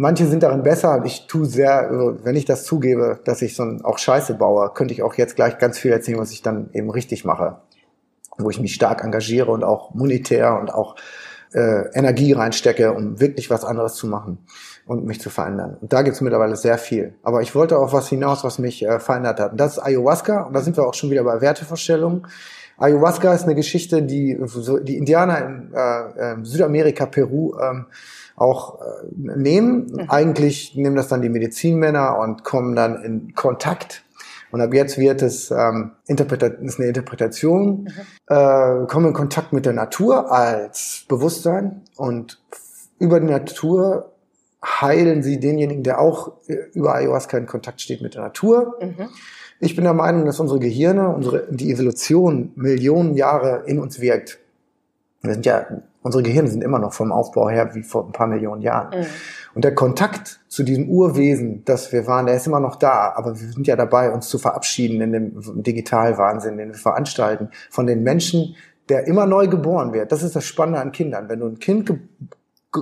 Manche 0.00 0.26
sind 0.26 0.44
darin 0.44 0.62
besser. 0.62 1.02
Ich 1.04 1.26
tue 1.26 1.44
sehr, 1.44 1.88
also 1.88 2.18
wenn 2.22 2.36
ich 2.36 2.44
das 2.44 2.62
zugebe, 2.62 3.18
dass 3.24 3.42
ich 3.42 3.56
so 3.56 3.64
ein, 3.64 3.84
auch 3.84 3.98
Scheiße 3.98 4.34
baue, 4.34 4.70
könnte 4.72 4.94
ich 4.94 5.02
auch 5.02 5.14
jetzt 5.14 5.34
gleich 5.34 5.58
ganz 5.58 5.76
viel 5.76 5.90
erzählen, 5.90 6.20
was 6.20 6.30
ich 6.30 6.40
dann 6.40 6.70
eben 6.72 6.88
richtig 6.88 7.24
mache. 7.24 7.56
Wo 8.38 8.48
ich 8.48 8.60
mich 8.60 8.74
stark 8.74 9.02
engagiere 9.02 9.50
und 9.50 9.64
auch 9.64 9.94
monetär 9.94 10.56
und 10.60 10.72
auch 10.72 10.94
äh, 11.52 11.90
Energie 11.94 12.32
reinstecke, 12.32 12.92
um 12.92 13.18
wirklich 13.18 13.50
was 13.50 13.64
anderes 13.64 13.94
zu 13.94 14.06
machen 14.06 14.38
und 14.86 15.04
mich 15.04 15.20
zu 15.20 15.30
verändern. 15.30 15.76
Und 15.80 15.92
da 15.92 16.02
gibt's 16.02 16.20
mittlerweile 16.20 16.54
sehr 16.54 16.78
viel. 16.78 17.14
Aber 17.24 17.42
ich 17.42 17.56
wollte 17.56 17.76
auch 17.76 17.92
was 17.92 18.08
hinaus, 18.08 18.44
was 18.44 18.60
mich 18.60 18.84
äh, 18.84 19.00
verändert 19.00 19.40
hat. 19.40 19.50
Und 19.50 19.60
das 19.60 19.78
ist 19.78 19.78
Ayahuasca. 19.80 20.42
Und 20.42 20.52
da 20.54 20.60
sind 20.60 20.76
wir 20.76 20.86
auch 20.86 20.94
schon 20.94 21.10
wieder 21.10 21.24
bei 21.24 21.40
Wertevorstellungen. 21.40 22.24
Ayahuasca 22.76 23.34
ist 23.34 23.42
eine 23.42 23.56
Geschichte, 23.56 24.02
die 24.04 24.38
die 24.84 24.96
Indianer 24.96 25.44
in 25.44 25.72
äh, 25.74 26.34
äh 26.34 26.44
Südamerika, 26.44 27.06
Peru, 27.06 27.58
ähm, 27.60 27.86
auch 28.40 28.80
äh, 28.80 28.84
nehmen. 29.16 29.86
Mhm. 29.92 30.04
Eigentlich 30.08 30.74
nehmen 30.74 30.96
das 30.96 31.08
dann 31.08 31.22
die 31.22 31.28
Medizinmänner 31.28 32.18
und 32.18 32.44
kommen 32.44 32.74
dann 32.74 33.02
in 33.02 33.34
Kontakt. 33.34 34.04
Und 34.50 34.60
ab 34.60 34.72
jetzt 34.72 34.98
wird 34.98 35.22
es 35.22 35.50
ähm, 35.50 35.92
Interpreta 36.06 36.46
ist 36.46 36.78
eine 36.78 36.88
Interpretation, 36.88 37.82
mhm. 37.82 37.90
äh, 38.28 38.86
kommen 38.86 39.08
in 39.08 39.12
Kontakt 39.12 39.52
mit 39.52 39.66
der 39.66 39.74
Natur 39.74 40.32
als 40.32 41.04
Bewusstsein 41.08 41.82
und 41.96 42.40
über 42.98 43.20
die 43.20 43.26
Natur 43.26 44.12
heilen 44.64 45.22
sie 45.22 45.38
denjenigen, 45.38 45.82
der 45.82 46.00
auch 46.00 46.32
äh, 46.48 46.54
über 46.72 46.94
Ayahuasca 46.94 47.36
in 47.36 47.46
Kontakt 47.46 47.80
steht 47.80 48.00
mit 48.00 48.14
der 48.14 48.22
Natur. 48.22 48.76
Mhm. 48.80 49.08
Ich 49.60 49.74
bin 49.74 49.84
der 49.84 49.94
Meinung, 49.94 50.24
dass 50.24 50.40
unsere 50.40 50.60
Gehirne, 50.60 51.08
unsere, 51.08 51.46
die 51.50 51.72
Evolution 51.72 52.52
Millionen 52.54 53.14
Jahre 53.14 53.64
in 53.66 53.78
uns 53.78 54.00
wirkt. 54.00 54.38
Wir 55.22 55.32
sind 55.32 55.46
ja 55.46 55.66
Unsere 56.02 56.22
Gehirne 56.22 56.48
sind 56.48 56.62
immer 56.62 56.78
noch 56.78 56.92
vom 56.92 57.12
Aufbau 57.12 57.48
her 57.48 57.74
wie 57.74 57.82
vor 57.82 58.06
ein 58.06 58.12
paar 58.12 58.26
Millionen 58.26 58.62
Jahren. 58.62 59.00
Mhm. 59.00 59.06
Und 59.54 59.64
der 59.64 59.74
Kontakt 59.74 60.40
zu 60.48 60.62
diesem 60.62 60.88
Urwesen, 60.88 61.64
das 61.64 61.92
wir 61.92 62.06
waren, 62.06 62.26
der 62.26 62.36
ist 62.36 62.46
immer 62.46 62.60
noch 62.60 62.76
da. 62.76 63.12
Aber 63.16 63.38
wir 63.40 63.48
sind 63.48 63.66
ja 63.66 63.76
dabei, 63.76 64.12
uns 64.12 64.28
zu 64.28 64.38
verabschieden 64.38 65.00
in 65.00 65.12
dem 65.12 65.62
Digitalwahnsinn, 65.62 66.56
den 66.56 66.68
wir 66.68 66.78
veranstalten, 66.78 67.50
von 67.70 67.86
den 67.86 68.02
Menschen, 68.02 68.54
der 68.88 69.06
immer 69.06 69.26
neu 69.26 69.48
geboren 69.48 69.92
wird. 69.92 70.12
Das 70.12 70.22
ist 70.22 70.36
das 70.36 70.44
Spannende 70.44 70.80
an 70.80 70.92
Kindern. 70.92 71.28
Wenn 71.28 71.40
du 71.40 71.46
ein 71.46 71.58
Kind 71.58 71.90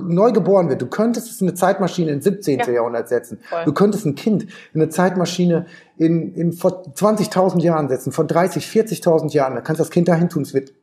neu 0.03 0.31
geboren 0.31 0.69
wird. 0.69 0.81
Du 0.81 0.87
könntest 0.87 1.29
es 1.31 1.41
in 1.41 1.47
eine 1.47 1.55
Zeitmaschine 1.55 2.11
ins 2.11 2.25
17. 2.25 2.59
Ja. 2.59 2.69
Jahrhundert 2.69 3.07
setzen. 3.07 3.39
Voll. 3.49 3.65
Du 3.65 3.73
könntest 3.73 4.05
ein 4.05 4.15
Kind 4.15 4.43
in 4.73 4.81
eine 4.81 4.89
Zeitmaschine 4.89 5.65
in, 5.97 6.33
in 6.33 6.51
vor 6.51 6.83
20.000 6.93 7.61
Jahren 7.61 7.87
setzen, 7.87 8.11
vor 8.11 8.25
30, 8.25 8.65
40.000 8.65 9.31
Jahren. 9.31 9.55
Da 9.55 9.61
kannst 9.61 9.79
du 9.79 9.83
das 9.83 9.91
Kind 9.91 10.07
dahin 10.07 10.29
tun. 10.29 10.41
Es 10.43 10.53
wird 10.53 10.73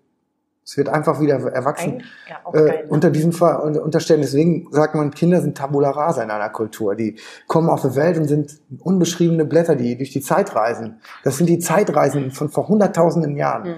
es 0.65 0.79
wird 0.79 0.89
einfach 0.89 1.21
wieder 1.21 1.35
erwachsen 1.53 2.03
ja, 2.29 2.41
äh, 2.55 2.63
ne? 2.63 2.85
unter 2.89 3.11
diesen 3.11 3.33
Ver 3.33 3.63
Unterstellen. 3.63 4.23
Deswegen 4.23 4.67
sagt 4.71 4.95
man, 4.95 5.11
Kinder 5.11 5.43
sind 5.43 5.59
Tabula 5.59 5.91
rasa 5.91 6.23
in 6.23 6.31
einer 6.31 6.49
Kultur. 6.49 6.95
Die 6.95 7.17
kommen 7.47 7.69
auf 7.69 7.83
die 7.83 7.95
Welt 7.97 8.17
und 8.17 8.25
sind 8.25 8.59
unbeschriebene 8.79 9.45
Blätter, 9.45 9.77
die 9.77 9.95
durch 9.97 10.11
die 10.11 10.23
Zeit 10.23 10.55
reisen. 10.57 11.01
Das 11.23 11.37
sind 11.37 11.49
die 11.49 11.59
Zeitreisen 11.59 12.31
von 12.31 12.49
vor 12.49 12.67
hunderttausenden 12.69 13.37
Jahren. 13.37 13.73
Mhm. 13.73 13.77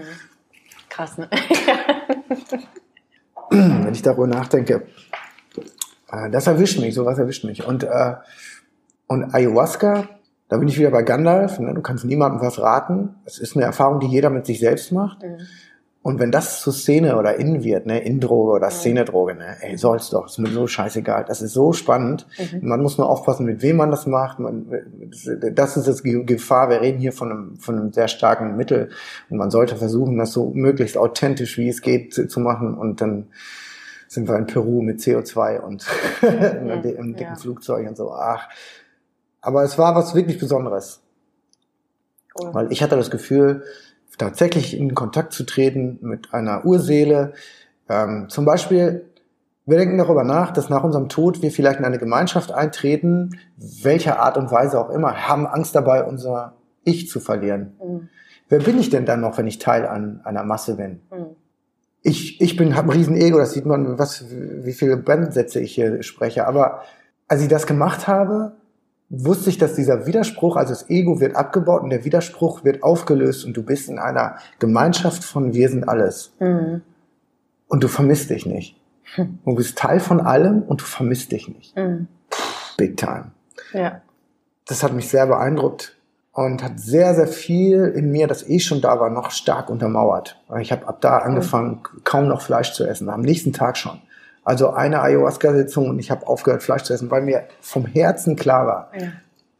Krass, 0.88 1.18
ne? 1.18 1.28
Wenn 3.50 3.92
ich 3.92 4.02
darüber 4.02 4.28
nachdenke, 4.28 4.86
äh, 6.12 6.30
das 6.30 6.46
erwischt 6.46 6.78
mich, 6.78 6.94
sowas 6.94 7.18
erwischt 7.18 7.44
mich. 7.44 7.66
Und, 7.66 7.82
äh, 7.82 8.14
und 9.08 9.34
Ayahuasca, 9.34 10.08
da 10.48 10.56
bin 10.56 10.68
ich 10.68 10.78
wieder 10.78 10.92
bei 10.92 11.02
Gandalf. 11.02 11.58
Ne? 11.58 11.74
Du 11.74 11.82
kannst 11.82 12.04
niemandem 12.04 12.40
was 12.40 12.60
raten. 12.60 13.16
Es 13.24 13.38
ist 13.38 13.56
eine 13.56 13.64
Erfahrung, 13.64 13.98
die 13.98 14.06
jeder 14.06 14.30
mit 14.30 14.46
sich 14.46 14.60
selbst 14.60 14.92
macht. 14.92 15.24
Mhm. 15.24 15.38
Und 16.06 16.20
wenn 16.20 16.30
das 16.30 16.60
zur 16.60 16.72
Szene 16.72 17.18
oder 17.18 17.34
in 17.34 17.64
wird, 17.64 17.84
ne, 17.86 17.98
Indroge 17.98 18.52
oder 18.52 18.70
Szenedroge, 18.70 19.34
ne, 19.34 19.56
ey, 19.60 19.76
soll's 19.76 20.08
doch, 20.10 20.26
ist 20.26 20.38
mir 20.38 20.50
so 20.50 20.68
scheißegal. 20.68 21.24
Das 21.26 21.42
ist 21.42 21.52
so 21.52 21.72
spannend. 21.72 22.28
Mhm. 22.38 22.68
Man 22.68 22.80
muss 22.80 22.96
nur 22.96 23.10
aufpassen, 23.10 23.44
mit 23.44 23.60
wem 23.60 23.78
man 23.78 23.90
das 23.90 24.06
macht. 24.06 24.38
Man, 24.38 24.70
das 25.52 25.76
ist 25.76 25.88
das 25.88 26.04
Gefahr. 26.04 26.70
Wir 26.70 26.80
reden 26.80 27.00
hier 27.00 27.12
von 27.12 27.32
einem, 27.32 27.56
von 27.56 27.76
einem 27.76 27.92
sehr 27.92 28.06
starken 28.06 28.54
Mittel. 28.54 28.90
Und 29.30 29.38
man 29.38 29.50
sollte 29.50 29.74
versuchen, 29.74 30.16
das 30.16 30.30
so 30.30 30.52
möglichst 30.54 30.96
authentisch, 30.96 31.58
wie 31.58 31.68
es 31.68 31.82
geht, 31.82 32.14
zu, 32.14 32.28
zu 32.28 32.38
machen. 32.38 32.74
Und 32.78 33.00
dann 33.00 33.26
sind 34.06 34.28
wir 34.28 34.36
in 34.36 34.46
Peru 34.46 34.82
mit 34.82 35.00
CO2 35.00 35.58
und 35.58 35.88
im 36.22 36.82
dicken 36.82 37.16
ja. 37.18 37.34
Flugzeug 37.34 37.88
und 37.88 37.96
so. 37.96 38.12
Ach. 38.12 38.48
Aber 39.40 39.64
es 39.64 39.76
war 39.76 39.96
was 39.96 40.14
wirklich 40.14 40.38
Besonderes. 40.38 41.02
Cool. 42.40 42.54
Weil 42.54 42.70
ich 42.70 42.80
hatte 42.80 42.94
das 42.94 43.10
Gefühl, 43.10 43.64
tatsächlich 44.18 44.76
in 44.76 44.94
Kontakt 44.94 45.32
zu 45.32 45.44
treten 45.44 45.98
mit 46.00 46.32
einer 46.32 46.64
Urseele. 46.64 47.34
Ähm, 47.88 48.28
zum 48.28 48.44
Beispiel, 48.44 49.04
wir 49.66 49.78
denken 49.78 49.98
darüber 49.98 50.24
nach, 50.24 50.52
dass 50.52 50.70
nach 50.70 50.84
unserem 50.84 51.08
Tod 51.08 51.42
wir 51.42 51.50
vielleicht 51.50 51.80
in 51.80 51.84
eine 51.84 51.98
Gemeinschaft 51.98 52.52
eintreten, 52.52 53.38
welcher 53.56 54.20
Art 54.20 54.36
und 54.36 54.50
Weise 54.50 54.78
auch 54.78 54.90
immer, 54.90 55.28
haben 55.28 55.46
Angst 55.46 55.74
dabei, 55.74 56.04
unser 56.04 56.54
Ich 56.84 57.08
zu 57.08 57.20
verlieren. 57.20 57.72
Mhm. 57.82 58.08
Wer 58.48 58.60
bin 58.60 58.78
ich 58.78 58.90
denn 58.90 59.06
dann 59.06 59.20
noch, 59.20 59.38
wenn 59.38 59.48
ich 59.48 59.58
Teil 59.58 59.86
an 59.86 60.20
einer 60.24 60.44
Masse 60.44 60.76
bin? 60.76 61.00
Mhm. 61.10 61.36
Ich, 62.02 62.40
ich 62.40 62.56
bin, 62.56 62.76
habe 62.76 62.88
ein 62.88 62.96
Riesenego, 62.96 63.38
das 63.38 63.52
sieht 63.52 63.66
man, 63.66 63.98
was, 63.98 64.26
wie 64.30 64.72
viele 64.72 64.96
Bandsätze 64.96 65.58
ich 65.58 65.74
hier 65.74 66.04
spreche. 66.04 66.46
Aber 66.46 66.82
als 67.26 67.42
ich 67.42 67.48
das 67.48 67.66
gemacht 67.66 68.06
habe, 68.06 68.52
wusste 69.08 69.50
ich, 69.50 69.58
dass 69.58 69.74
dieser 69.74 70.06
Widerspruch, 70.06 70.56
also 70.56 70.72
das 70.72 70.90
Ego 70.90 71.20
wird 71.20 71.36
abgebaut 71.36 71.82
und 71.82 71.90
der 71.90 72.04
Widerspruch 72.04 72.64
wird 72.64 72.82
aufgelöst 72.82 73.44
und 73.44 73.56
du 73.56 73.62
bist 73.62 73.88
in 73.88 73.98
einer 73.98 74.36
Gemeinschaft 74.58 75.24
von 75.24 75.54
wir 75.54 75.68
sind 75.68 75.88
alles. 75.88 76.32
Mhm. 76.40 76.82
Und 77.68 77.82
du 77.82 77.88
vermisst 77.88 78.30
dich 78.30 78.46
nicht. 78.46 78.76
Hm. 79.14 79.38
Du 79.44 79.54
bist 79.54 79.78
Teil 79.78 80.00
von 80.00 80.20
allem 80.20 80.62
und 80.62 80.80
du 80.80 80.84
vermisst 80.84 81.32
dich 81.32 81.48
nicht. 81.48 81.76
Mhm. 81.76 82.08
Big 82.76 82.96
time. 82.96 83.32
Ja. 83.72 84.02
Das 84.66 84.82
hat 84.82 84.92
mich 84.92 85.08
sehr 85.08 85.26
beeindruckt 85.26 85.96
und 86.32 86.62
hat 86.62 86.78
sehr, 86.78 87.14
sehr 87.14 87.28
viel 87.28 87.84
in 87.96 88.10
mir, 88.10 88.26
das 88.26 88.48
eh 88.48 88.58
schon 88.58 88.80
da 88.80 89.00
war, 89.00 89.10
noch 89.10 89.30
stark 89.30 89.70
untermauert. 89.70 90.40
Ich 90.60 90.70
habe 90.70 90.86
ab 90.86 91.00
da 91.00 91.18
angefangen, 91.18 91.80
kaum 92.04 92.28
noch 92.28 92.42
Fleisch 92.42 92.72
zu 92.72 92.84
essen, 92.84 93.08
am 93.08 93.22
nächsten 93.22 93.52
Tag 93.52 93.76
schon. 93.78 94.00
Also 94.46 94.70
eine 94.70 95.02
Ayahuasca-Sitzung 95.02 95.90
und 95.90 95.98
ich 95.98 96.10
habe 96.10 96.26
aufgehört, 96.26 96.62
Fleisch 96.62 96.84
zu 96.84 96.94
essen, 96.94 97.10
weil 97.10 97.20
mir 97.22 97.44
vom 97.60 97.84
Herzen 97.84 98.36
klar 98.36 98.66
war, 98.66 98.90
ja. 98.98 99.08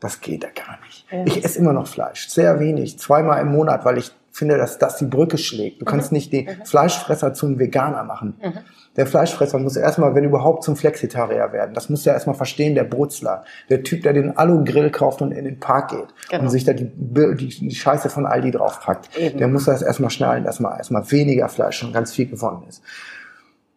das 0.01 0.21
geht 0.21 0.45
ja 0.45 0.51
gar 0.55 0.79
nicht. 0.87 1.05
Ja. 1.11 1.25
Ich 1.27 1.45
esse 1.45 1.59
immer 1.59 1.73
noch 1.73 1.87
Fleisch, 1.89 2.29
sehr 2.29 2.61
wenig, 2.61 2.99
zweimal 2.99 3.41
im 3.43 3.49
Monat, 3.49 3.85
weil 3.85 3.99
ich 3.99 4.13
finde, 4.31 4.59
dass 4.59 4.79
das 4.79 4.97
die 4.99 5.07
Brücke 5.07 5.39
schlägt. 5.39 5.81
Du 5.81 5.85
Mhm. 5.85 5.89
kannst 5.89 6.13
nicht 6.13 6.33
den 6.33 6.49
Fleischfresser 6.65 7.33
zum 7.35 7.59
Veganer 7.59 8.05
machen. 8.05 8.35
Der 8.97 9.07
Fleischfresser 9.07 9.59
muss 9.59 9.77
erstmal, 9.77 10.15
wenn 10.15 10.25
überhaupt, 10.25 10.63
zum 10.63 10.77
Flexitarier 10.77 11.53
werden. 11.53 11.75
Das 11.75 11.89
muss 11.91 12.07
er 12.07 12.15
erstmal 12.15 12.37
verstehen, 12.37 12.75
der 12.75 12.85
Brutzler. 12.85 13.45
Der 13.71 13.83
Typ, 13.83 14.03
der 14.03 14.13
den 14.13 14.37
Alu-Grill 14.37 14.91
kauft 14.91 15.21
und 15.23 15.33
in 15.33 15.45
den 15.47 15.59
Park 15.59 15.91
geht 15.91 16.07
Genau. 16.31 16.43
und 16.45 16.51
sich 16.51 16.65
da 16.65 16.73
die, 16.75 16.91
die, 16.95 17.49
die 17.49 17.75
Scheiße 17.75 18.09
von 18.11 18.25
Aldi 18.27 18.51
draufpackt. 18.53 19.17
Eben. 19.19 19.39
Der 19.39 19.49
muss 19.49 19.65
das 19.65 19.83
erstmal 19.83 20.11
schnallen, 20.11 20.45
dass 20.45 20.61
mal 20.61 20.77
erstmal 20.77 21.11
weniger 21.11 21.49
Fleisch 21.49 21.83
und 21.83 21.93
ganz 21.93 22.13
viel 22.13 22.27
gewonnen 22.27 22.65
ist. 22.69 22.83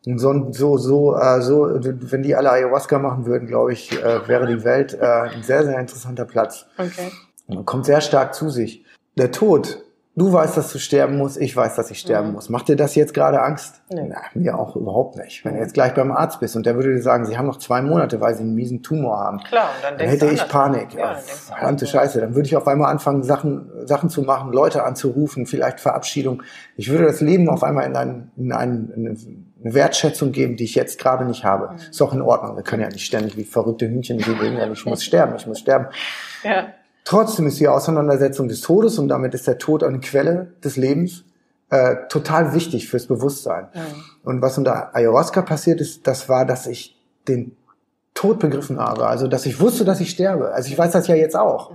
So, 0.05 0.51
so, 0.51 0.77
so, 0.77 1.15
äh, 1.17 1.41
so, 1.41 1.69
wenn 1.71 2.23
die 2.23 2.35
alle 2.35 2.51
Ayahuasca 2.51 2.99
machen 2.99 3.25
würden, 3.25 3.47
glaube 3.47 3.73
ich, 3.73 3.91
äh, 3.91 4.27
wäre 4.27 4.47
die 4.47 4.63
Welt 4.63 4.93
äh, 4.93 5.05
ein 5.05 5.43
sehr, 5.43 5.65
sehr 5.65 5.79
interessanter 5.79 6.25
Platz. 6.25 6.65
Okay. 6.77 7.11
Man 7.47 7.65
kommt 7.65 7.85
sehr 7.85 7.99
stark 8.01 8.33
zu 8.33 8.49
sich. 8.49 8.85
Der 9.17 9.31
Tod, 9.31 9.83
du 10.15 10.31
weißt, 10.31 10.55
dass 10.55 10.71
du 10.71 10.79
sterben 10.79 11.17
musst, 11.17 11.35
ich 11.37 11.55
weiß, 11.55 11.75
dass 11.75 11.91
ich 11.91 11.99
sterben 11.99 12.29
Mhm. 12.29 12.33
muss. 12.35 12.49
Macht 12.49 12.69
dir 12.69 12.75
das 12.77 12.95
jetzt 12.95 13.13
gerade 13.13 13.41
Angst? 13.41 13.81
Nö. 13.91 14.03
Na, 14.07 14.17
mir 14.35 14.57
auch 14.57 14.75
überhaupt 14.77 15.17
nicht. 15.17 15.43
Wenn 15.43 15.55
du 15.55 15.59
jetzt 15.59 15.73
gleich 15.73 15.93
beim 15.93 16.11
Arzt 16.11 16.39
bist 16.39 16.55
und 16.55 16.65
der 16.65 16.75
würde 16.75 16.93
dir 16.93 17.01
sagen, 17.01 17.25
sie 17.25 17.37
haben 17.37 17.47
noch 17.47 17.57
zwei 17.57 17.81
Monate, 17.81 18.21
weil 18.21 18.35
sie 18.35 18.43
einen 18.43 18.55
miesen 18.55 18.81
Tumor 18.81 19.17
haben, 19.19 19.39
Klar, 19.39 19.65
und 19.75 19.83
dann 19.83 19.97
dann 19.97 20.07
hätte 20.07 20.27
ich. 20.27 20.47
Panik. 20.47 20.93
Ja, 20.93 21.11
Ja, 21.11 21.15
verdammte. 21.15 21.85
Scheiße. 21.87 22.21
Dann 22.21 22.35
würde 22.35 22.47
ich 22.47 22.55
auf 22.55 22.67
einmal 22.67 22.89
anfangen, 22.91 23.23
Sachen, 23.23 23.69
Sachen 23.89 24.09
zu 24.09 24.21
machen, 24.21 24.53
Leute 24.53 24.83
anzurufen, 24.83 25.45
vielleicht 25.45 25.81
Verabschiedung. 25.81 26.43
Ich 26.77 26.89
würde 26.89 27.03
das 27.03 27.19
Leben 27.19 27.49
auf 27.49 27.63
einmal 27.63 27.85
in, 27.85 27.95
ein, 27.97 28.31
in, 28.37 28.53
ein, 28.53 28.89
in 28.95 29.07
eine 29.61 29.73
Wertschätzung 29.73 30.31
geben, 30.31 30.55
die 30.55 30.63
ich 30.63 30.75
jetzt 30.75 30.99
gerade 30.99 31.25
nicht 31.25 31.43
habe. 31.43 31.73
Mhm. 31.73 31.79
Ist 31.89 32.01
auch 32.01 32.13
in 32.13 32.21
Ordnung. 32.21 32.55
Wir 32.55 32.63
können 32.63 32.81
ja 32.81 32.87
nicht 32.87 33.05
ständig 33.05 33.35
wie 33.35 33.43
verrückte 33.43 33.87
Hühnchen 33.89 34.23
reden. 34.23 34.71
Ich 34.71 34.85
muss 34.85 35.03
sterben, 35.09 35.35
ich 35.35 35.45
muss 35.45 35.59
sterben. 35.59 35.87
Ja. 36.43 36.69
Trotzdem 37.03 37.47
ist 37.47 37.59
die 37.59 37.67
Auseinandersetzung 37.67 38.47
des 38.47 38.61
Todes 38.61 38.99
und 38.99 39.09
damit 39.09 39.33
ist 39.33 39.47
der 39.47 39.57
Tod 39.57 39.83
eine 39.83 39.99
Quelle 39.99 40.53
des 40.63 40.77
Lebens 40.77 41.25
äh, 41.69 42.07
total 42.07 42.53
wichtig 42.53 42.87
fürs 42.87 43.07
Bewusstsein. 43.07 43.67
Und 44.23 44.41
was 44.41 44.57
unter 44.57 44.95
Ayahuasca 44.95 45.41
passiert 45.41 45.81
ist, 45.81 46.07
das 46.07 46.29
war, 46.29 46.45
dass 46.45 46.67
ich 46.67 46.97
den 47.27 47.55
Tod 48.13 48.39
begriffen 48.39 48.79
habe. 48.79 49.07
Also, 49.07 49.27
dass 49.27 49.45
ich 49.45 49.59
wusste, 49.59 49.85
dass 49.85 49.99
ich 49.99 50.09
sterbe. 50.09 50.51
Also, 50.51 50.69
ich 50.69 50.77
weiß 50.77 50.91
das 50.91 51.07
ja 51.07 51.15
jetzt 51.15 51.35
auch. 51.35 51.71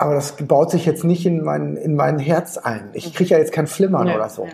Aber 0.00 0.14
das 0.14 0.32
baut 0.32 0.70
sich 0.70 0.86
jetzt 0.86 1.04
nicht 1.04 1.26
in 1.26 1.42
mein, 1.44 1.76
in 1.76 1.94
mein 1.94 2.18
Herz 2.18 2.56
ein. 2.56 2.88
Ich 2.94 3.12
kriege 3.12 3.30
ja 3.30 3.38
jetzt 3.38 3.52
kein 3.52 3.66
Flimmern 3.66 4.06
Ja, 4.08 4.14
oder 4.14 4.30
so. 4.30 4.46
ja. 4.46 4.52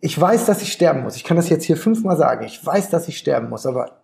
Ich 0.00 0.20
weiß, 0.20 0.46
dass 0.46 0.62
ich 0.62 0.72
sterben 0.72 1.02
muss. 1.04 1.14
Ich 1.14 1.22
kann 1.22 1.36
das 1.36 1.48
jetzt 1.48 1.62
hier 1.64 1.76
fünfmal 1.76 2.16
sagen. 2.16 2.44
Ich 2.44 2.66
weiß, 2.66 2.90
dass 2.90 3.06
ich 3.06 3.18
sterben 3.18 3.50
muss, 3.50 3.66
aber 3.66 3.98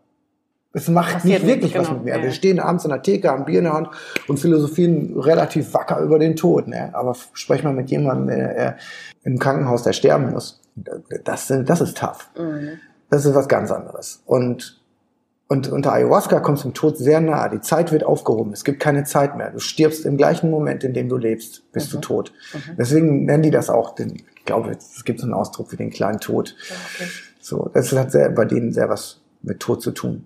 es 0.72 0.86
macht 0.88 1.14
Passiert 1.14 1.42
nicht 1.42 1.52
wirklich 1.52 1.74
was 1.76 1.88
genau, 1.88 1.98
mit 1.98 2.04
mir. 2.04 2.16
ja. 2.16 2.22
Wir 2.22 2.30
stehen 2.30 2.60
abends 2.60 2.84
in 2.84 2.90
der 2.90 3.02
Theke, 3.02 3.30
haben 3.30 3.44
Bier 3.46 3.58
in 3.58 3.64
der 3.64 3.72
Hand 3.72 3.88
und 4.28 4.38
philosophieren 4.38 5.18
relativ 5.18 5.74
wacker 5.74 5.98
über 5.98 6.20
den 6.20 6.36
Tod. 6.36 6.68
Ne? 6.68 6.90
Aber 6.94 7.16
sprech 7.32 7.64
mal 7.64 7.72
mit 7.72 7.90
jemandem 7.90 8.28
äh, 8.28 8.74
im 9.24 9.40
Krankenhaus, 9.40 9.82
der 9.82 9.92
sterben 9.92 10.30
muss. 10.30 10.60
Das, 11.24 11.52
das 11.64 11.80
ist 11.80 11.96
tough. 11.98 12.30
Mhm. 12.38 12.78
Das 13.10 13.24
ist 13.24 13.34
was 13.34 13.48
ganz 13.48 13.72
anderes. 13.72 14.22
Und, 14.24 14.80
und 15.48 15.68
unter 15.70 15.92
Ayahuasca 15.92 16.40
kommst 16.40 16.64
du 16.64 16.68
dem 16.68 16.74
Tod 16.74 16.96
sehr 16.96 17.20
nah. 17.20 17.48
Die 17.48 17.61
Zeit 17.61 17.92
wird 17.92 18.02
aufgehoben. 18.04 18.52
Es 18.52 18.64
gibt 18.64 18.80
keine 18.80 19.04
Zeit 19.04 19.37
mehr. 19.37 19.50
Du 19.50 19.59
stirbst 19.59 20.07
im 20.07 20.16
gleichen 20.16 20.50
Moment, 20.50 20.85
in 20.85 20.94
dem 20.94 21.09
du 21.09 21.16
lebst, 21.16 21.70
bist 21.72 21.88
Mhm. 21.88 21.96
du 21.96 22.00
tot. 22.00 22.33
Deswegen 22.78 23.24
nennen 23.26 23.42
die 23.42 23.50
das 23.50 23.68
auch 23.70 23.94
den, 23.94 24.16
ich 24.16 24.44
glaube, 24.46 24.70
es 24.70 25.04
gibt 25.04 25.20
so 25.20 25.26
einen 25.26 25.35
Ausdruck 25.35 25.70
wie 25.72 25.76
den 25.76 25.90
kleinen 25.90 26.18
Tod. 26.20 26.57
Okay. 26.96 27.09
So, 27.40 27.70
das 27.74 27.92
hat 27.92 28.11
sehr, 28.11 28.30
bei 28.30 28.46
denen 28.46 28.72
sehr 28.72 28.88
was 28.88 29.20
mit 29.42 29.61
Tod 29.61 29.83
zu 29.83 29.90
tun. 29.90 30.24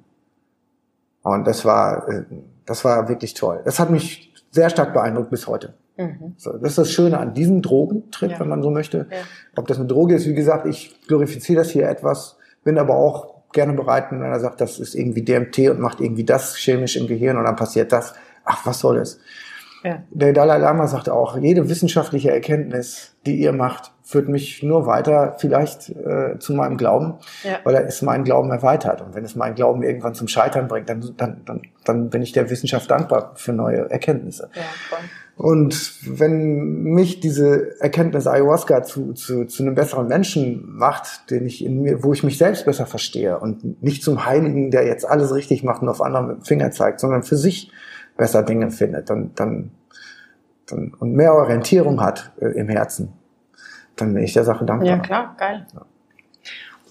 Und 1.22 1.46
das 1.46 1.64
war, 1.64 2.08
äh, 2.08 2.22
das 2.64 2.84
war 2.84 3.08
wirklich 3.08 3.34
toll. 3.34 3.60
Das 3.64 3.80
hat 3.80 3.90
mich 3.90 4.32
sehr 4.50 4.70
stark 4.70 4.94
beeindruckt 4.94 5.30
bis 5.30 5.46
heute. 5.46 5.74
Mhm. 5.96 6.34
So, 6.36 6.52
das 6.52 6.70
ist 6.70 6.78
das 6.78 6.92
Schöne 6.92 7.18
an 7.18 7.34
diesem 7.34 7.60
Drogentrip, 7.60 8.30
Ja. 8.30 8.40
wenn 8.40 8.48
man 8.48 8.62
so 8.62 8.70
möchte. 8.70 9.08
Ja. 9.10 9.16
Ob 9.56 9.66
das 9.66 9.78
eine 9.78 9.86
Droge 9.88 10.14
ist, 10.14 10.26
wie 10.26 10.34
gesagt, 10.34 10.64
ich 10.66 10.96
glorifiziere 11.08 11.58
das 11.62 11.70
hier 11.70 11.88
etwas, 11.88 12.36
bin 12.62 12.78
aber 12.78 12.94
auch 12.94 13.37
gerne 13.52 13.72
bereit, 13.72 14.06
wenn 14.10 14.22
einer 14.22 14.40
sagt, 14.40 14.60
das 14.60 14.78
ist 14.78 14.94
irgendwie 14.94 15.22
DMT 15.22 15.70
und 15.70 15.80
macht 15.80 16.00
irgendwie 16.00 16.24
das 16.24 16.56
chemisch 16.56 16.96
im 16.96 17.06
Gehirn 17.06 17.36
und 17.36 17.44
dann 17.44 17.56
passiert 17.56 17.92
das. 17.92 18.14
Ach, 18.44 18.64
was 18.66 18.80
soll 18.80 18.98
es? 18.98 19.20
Ja. 19.84 20.02
Der 20.10 20.32
Dalai 20.32 20.58
Lama 20.58 20.86
sagte 20.88 21.14
auch, 21.14 21.38
jede 21.38 21.68
wissenschaftliche 21.68 22.30
Erkenntnis, 22.30 23.14
die 23.28 23.36
ihr 23.40 23.52
macht, 23.52 23.92
führt 24.02 24.28
mich 24.28 24.62
nur 24.62 24.86
weiter, 24.86 25.36
vielleicht 25.38 25.90
äh, 25.90 26.38
zu 26.38 26.54
meinem 26.54 26.78
Glauben, 26.78 27.14
Ja. 27.44 27.58
weil 27.64 27.74
er 27.74 27.86
ist 27.86 28.00
mein 28.02 28.24
Glauben 28.24 28.50
erweitert. 28.50 29.02
Und 29.02 29.14
wenn 29.14 29.24
es 29.24 29.36
meinen 29.36 29.54
Glauben 29.54 29.82
irgendwann 29.82 30.14
zum 30.14 30.28
Scheitern 30.28 30.66
bringt, 30.66 30.88
dann, 30.88 31.04
dann, 31.16 31.42
dann, 31.44 31.62
dann 31.84 32.08
bin 32.08 32.22
ich 32.22 32.32
der 32.32 32.48
Wissenschaft 32.48 32.90
dankbar 32.90 33.32
für 33.34 33.52
neue 33.52 33.90
Erkenntnisse. 33.90 34.48
Ja. 34.54 34.62
Und 35.36 35.92
wenn 36.18 36.82
mich 36.82 37.20
diese 37.20 37.80
Erkenntnis 37.80 38.26
Ayahuasca 38.26 38.82
zu, 38.82 39.12
zu, 39.12 39.44
zu 39.44 39.62
einem 39.62 39.76
besseren 39.76 40.08
Menschen 40.08 40.64
macht, 40.66 41.30
den 41.30 41.46
ich 41.46 41.64
in 41.64 41.82
mir, 41.82 42.02
wo 42.02 42.12
ich 42.12 42.24
mich 42.24 42.38
selbst 42.38 42.64
besser 42.64 42.86
verstehe 42.86 43.38
und 43.38 43.80
nicht 43.82 44.02
zum 44.02 44.26
Heiligen, 44.26 44.72
der 44.72 44.84
jetzt 44.86 45.08
alles 45.08 45.32
richtig 45.32 45.62
macht 45.62 45.82
und 45.82 45.88
auf 45.90 46.02
andere 46.02 46.24
mit 46.24 46.36
dem 46.38 46.44
Finger 46.44 46.70
zeigt, 46.72 46.98
sondern 46.98 47.22
für 47.22 47.36
sich 47.36 47.70
besser 48.16 48.42
Dinge 48.42 48.72
findet, 48.72 49.10
dann, 49.10 49.30
dann, 49.36 49.70
dann 50.66 50.92
und 50.98 51.12
mehr 51.12 51.34
Orientierung 51.34 52.00
hat 52.00 52.32
äh, 52.40 52.46
im 52.58 52.68
Herzen, 52.68 53.12
dann 54.00 54.14
bin 54.14 54.22
ich 54.22 54.32
der 54.32 54.44
Sache 54.44 54.64
dankbar. 54.64 54.88
Ja, 54.88 54.98
klar, 54.98 55.34
geil. 55.38 55.66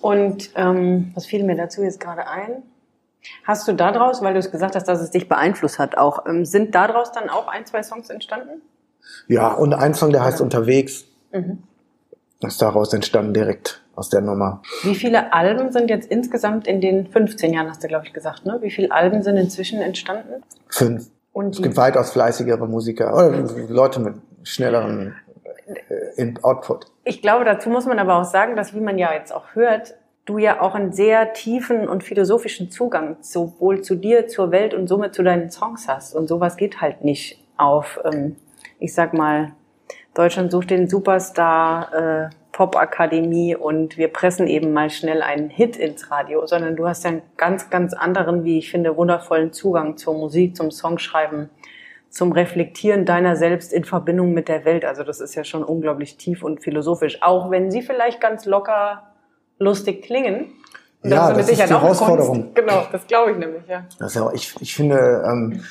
Und 0.02 0.52
ähm, 0.56 1.12
was 1.15 1.26
fiel 1.26 1.43
mir 1.43 1.56
dazu 1.56 1.82
jetzt 1.84 2.00
gerade 2.00 2.28
ein? 2.28 2.63
Hast 3.43 3.67
du 3.67 3.74
daraus, 3.74 4.22
weil 4.22 4.34
du 4.34 4.39
es 4.39 4.52
gesagt 4.52 4.76
hast, 4.76 4.88
dass 4.88 5.02
es 5.02 5.12
dich 5.12 5.28
beeinflusst 5.28 5.80
hat, 5.80 5.98
auch 5.98 6.26
ähm, 6.28 6.46
sind 6.46 6.76
daraus 6.76 7.12
dann 7.12 7.30
auch 7.30 7.48
ein, 7.48 7.65
zwei 7.65 7.84
Songs 7.84 8.10
entstanden? 8.10 8.62
Ja, 9.28 9.54
und 9.54 9.74
ein 9.74 9.93
Song, 9.93 10.12
der 10.12 10.24
heißt 10.24 10.41
Unterwegs, 10.41 11.06
Mhm. 11.34 11.63
ist 12.41 12.62
daraus 12.62 12.93
entstanden 12.93 13.34
direkt 13.34 13.84
aus 13.96 14.08
der 14.10 14.22
Nummer. 14.22 14.62
Wie 14.84 14.96
viele 14.96 15.34
Alben 15.34 15.72
sind 15.74 15.89
jetzt 15.89 16.10
insgesamt 16.10 16.67
in 16.67 16.80
den 16.80 17.08
15 17.08 17.54
Jahren, 17.54 17.67
hast 17.70 17.84
du, 17.84 17.88
glaube 17.89 18.06
ich, 18.06 18.13
gesagt, 18.13 18.46
ne? 18.46 18.60
Wie 18.62 18.72
viele 18.72 18.91
Alben 18.91 19.24
sind 19.24 19.36
inzwischen 19.36 19.82
entstanden? 19.82 20.41
Fünf. 20.70 21.08
Und 21.34 21.56
Es 21.56 21.62
gibt 21.62 21.76
weitaus 21.76 22.12
fleißigere 22.12 22.65
Musiker 22.67 23.13
oder 23.13 23.30
Leute 23.67 24.00
mit 24.00 24.15
schnelleren 24.43 25.15
In- 26.18 26.44
Output. 26.44 26.88
Ich 27.04 27.22
glaube, 27.22 27.46
dazu 27.46 27.70
muss 27.70 27.86
man 27.86 28.00
aber 28.00 28.16
auch 28.20 28.26
sagen, 28.26 28.56
dass, 28.56 28.74
wie 28.74 28.82
man 28.82 28.98
ja 28.98 29.14
jetzt 29.14 29.32
auch 29.32 29.56
hört, 29.56 29.96
du 30.26 30.38
ja 30.38 30.62
auch 30.62 30.76
einen 30.76 30.92
sehr 30.92 31.34
tiefen 31.34 31.88
und 31.88 32.04
philosophischen 32.04 32.70
Zugang 32.70 33.16
sowohl 33.22 33.82
zu 33.82 33.96
dir, 33.96 34.28
zur 34.28 34.52
Welt 34.52 34.74
und 34.74 34.88
somit 34.88 35.16
zu 35.16 35.24
deinen 35.24 35.50
Songs 35.50 35.88
hast. 35.88 36.14
Und 36.14 36.28
sowas 36.28 36.58
geht 36.58 36.82
halt 36.82 37.04
nicht 37.04 37.42
auf, 37.56 38.00
ähm, 38.04 38.36
ich 38.80 38.94
sag 38.94 39.14
mal, 39.14 39.54
Deutschland 40.14 40.52
sucht 40.52 40.70
den 40.72 40.90
Superstar, 40.90 41.94
äh, 41.94 42.30
Popakademie 42.52 43.56
und 43.56 43.98
wir 43.98 44.08
pressen 44.08 44.48
eben 44.48 44.74
mal 44.74 44.90
schnell 44.90 45.22
einen 45.22 45.52
Hit 45.52 45.78
ins 45.78 46.10
Radio, 46.10 46.48
sondern 46.48 46.76
du 46.76 46.88
hast 46.88 47.06
einen 47.06 47.22
ganz, 47.38 47.70
ganz 47.70 47.94
anderen, 47.94 48.44
wie 48.44 48.58
ich 48.58 48.72
finde, 48.72 48.98
wundervollen 48.98 49.54
Zugang 49.54 49.96
zur 49.96 50.16
Musik, 50.16 50.56
zum 50.56 50.72
Songschreiben, 50.72 51.52
zum 52.18 52.32
Reflektieren 52.32 53.06
deiner 53.06 53.36
selbst 53.36 53.72
in 53.72 53.84
Verbindung 53.86 54.34
mit 54.34 54.48
der 54.48 54.66
Welt. 54.66 54.84
Also 54.86 55.04
das 55.04 55.22
ist 55.22 55.36
ja 55.36 55.44
schon 55.44 55.64
unglaublich 55.64 56.18
tief 56.18 56.42
und 56.42 56.64
philosophisch, 56.64 57.22
auch 57.22 57.52
wenn 57.52 57.70
sie 57.70 57.84
vielleicht 57.84 58.20
ganz 58.20 58.46
locker 58.46 59.04
lustig 59.60 60.02
klingen. 60.02 60.48
Und 61.04 61.12
Ja, 61.12 61.32
das 61.32 61.48
ist 61.48 61.62
die 61.62 61.70
Herausforderung. 61.70 62.42
Kunst. 62.42 62.56
Genau, 62.56 62.88
das 62.92 63.06
glaube 63.06 63.34
ich 63.34 63.38
nämlich, 63.38 63.68
ja. 63.68 63.86
Das 64.00 64.16
ist 64.16 64.16
ja, 64.16 64.32
ich, 64.34 64.56
ich 64.60 64.74
finde, 64.74 65.24
ähm, 65.28 65.64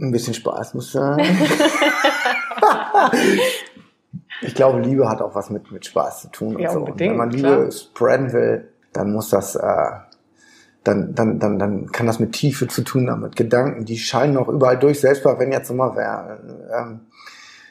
ein 0.00 0.12
bisschen 0.12 0.32
Spaß 0.32 0.72
muss 0.72 0.92
sein. 0.92 1.18
ich 4.40 4.54
glaube, 4.54 4.80
Liebe 4.80 5.10
hat 5.10 5.20
auch 5.20 5.34
was 5.34 5.50
mit, 5.50 5.70
mit 5.70 5.84
Spaß 5.84 6.22
zu 6.22 6.30
tun. 6.30 6.56
Und 6.56 6.62
Ja, 6.62 6.70
so. 6.70 6.78
Und 6.78 6.86
unbedingt, 6.86 7.10
wenn 7.10 7.18
man 7.18 7.30
klar. 7.30 7.58
Liebe 7.58 7.72
spreaden 7.72 8.32
will, 8.32 8.72
dann 8.94 9.12
muss 9.12 9.28
das, 9.28 9.56
äh, 9.56 9.90
dann, 10.88 11.14
dann, 11.14 11.38
dann, 11.38 11.58
dann 11.58 11.92
kann 11.92 12.06
das 12.06 12.18
mit 12.18 12.32
Tiefe 12.32 12.66
zu 12.66 12.82
tun 12.82 13.10
haben, 13.10 13.20
mit 13.20 13.36
Gedanken, 13.36 13.84
die 13.84 13.98
scheinen 13.98 14.38
auch 14.38 14.48
überall 14.48 14.78
durch, 14.78 15.00
selbst 15.00 15.24
wenn 15.24 15.52
jetzt 15.52 15.68
Sommer 15.68 15.94
wäre. 15.94 16.40
Ähm, 16.74 17.00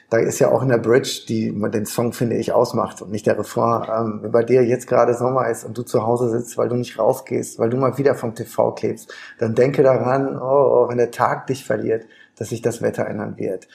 da 0.08 0.18
ist 0.18 0.38
ja 0.38 0.50
auch 0.50 0.62
in 0.62 0.68
der 0.68 0.78
Bridge, 0.78 1.24
die 1.28 1.52
den 1.52 1.84
Song, 1.84 2.12
finde 2.12 2.36
ich, 2.36 2.52
ausmacht 2.52 3.02
und 3.02 3.10
nicht 3.10 3.26
der 3.26 3.38
Refrain, 3.38 4.22
ähm, 4.22 4.30
bei 4.30 4.42
dir 4.44 4.64
jetzt 4.64 4.86
gerade 4.86 5.14
Sommer 5.14 5.48
ist 5.48 5.64
und 5.64 5.76
du 5.76 5.82
zu 5.82 6.06
Hause 6.06 6.30
sitzt, 6.30 6.56
weil 6.56 6.68
du 6.68 6.76
nicht 6.76 6.98
rausgehst, 6.98 7.58
weil 7.58 7.70
du 7.70 7.76
mal 7.76 7.98
wieder 7.98 8.14
vom 8.14 8.34
TV 8.34 8.72
klebst, 8.72 9.12
dann 9.38 9.54
denke 9.54 9.82
daran, 9.82 10.38
oh, 10.38 10.84
oh, 10.84 10.88
wenn 10.88 10.98
der 10.98 11.10
Tag 11.10 11.48
dich 11.48 11.64
verliert, 11.64 12.06
dass 12.36 12.50
sich 12.50 12.62
das 12.62 12.80
Wetter 12.80 13.06
ändern 13.06 13.36
wird. 13.36 13.66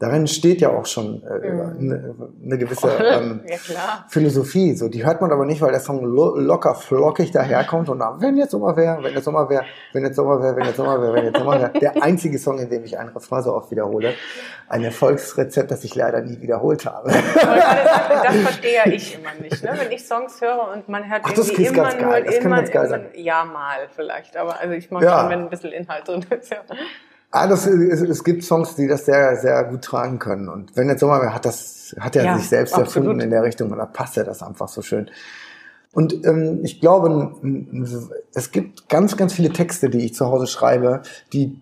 Darin 0.00 0.28
steht 0.28 0.60
ja 0.60 0.68
auch 0.70 0.86
schon 0.86 1.24
äh, 1.24 1.48
Mhm. 1.50 1.60
eine, 1.80 2.14
eine 2.44 2.58
gewisse 2.58 2.88
ähm, 3.04 3.40
ja. 3.48 4.04
Philosophie. 4.08 4.76
So, 4.76 4.88
die 4.88 5.04
hört 5.04 5.20
man 5.20 5.32
aber 5.32 5.44
nicht, 5.44 5.60
weil 5.60 5.72
der 5.72 5.80
Song 5.80 6.04
lo 6.04 6.36
locker 6.36 6.76
flockig 6.76 7.32
daherkommt 7.32 7.88
und 7.88 7.98
dann, 7.98 8.20
wenn 8.20 8.36
jetzt 8.36 8.52
Sommer 8.52 8.76
wäre, 8.76 9.02
wenn 9.02 9.14
jetzt 9.14 9.24
Sommer 9.24 9.48
wäre, 9.48 9.64
wenn 9.92 10.04
jetzt 10.04 10.14
Sommer 10.16 10.40
wäre, 10.40 10.54
wenn 10.56 10.66
jetzt 10.66 10.76
Sommer 10.76 11.00
wäre, 11.02 11.14
wenn 11.14 11.24
jetzt 11.24 11.38
Sommer 11.38 11.58
wäre. 11.60 11.72
Der 11.80 12.00
einzige 12.02 12.38
Song, 12.38 12.58
in 12.60 12.70
dem 12.70 12.84
ich 12.84 12.96
einen 12.96 13.08
Refrain 13.08 13.42
so 13.42 13.52
oft 13.54 13.70
wiederhole. 13.72 14.14
Ein 14.68 14.84
Erfolgsrezept, 14.84 15.70
das 15.70 15.82
ich 15.82 15.94
leider 15.96 16.20
nie 16.20 16.40
wiederholt 16.42 16.84
habe. 16.86 17.10
Das 17.10 18.36
verstehe 18.36 18.82
ich 18.92 19.18
immer 19.18 19.32
nicht. 19.40 19.62
Ne? 19.64 19.72
Wenn 19.80 19.90
ich 19.90 20.06
Songs 20.06 20.40
höre 20.40 20.72
und 20.74 20.88
man 20.88 21.10
hört 21.10 21.22
Ach, 21.24 21.32
das 21.32 21.48
irgendwie 21.48 21.66
immer 21.66 21.82
ganz 21.84 21.94
nur 22.00 22.10
geil. 22.10 22.22
Das 22.24 22.34
kann 22.36 22.44
immer, 22.46 22.56
ganz 22.56 22.70
geil 22.70 22.88
sein. 22.88 23.06
ja 23.14 23.44
mal 23.44 23.88
vielleicht, 23.96 24.36
aber 24.36 24.60
also 24.60 24.74
ich 24.74 24.90
mag 24.90 25.02
Ja. 25.02 25.20
schon, 25.20 25.30
wenn 25.30 25.40
ein 25.40 25.50
bisschen 25.50 25.72
Inhalt 25.72 26.06
drin 26.06 26.24
ist. 26.38 26.50
Ja. 26.50 26.58
Ah, 27.30 27.46
das, 27.46 27.66
es, 27.66 28.00
es 28.00 28.24
gibt 28.24 28.42
Songs, 28.42 28.74
die 28.74 28.86
das 28.86 29.04
sehr, 29.04 29.36
sehr 29.36 29.64
gut 29.64 29.82
tragen 29.82 30.18
können. 30.18 30.48
Und 30.48 30.76
wenn 30.76 30.88
jetzt 30.88 31.00
Sommer 31.00 31.34
hat 31.34 31.44
das, 31.44 31.94
hat 32.00 32.16
er 32.16 32.24
ja, 32.24 32.38
sich 32.38 32.48
selbst 32.48 32.74
absolut. 32.74 33.08
erfunden 33.08 33.20
in 33.20 33.30
der 33.30 33.42
Richtung 33.42 33.70
und 33.70 33.78
da 33.78 33.86
passt 33.86 34.16
er 34.16 34.24
das 34.24 34.42
einfach 34.42 34.68
so 34.68 34.80
schön. 34.80 35.10
Und 35.92 36.24
ähm, 36.26 36.60
ich 36.62 36.80
glaube, 36.80 37.34
es 38.34 38.50
gibt 38.50 38.88
ganz, 38.88 39.16
ganz 39.16 39.34
viele 39.34 39.50
Texte, 39.50 39.90
die 39.90 40.04
ich 40.04 40.14
zu 40.14 40.26
Hause 40.26 40.46
schreibe, 40.46 41.02
die 41.32 41.60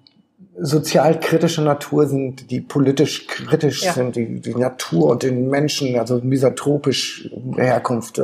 sozialkritische 0.58 1.62
Natur 1.62 2.06
sind, 2.06 2.50
die 2.50 2.60
politisch 2.60 3.26
kritisch 3.26 3.82
ja. 3.82 3.92
sind, 3.92 4.16
die, 4.16 4.40
die 4.40 4.54
Natur 4.54 5.10
und 5.10 5.22
den 5.22 5.48
Menschen, 5.48 5.98
also 5.98 6.20
misanthropisch 6.22 7.30
Herkunft. 7.56 8.20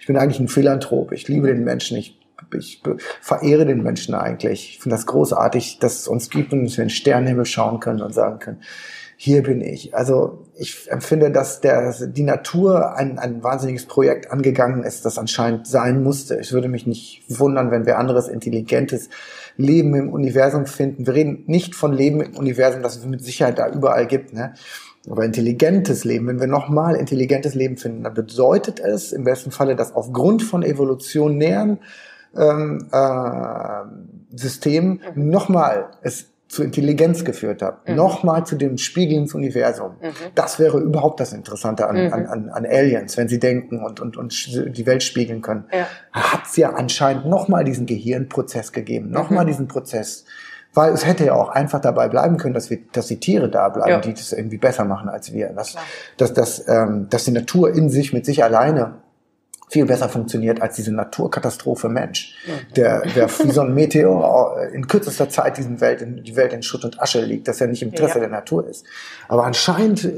Ich 0.00 0.06
bin 0.06 0.16
eigentlich 0.16 0.40
ein 0.40 0.48
Philanthrop. 0.48 1.12
Ich 1.12 1.26
liebe 1.28 1.48
den 1.48 1.64
Menschen. 1.64 1.96
Ich, 1.96 2.19
ich 2.56 2.82
verehre 3.20 3.66
den 3.66 3.82
Menschen 3.82 4.14
eigentlich. 4.14 4.70
Ich 4.70 4.78
finde 4.80 4.96
das 4.96 5.06
großartig, 5.06 5.78
dass 5.78 6.00
es 6.00 6.08
uns 6.08 6.30
gibt 6.30 6.52
und 6.52 6.64
dass 6.64 6.76
wir 6.76 6.82
in 6.82 6.88
den 6.88 6.94
Sternenhimmel 6.94 7.44
schauen 7.44 7.80
können 7.80 8.02
und 8.02 8.14
sagen 8.14 8.38
können, 8.38 8.60
hier 9.22 9.42
bin 9.42 9.60
ich. 9.60 9.94
Also 9.94 10.46
ich 10.56 10.90
empfinde, 10.90 11.30
dass 11.30 11.60
der, 11.60 11.92
die 12.06 12.22
Natur 12.22 12.96
ein, 12.96 13.18
ein 13.18 13.44
wahnsinniges 13.44 13.84
Projekt 13.84 14.30
angegangen 14.30 14.82
ist, 14.82 15.04
das 15.04 15.18
anscheinend 15.18 15.66
sein 15.66 16.02
musste. 16.02 16.38
Ich 16.40 16.52
würde 16.52 16.68
mich 16.68 16.86
nicht 16.86 17.22
wundern, 17.28 17.70
wenn 17.70 17.84
wir 17.84 17.98
anderes 17.98 18.28
intelligentes 18.28 19.10
Leben 19.58 19.94
im 19.94 20.08
Universum 20.08 20.64
finden. 20.64 21.06
Wir 21.06 21.12
reden 21.12 21.44
nicht 21.46 21.74
von 21.74 21.92
Leben 21.92 22.22
im 22.22 22.34
Universum, 22.34 22.82
das 22.82 22.96
es 22.96 23.04
mit 23.04 23.22
Sicherheit 23.22 23.58
da 23.58 23.68
überall 23.68 24.06
gibt, 24.06 24.32
ne? 24.32 24.54
Aber 25.08 25.24
intelligentes 25.24 26.04
Leben, 26.04 26.26
wenn 26.26 26.40
wir 26.40 26.46
nochmal 26.46 26.94
intelligentes 26.94 27.54
Leben 27.54 27.76
finden, 27.76 28.04
dann 28.04 28.14
bedeutet 28.14 28.80
es 28.80 29.12
im 29.12 29.24
besten 29.24 29.50
Falle, 29.50 29.76
dass 29.76 29.94
aufgrund 29.94 30.42
von 30.42 30.62
evolutionären 30.62 31.80
ähm, 32.36 32.86
äh, 32.92 34.36
Systemen 34.36 35.00
mhm. 35.14 35.30
nochmal 35.30 35.90
es 36.02 36.30
zur 36.50 36.64
Intelligenz 36.64 37.24
geführt 37.24 37.62
hat, 37.62 37.88
mhm. 37.88 37.94
nochmal 37.94 38.44
zu 38.44 38.56
dem 38.56 38.76
Spiegel 38.76 39.18
ins 39.18 39.34
Universum. 39.34 39.92
Mhm. 40.02 40.10
Das 40.34 40.58
wäre 40.58 40.80
überhaupt 40.80 41.20
das 41.20 41.32
Interessante 41.32 41.86
an, 41.86 42.06
mhm. 42.06 42.12
an, 42.12 42.26
an, 42.26 42.48
an 42.48 42.66
Aliens, 42.66 43.16
wenn 43.16 43.28
sie 43.28 43.38
denken 43.38 43.84
und, 43.84 44.00
und, 44.00 44.16
und 44.16 44.76
die 44.76 44.86
Welt 44.86 45.04
spiegeln 45.04 45.42
können. 45.42 45.64
Ja. 45.72 45.86
Hat 46.10 46.46
es 46.46 46.56
ja 46.56 46.70
anscheinend 46.70 47.26
nochmal 47.26 47.62
diesen 47.62 47.86
Gehirnprozess 47.86 48.72
gegeben, 48.72 49.10
nochmal 49.10 49.44
mhm. 49.44 49.48
diesen 49.48 49.68
Prozess. 49.68 50.24
Weil 50.74 50.92
es 50.92 51.06
hätte 51.06 51.24
ja 51.24 51.34
auch 51.34 51.50
einfach 51.50 51.80
dabei 51.80 52.08
bleiben 52.08 52.36
können, 52.36 52.54
dass 52.54 52.70
wir, 52.70 52.78
dass 52.92 53.06
die 53.06 53.18
Tiere 53.18 53.48
da 53.48 53.68
bleiben, 53.68 53.90
ja. 53.90 54.00
die 54.00 54.14
das 54.14 54.32
irgendwie 54.32 54.58
besser 54.58 54.84
machen 54.84 55.08
als 55.08 55.32
wir. 55.32 55.50
Dass, 55.50 55.76
dass, 56.16 56.32
dass, 56.32 56.68
ähm, 56.68 57.08
dass 57.10 57.24
die 57.24 57.32
Natur 57.32 57.72
in 57.74 57.90
sich 57.90 58.12
mit 58.12 58.24
sich 58.24 58.42
alleine 58.42 58.94
viel 59.70 59.86
besser 59.86 60.08
funktioniert 60.08 60.60
als 60.60 60.76
diese 60.76 60.92
Naturkatastrophe 60.92 61.88
Mensch, 61.88 62.34
der, 62.74 63.02
der 63.14 63.30
wie 63.30 63.52
so 63.52 63.60
ein 63.60 63.72
Meteor 63.72 64.68
in 64.72 64.88
kürzester 64.88 65.28
Zeit 65.28 65.58
diesen 65.58 65.80
Welt, 65.80 66.04
die 66.04 66.36
Welt 66.36 66.52
in 66.52 66.62
Schutt 66.62 66.84
und 66.84 67.00
Asche 67.00 67.24
liegt, 67.24 67.46
dass 67.46 67.60
er 67.60 67.68
nicht 67.68 67.82
im 67.82 67.90
Interesse 67.90 68.14
ja. 68.14 68.20
der 68.20 68.30
Natur 68.30 68.66
ist. 68.66 68.84
Aber 69.28 69.44
anscheinend 69.44 70.10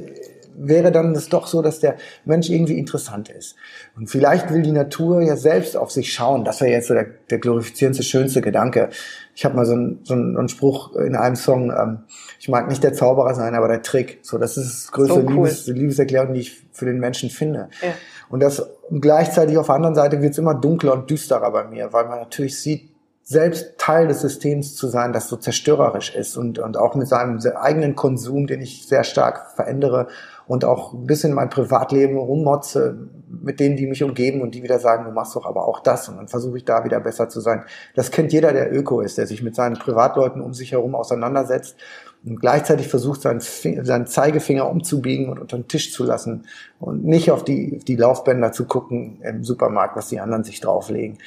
wäre 0.56 0.92
dann 0.92 1.14
es 1.14 1.28
doch 1.28 1.46
so, 1.46 1.62
dass 1.62 1.80
der 1.80 1.96
Mensch 2.24 2.48
irgendwie 2.48 2.78
interessant 2.78 3.28
ist. 3.28 3.56
Und 3.96 4.08
vielleicht 4.08 4.52
will 4.52 4.62
die 4.62 4.72
Natur 4.72 5.22
ja 5.22 5.36
selbst 5.36 5.76
auf 5.76 5.90
sich 5.90 6.12
schauen. 6.12 6.44
Das 6.44 6.60
wäre 6.60 6.70
jetzt 6.70 6.88
so 6.88 6.94
der, 6.94 7.06
der 7.30 7.38
glorifizierendste, 7.38 8.04
schönste 8.04 8.40
Gedanke. 8.40 8.90
Ich 9.34 9.44
habe 9.44 9.56
mal 9.56 9.64
so 9.64 9.72
einen, 9.72 10.00
so 10.04 10.14
einen 10.14 10.48
Spruch 10.48 10.94
in 10.96 11.16
einem 11.16 11.36
Song, 11.36 11.70
ähm, 11.70 12.00
ich 12.38 12.48
mag 12.48 12.68
nicht 12.68 12.82
der 12.82 12.92
Zauberer 12.92 13.34
sein, 13.34 13.54
aber 13.54 13.68
der 13.68 13.82
Trick. 13.82 14.18
So, 14.22 14.38
das 14.38 14.56
ist 14.56 14.84
das 14.84 14.92
größte 14.92 15.20
so 15.20 15.26
cool. 15.26 15.32
Liebes, 15.32 15.66
Liebeserklärung, 15.66 16.34
die 16.34 16.40
ich 16.40 16.62
für 16.72 16.84
den 16.84 16.98
Menschen 16.98 17.30
finde. 17.30 17.68
Ja. 17.80 17.94
Und 18.32 18.40
das 18.40 18.66
gleichzeitig 18.90 19.58
auf 19.58 19.66
der 19.66 19.74
anderen 19.74 19.94
Seite 19.94 20.22
wird 20.22 20.32
es 20.32 20.38
immer 20.38 20.54
dunkler 20.54 20.94
und 20.94 21.10
düsterer 21.10 21.50
bei 21.50 21.64
mir, 21.64 21.92
weil 21.92 22.06
man 22.06 22.18
natürlich 22.18 22.58
sieht, 22.58 22.88
selbst 23.22 23.76
Teil 23.76 24.08
des 24.08 24.22
Systems 24.22 24.74
zu 24.74 24.88
sein, 24.88 25.12
das 25.12 25.28
so 25.28 25.36
zerstörerisch 25.36 26.16
ist 26.16 26.38
und, 26.38 26.58
und 26.58 26.78
auch 26.78 26.94
mit 26.94 27.06
seinem 27.08 27.38
eigenen 27.54 27.94
Konsum, 27.94 28.46
den 28.46 28.62
ich 28.62 28.88
sehr 28.88 29.04
stark 29.04 29.52
verändere 29.54 30.08
und 30.46 30.64
auch 30.64 30.94
ein 30.94 31.06
bisschen 31.06 31.34
mein 31.34 31.50
Privatleben 31.50 32.16
rummotze 32.16 33.10
mit 33.28 33.60
denen, 33.60 33.76
die 33.76 33.86
mich 33.86 34.02
umgeben 34.02 34.40
und 34.40 34.54
die 34.54 34.62
wieder 34.62 34.78
sagen, 34.78 35.04
du 35.04 35.10
machst 35.10 35.36
doch 35.36 35.44
aber 35.44 35.68
auch 35.68 35.80
das 35.80 36.08
und 36.08 36.16
dann 36.16 36.28
versuche 36.28 36.56
ich 36.56 36.64
da 36.64 36.84
wieder 36.84 37.00
besser 37.00 37.28
zu 37.28 37.40
sein. 37.40 37.64
Das 37.94 38.10
kennt 38.10 38.32
jeder, 38.32 38.54
der 38.54 38.72
Öko 38.74 39.02
ist, 39.02 39.18
der 39.18 39.26
sich 39.26 39.42
mit 39.42 39.54
seinen 39.54 39.76
Privatleuten 39.76 40.40
um 40.40 40.54
sich 40.54 40.72
herum 40.72 40.94
auseinandersetzt 40.94 41.76
und 42.24 42.40
gleichzeitig 42.40 42.88
versucht, 42.88 43.22
seinen, 43.22 43.40
seinen 43.40 44.06
Zeigefinger 44.06 44.68
umzubiegen 44.68 45.28
und 45.28 45.40
unter 45.40 45.56
den 45.56 45.68
Tisch 45.68 45.92
zu 45.92 46.04
lassen 46.04 46.46
und 46.78 47.04
nicht 47.04 47.30
auf 47.30 47.44
die, 47.44 47.78
die 47.78 47.96
Laufbänder 47.96 48.52
zu 48.52 48.66
gucken 48.66 49.20
im 49.22 49.42
Supermarkt, 49.44 49.96
was 49.96 50.08
die 50.08 50.20
anderen 50.20 50.44
sich 50.44 50.60
drauflegen. 50.60 51.18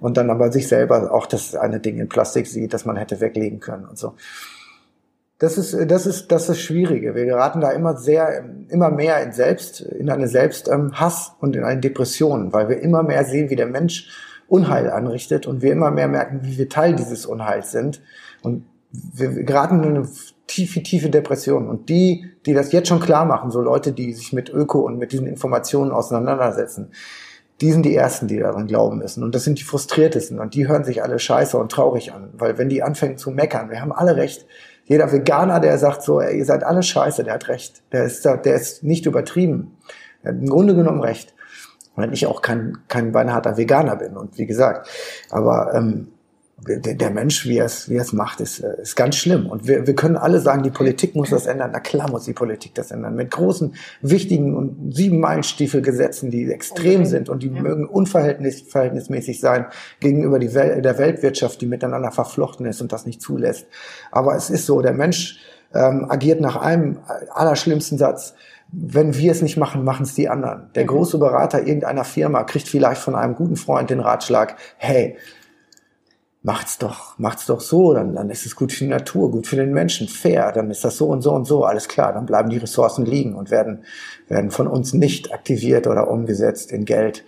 Und 0.00 0.16
dann 0.16 0.30
aber 0.30 0.52
sich 0.52 0.68
selber 0.68 1.12
auch 1.12 1.26
das 1.26 1.56
eine 1.56 1.80
Ding 1.80 1.98
in 1.98 2.08
Plastik 2.08 2.46
sieht, 2.46 2.72
das 2.72 2.84
man 2.84 2.96
hätte 2.96 3.20
weglegen 3.20 3.60
können 3.60 3.84
und 3.84 3.98
so. 3.98 4.14
Das 5.38 5.58
ist, 5.58 5.76
das 5.90 6.06
ist, 6.06 6.30
das 6.30 6.48
ist 6.48 6.60
Schwierige. 6.60 7.16
Wir 7.16 7.24
geraten 7.24 7.60
da 7.60 7.72
immer 7.72 7.96
sehr, 7.96 8.44
immer 8.68 8.90
mehr 8.90 9.20
in 9.22 9.32
Selbst, 9.32 9.80
in 9.80 10.08
eine 10.08 10.28
Selbsthass 10.28 11.32
und 11.40 11.56
in 11.56 11.64
eine 11.64 11.80
Depression, 11.80 12.52
weil 12.52 12.68
wir 12.68 12.80
immer 12.80 13.02
mehr 13.02 13.24
sehen, 13.24 13.50
wie 13.50 13.56
der 13.56 13.66
Mensch 13.66 14.08
Unheil 14.46 14.90
anrichtet 14.90 15.46
und 15.46 15.62
wir 15.62 15.72
immer 15.72 15.90
mehr 15.90 16.06
merken, 16.06 16.40
wie 16.42 16.56
wir 16.58 16.68
Teil 16.68 16.94
dieses 16.94 17.26
Unheils 17.26 17.72
sind. 17.72 18.00
Und 18.42 18.66
wir 18.92 19.42
geraten 19.42 19.82
in 19.82 19.96
eine 19.96 20.08
tiefe, 20.46 20.82
tiefe 20.82 21.10
Depression. 21.10 21.68
Und 21.68 21.88
die, 21.88 22.30
die 22.46 22.54
das 22.54 22.72
jetzt 22.72 22.88
schon 22.88 23.00
klar 23.00 23.24
machen, 23.24 23.50
so 23.50 23.60
Leute, 23.60 23.92
die 23.92 24.12
sich 24.12 24.32
mit 24.32 24.50
Öko 24.50 24.80
und 24.80 24.98
mit 24.98 25.12
diesen 25.12 25.26
Informationen 25.26 25.90
auseinandersetzen, 25.90 26.90
die 27.60 27.70
sind 27.70 27.84
die 27.84 27.94
Ersten, 27.94 28.26
die 28.26 28.38
daran 28.38 28.66
glauben 28.66 28.98
müssen. 28.98 29.22
Und 29.22 29.34
das 29.34 29.44
sind 29.44 29.58
die 29.58 29.64
Frustriertesten. 29.64 30.40
Und 30.40 30.54
die 30.54 30.66
hören 30.66 30.84
sich 30.84 31.02
alle 31.02 31.18
scheiße 31.18 31.56
und 31.56 31.70
traurig 31.70 32.12
an. 32.12 32.30
Weil 32.32 32.58
wenn 32.58 32.68
die 32.68 32.82
anfangen 32.82 33.16
zu 33.16 33.30
meckern, 33.30 33.70
wir 33.70 33.80
haben 33.80 33.92
alle 33.92 34.16
recht. 34.16 34.46
Jeder 34.86 35.12
Veganer, 35.12 35.60
der 35.60 35.78
sagt 35.78 36.02
so, 36.02 36.20
ey, 36.20 36.36
ihr 36.38 36.44
seid 36.44 36.64
alle 36.64 36.82
scheiße, 36.82 37.24
der 37.24 37.34
hat 37.34 37.48
recht. 37.48 37.82
Der 37.92 38.04
ist, 38.04 38.24
der 38.24 38.54
ist 38.54 38.82
nicht 38.82 39.06
übertrieben. 39.06 39.76
Der 40.22 40.32
hat 40.32 40.40
im 40.40 40.48
Grunde 40.48 40.74
genommen 40.74 41.00
recht. 41.00 41.32
Weil 41.94 42.12
ich 42.12 42.26
auch 42.26 42.42
kein, 42.42 42.78
kein 42.88 43.12
beinharter 43.12 43.56
Veganer 43.56 43.96
bin. 43.96 44.16
Und 44.16 44.36
wie 44.36 44.46
gesagt, 44.46 44.88
aber 45.30 45.72
ähm, 45.74 46.08
der, 46.66 47.10
Mensch, 47.10 47.46
wie 47.46 47.58
er 47.58 47.66
es, 47.66 47.88
wie 47.88 47.96
er 47.96 48.02
es 48.02 48.12
macht, 48.12 48.40
ist, 48.40 48.60
äh, 48.60 48.80
ist 48.80 48.96
ganz 48.96 49.16
schlimm. 49.16 49.46
Und 49.46 49.66
wir, 49.66 49.86
wir 49.86 49.94
können 49.94 50.16
alle 50.16 50.40
sagen, 50.40 50.62
die 50.62 50.70
Politik 50.70 51.14
muss 51.14 51.30
das 51.30 51.46
ändern. 51.46 51.70
Na 51.72 51.80
klar 51.80 52.10
muss 52.10 52.24
die 52.24 52.32
Politik 52.32 52.74
das 52.74 52.90
ändern. 52.90 53.14
Mit 53.14 53.30
großen, 53.30 53.74
wichtigen 54.00 54.54
und 54.56 54.94
sieben 54.94 55.20
Meilenstiefelgesetzen, 55.20 56.30
die 56.30 56.50
extrem 56.50 57.00
okay. 57.00 57.10
sind 57.10 57.28
und 57.28 57.42
die 57.42 57.48
ja. 57.48 57.62
mögen 57.62 57.86
unverhältnismäßig 57.86 59.40
sein 59.40 59.66
gegenüber 60.00 60.38
die 60.38 60.54
Wel 60.54 60.82
der 60.82 60.98
Weltwirtschaft, 60.98 61.60
die 61.60 61.66
miteinander 61.66 62.10
verflochten 62.10 62.66
ist 62.66 62.80
und 62.80 62.92
das 62.92 63.06
nicht 63.06 63.20
zulässt. 63.20 63.66
Aber 64.10 64.34
es 64.34 64.50
ist 64.50 64.66
so, 64.66 64.80
der 64.80 64.92
Mensch 64.92 65.40
ähm, 65.74 66.06
agiert 66.08 66.40
nach 66.40 66.56
einem 66.56 66.98
allerschlimmsten 67.32 67.98
Satz 67.98 68.34
wenn 68.76 69.14
wir 69.14 69.30
es 69.30 69.42
nicht 69.42 69.56
machen, 69.56 69.84
machen 69.84 70.04
es 70.04 70.14
die 70.14 70.28
anderen. 70.28 70.70
Der 70.74 70.84
mhm. 70.84 70.88
große 70.88 71.18
Berater 71.18 71.60
irgendeiner 71.60 72.04
Firma 72.04 72.42
kriegt 72.42 72.68
vielleicht 72.68 73.00
von 73.00 73.14
einem 73.14 73.34
guten 73.34 73.56
Freund 73.56 73.90
den 73.90 74.00
Ratschlag, 74.00 74.56
hey, 74.76 75.16
macht's 76.44 76.76
doch, 76.76 77.18
macht's 77.18 77.46
doch 77.46 77.60
so, 77.60 77.94
dann, 77.94 78.14
dann 78.14 78.28
ist 78.28 78.44
es 78.44 78.54
gut 78.54 78.70
für 78.70 78.84
die 78.84 78.90
Natur, 78.90 79.30
gut 79.30 79.46
für 79.46 79.56
den 79.56 79.72
Menschen, 79.72 80.08
fair, 80.08 80.52
dann 80.52 80.70
ist 80.70 80.84
das 80.84 80.98
so 80.98 81.06
und 81.08 81.22
so 81.22 81.32
und 81.32 81.46
so, 81.46 81.64
alles 81.64 81.88
klar, 81.88 82.12
dann 82.12 82.26
bleiben 82.26 82.50
die 82.50 82.58
Ressourcen 82.58 83.06
liegen 83.06 83.34
und 83.34 83.50
werden, 83.50 83.84
werden 84.28 84.50
von 84.50 84.68
uns 84.68 84.92
nicht 84.92 85.32
aktiviert 85.32 85.86
oder 85.86 86.08
umgesetzt 86.08 86.70
in 86.70 86.84
Geld. 86.84 87.24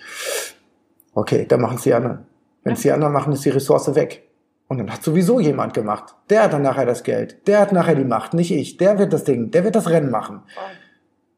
Okay, 1.14 1.46
dann 1.48 1.62
machen 1.62 1.78
es 1.78 1.82
die 1.84 1.94
anderen. 1.94 2.26
Wenn 2.62 2.74
es 2.74 2.82
die 2.82 2.92
anderen 2.92 3.14
machen, 3.14 3.32
ist 3.32 3.44
die 3.44 3.50
Ressource 3.50 3.94
weg. 3.94 4.28
Und 4.68 4.78
dann 4.78 4.92
hat 4.92 5.02
sowieso 5.02 5.40
jemand 5.40 5.72
gemacht. 5.72 6.14
Der 6.28 6.42
hat 6.42 6.52
dann 6.52 6.62
nachher 6.62 6.84
das 6.84 7.02
Geld. 7.02 7.46
Der 7.46 7.60
hat 7.60 7.72
nachher 7.72 7.94
die 7.94 8.04
Macht, 8.04 8.34
nicht 8.34 8.50
ich. 8.50 8.76
Der 8.76 8.98
wird 8.98 9.14
das 9.14 9.24
Ding, 9.24 9.50
der 9.50 9.64
wird 9.64 9.76
das 9.76 9.88
Rennen 9.88 10.10
machen. 10.10 10.42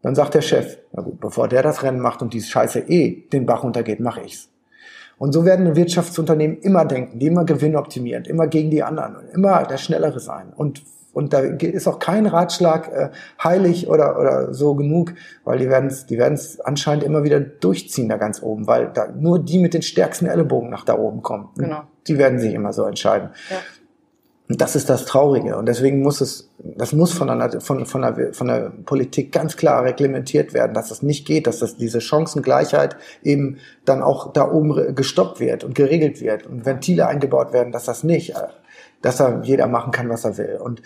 Dann 0.03 0.17
sagt 0.17 0.35
der 0.35 0.43
Chef, 0.43 0.79
na 0.93 1.03
gut, 1.03 1.21
bevor 1.21 1.47
der 1.47 1.63
das 1.63 1.85
Rennen 1.85 2.01
macht 2.01 2.23
und 2.23 2.33
die 2.35 2.43
Scheiße 2.43 2.81
eh 2.81 3.29
den 3.29 3.47
Bach 3.47 3.63
runtergeht, 3.63 4.01
mache 4.01 4.23
ich's. 4.23 4.49
Und 5.19 5.33
so 5.33 5.45
werden 5.45 5.77
Wirtschaftsunternehmen 5.77 6.59
immer 6.59 6.85
denken, 6.85 7.19
die 7.19 7.27
immer 7.27 7.45
gewinnoptimierend, 7.45 8.29
immer 8.29 8.47
gegen 8.47 8.71
die 8.71 8.83
anderen, 8.83 9.17
immer 9.33 9.65
der 9.65 9.77
Schnellere 9.77 10.21
sein. 10.21 10.53
Und, 10.55 10.83
und 11.13 11.33
da 11.33 11.41
ist 11.41 11.89
auch 11.89 11.99
kein 11.99 12.27
Ratschlag 12.27 12.93
äh, 12.93 13.09
heilig 13.43 13.89
oder, 13.89 14.19
oder 14.19 14.55
so 14.55 14.75
genug, 14.75 15.15
weil 15.45 15.59
die 15.59 15.69
werden 15.69 15.89
es 15.89 16.07
die 16.07 16.19
werden's 16.19 16.61
anscheinend 16.61 17.03
immer 17.03 17.25
wieder 17.25 17.41
durchziehen 17.41 18.09
da 18.09 18.17
ganz 18.17 18.43
oben, 18.43 18.67
weil 18.69 18.91
da 18.95 19.09
nur 19.09 19.43
die 19.43 19.59
mit 19.59 19.75
den 19.75 19.83
stärksten 19.83 20.27
Ellenbogen 20.27 20.71
nach 20.71 20.85
da 20.85 20.97
oben 20.97 21.23
kommen. 21.23 21.49
Genau. 21.57 21.83
Die 22.07 22.17
werden 22.17 22.39
sich 22.39 22.55
immer 22.55 22.73
so 22.73 22.85
entscheiden. 22.85 23.31
Ja. 23.51 23.57
Und 24.49 24.63
das 24.63 24.77
ist 24.77 24.89
das 24.89 25.05
Traurige. 25.05 25.57
Und 25.57 25.67
deswegen 25.67 26.01
muss 26.01 26.23
es, 26.23 26.51
das 26.59 26.95
muss 26.95 27.13
von 27.13 27.29
einer, 27.29 27.61
von, 27.61 27.85
von, 27.85 28.03
der, 28.03 28.33
von 28.33 28.47
der 28.47 28.73
Politik 28.87 29.31
ganz 29.31 29.57
klar 29.57 29.85
reglementiert 29.85 30.55
werden, 30.55 30.73
dass 30.73 30.89
das 30.89 31.03
nicht 31.03 31.27
geht, 31.27 31.47
dass 31.47 31.59
das, 31.59 31.77
diese 31.77 32.01
Chancengleichheit 32.01 32.97
eben 33.23 33.59
dann 33.85 34.03
auch 34.03 34.33
da 34.33 34.51
oben 34.51 34.95
gestoppt 34.95 35.41
wird 35.41 35.65
und 35.65 35.75
geregelt 35.75 36.23
wird 36.23 36.47
und 36.47 36.65
Ventile 36.65 37.07
eingebaut 37.07 37.53
werden, 37.53 37.73
dass 37.73 37.85
das 37.85 38.05
nicht, 38.05 38.31
äh, 38.31 38.49
dass 39.03 39.19
da 39.19 39.43
jeder 39.43 39.67
machen 39.67 39.93
kann, 39.93 40.09
was 40.09 40.25
er 40.25 40.39
will. 40.39 40.59
Und 40.63 40.81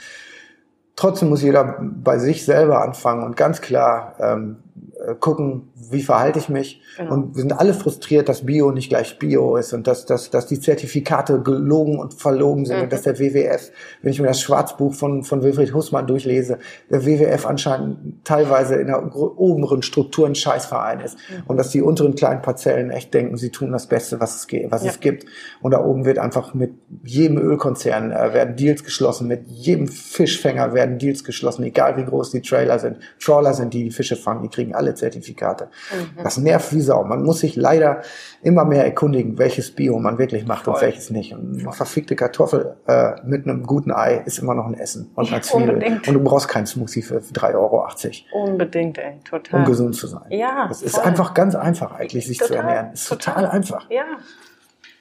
trotzdem 0.96 1.28
muss 1.28 1.42
jeder 1.42 1.78
bei 1.80 2.18
sich 2.18 2.44
selber 2.44 2.82
anfangen 2.82 3.22
und 3.22 3.36
ganz 3.36 3.60
klar 3.60 4.16
ähm, 4.18 4.56
äh, 4.71 4.71
gucken, 5.18 5.68
wie 5.90 6.02
verhalte 6.02 6.38
ich 6.38 6.48
mich. 6.48 6.80
Genau. 6.96 7.12
Und 7.14 7.34
wir 7.34 7.40
sind 7.42 7.52
alle 7.58 7.74
frustriert, 7.74 8.28
dass 8.28 8.46
Bio 8.46 8.70
nicht 8.70 8.88
gleich 8.88 9.18
Bio 9.18 9.56
ist 9.56 9.72
und 9.72 9.86
dass, 9.86 10.06
dass, 10.06 10.30
dass 10.30 10.46
die 10.46 10.60
Zertifikate 10.60 11.40
gelogen 11.42 11.98
und 11.98 12.14
verlogen 12.14 12.64
sind 12.66 12.76
Mhm. 12.76 12.82
und 12.84 12.92
dass 12.92 13.02
der 13.02 13.18
WWF, 13.18 13.70
wenn 14.02 14.12
ich 14.12 14.20
mir 14.20 14.26
das 14.28 14.40
Schwarzbuch 14.40 14.94
von, 14.94 15.22
von 15.24 15.42
Wilfried 15.42 15.74
Hussmann 15.74 16.06
durchlese, 16.06 16.58
der 16.90 17.04
WWF 17.04 17.46
anscheinend 17.46 18.24
teilweise 18.24 18.76
in 18.76 18.86
der 18.88 19.14
oberen 19.16 19.82
Struktur 19.82 20.26
ein 20.26 20.34
Scheißverein 20.34 21.00
ist 21.00 21.16
Mhm. 21.16 21.42
und 21.46 21.56
dass 21.56 21.70
die 21.70 21.82
unteren 21.82 22.14
kleinen 22.14 22.42
Parzellen 22.42 22.90
echt 22.90 23.12
denken, 23.14 23.36
sie 23.36 23.50
tun 23.50 23.72
das 23.72 23.86
Beste, 23.86 24.20
was 24.20 24.36
es, 24.36 24.46
geht, 24.46 24.70
was 24.70 24.84
Ja. 24.84 24.90
es 24.90 25.00
gibt. 25.00 25.24
Und 25.60 25.72
da 25.72 25.84
oben 25.84 26.04
wird 26.04 26.18
einfach 26.18 26.54
mit 26.54 26.72
jedem 27.02 27.38
Ölkonzern 27.38 28.12
äh, 28.12 28.32
werden 28.34 28.56
Deals 28.56 28.84
geschlossen, 28.84 29.26
mit 29.28 29.46
jedem 29.48 29.88
Fischfänger 29.88 30.74
werden 30.74 30.98
Deals 30.98 31.24
geschlossen, 31.24 31.64
egal 31.64 31.96
wie 31.96 32.04
groß 32.04 32.30
die 32.30 32.42
Trailer 32.42 32.78
sind. 32.78 32.98
Trawler 33.20 33.54
sind 33.54 33.74
die, 33.74 33.84
die 33.84 33.90
Fische 33.90 34.16
fangen, 34.16 34.42
die 34.42 34.48
kriegen 34.48 34.74
alle 34.74 34.91
Zertifikate. 34.94 35.68
Mhm. 35.92 36.22
Das 36.22 36.38
nervt 36.38 36.72
wie 36.74 36.80
Sau. 36.80 37.04
Man 37.04 37.22
muss 37.22 37.40
sich 37.40 37.56
leider 37.56 38.02
immer 38.42 38.64
mehr 38.64 38.84
erkundigen, 38.84 39.38
welches 39.38 39.70
Bio 39.70 39.98
man 39.98 40.18
wirklich 40.18 40.46
macht 40.46 40.66
und 40.68 40.74
Voll. 40.74 40.82
welches 40.88 41.10
nicht. 41.10 41.32
Und 41.34 41.60
eine 41.60 41.72
verfickte 41.72 42.16
Kartoffel 42.16 42.76
äh, 42.86 43.12
mit 43.24 43.46
einem 43.46 43.64
guten 43.64 43.90
Ei 43.92 44.22
ist 44.24 44.38
immer 44.38 44.54
noch 44.54 44.66
ein 44.66 44.74
Essen 44.74 45.10
und 45.14 45.32
eine 45.32 45.40
Zwiebel. 45.42 45.70
unbedingt. 45.70 46.06
Und 46.08 46.14
du 46.14 46.20
brauchst 46.22 46.48
keinen 46.48 46.66
Smoothie 46.66 47.02
für 47.02 47.18
3,80 47.18 47.54
Euro, 47.54 47.86
Unbedingt, 48.32 48.98
ey, 48.98 49.20
total. 49.28 49.60
um 49.60 49.66
gesund 49.66 49.94
zu 49.94 50.06
sein. 50.06 50.22
Ja, 50.30 50.66
Das 50.68 50.82
ist 50.82 50.94
voll. 50.96 51.04
einfach 51.04 51.34
ganz 51.34 51.54
einfach 51.54 51.92
eigentlich, 51.92 52.26
sich 52.26 52.38
zu 52.38 52.48
Total, 52.48 52.64
ernähren. 52.64 52.92
Ist 52.92 53.08
total, 53.08 53.34
total. 53.34 53.50
einfach. 53.50 53.90
Ja, 53.90 54.04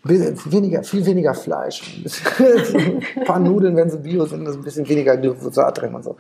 Weniger, 0.04 0.82
viel 0.84 1.06
weniger 1.06 1.36
Fleisch. 1.36 2.04
Ein 2.40 3.24
paar 3.24 3.38
Nudeln, 3.38 3.76
wenn 3.76 3.88
sie 3.92 4.00
bio 4.00 4.26
sind, 4.26 4.48
ist 4.48 4.56
ein 4.56 4.64
bisschen 4.64 4.90
weniger 4.90 5.16
Glyphosat 5.16 5.80
drin 5.80 5.94
und 5.94 6.04
so. 6.04 6.18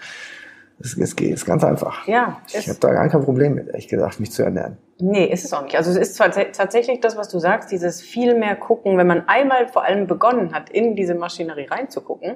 Es, 0.84 0.98
es 0.98 1.16
geht, 1.16 1.34
ist 1.34 1.46
ganz 1.46 1.64
einfach. 1.64 2.08
ja. 2.08 2.42
Ich 2.48 2.68
habe 2.68 2.80
da 2.80 2.92
gar 2.94 3.08
kein 3.10 3.24
Problem 3.24 3.56
mit, 3.56 3.68
ehrlich 3.68 3.88
gesagt, 3.88 4.20
mich 4.20 4.32
zu 4.32 4.44
ernähren. 4.44 4.78
Nee, 5.00 5.26
ist 5.26 5.46
es 5.46 5.54
auch 5.54 5.64
nicht. 5.64 5.76
Also 5.76 5.92
es 5.92 5.98
ist 5.98 6.16
zwar 6.16 6.28
tats- 6.30 6.56
tatsächlich 6.58 7.00
das, 7.00 7.18
was 7.18 7.30
du 7.30 7.40
sagst, 7.40 7.72
dieses 7.72 8.02
viel 8.02 8.36
mehr 8.36 8.56
gucken, 8.56 8.98
wenn 8.98 9.08
man 9.08 9.28
einmal 9.28 9.68
vor 9.68 9.84
allem 9.84 10.08
begonnen 10.08 10.54
hat, 10.54 10.70
in 10.70 10.96
diese 10.96 11.16
Maschinerie 11.16 11.66
reinzugucken, 11.66 12.36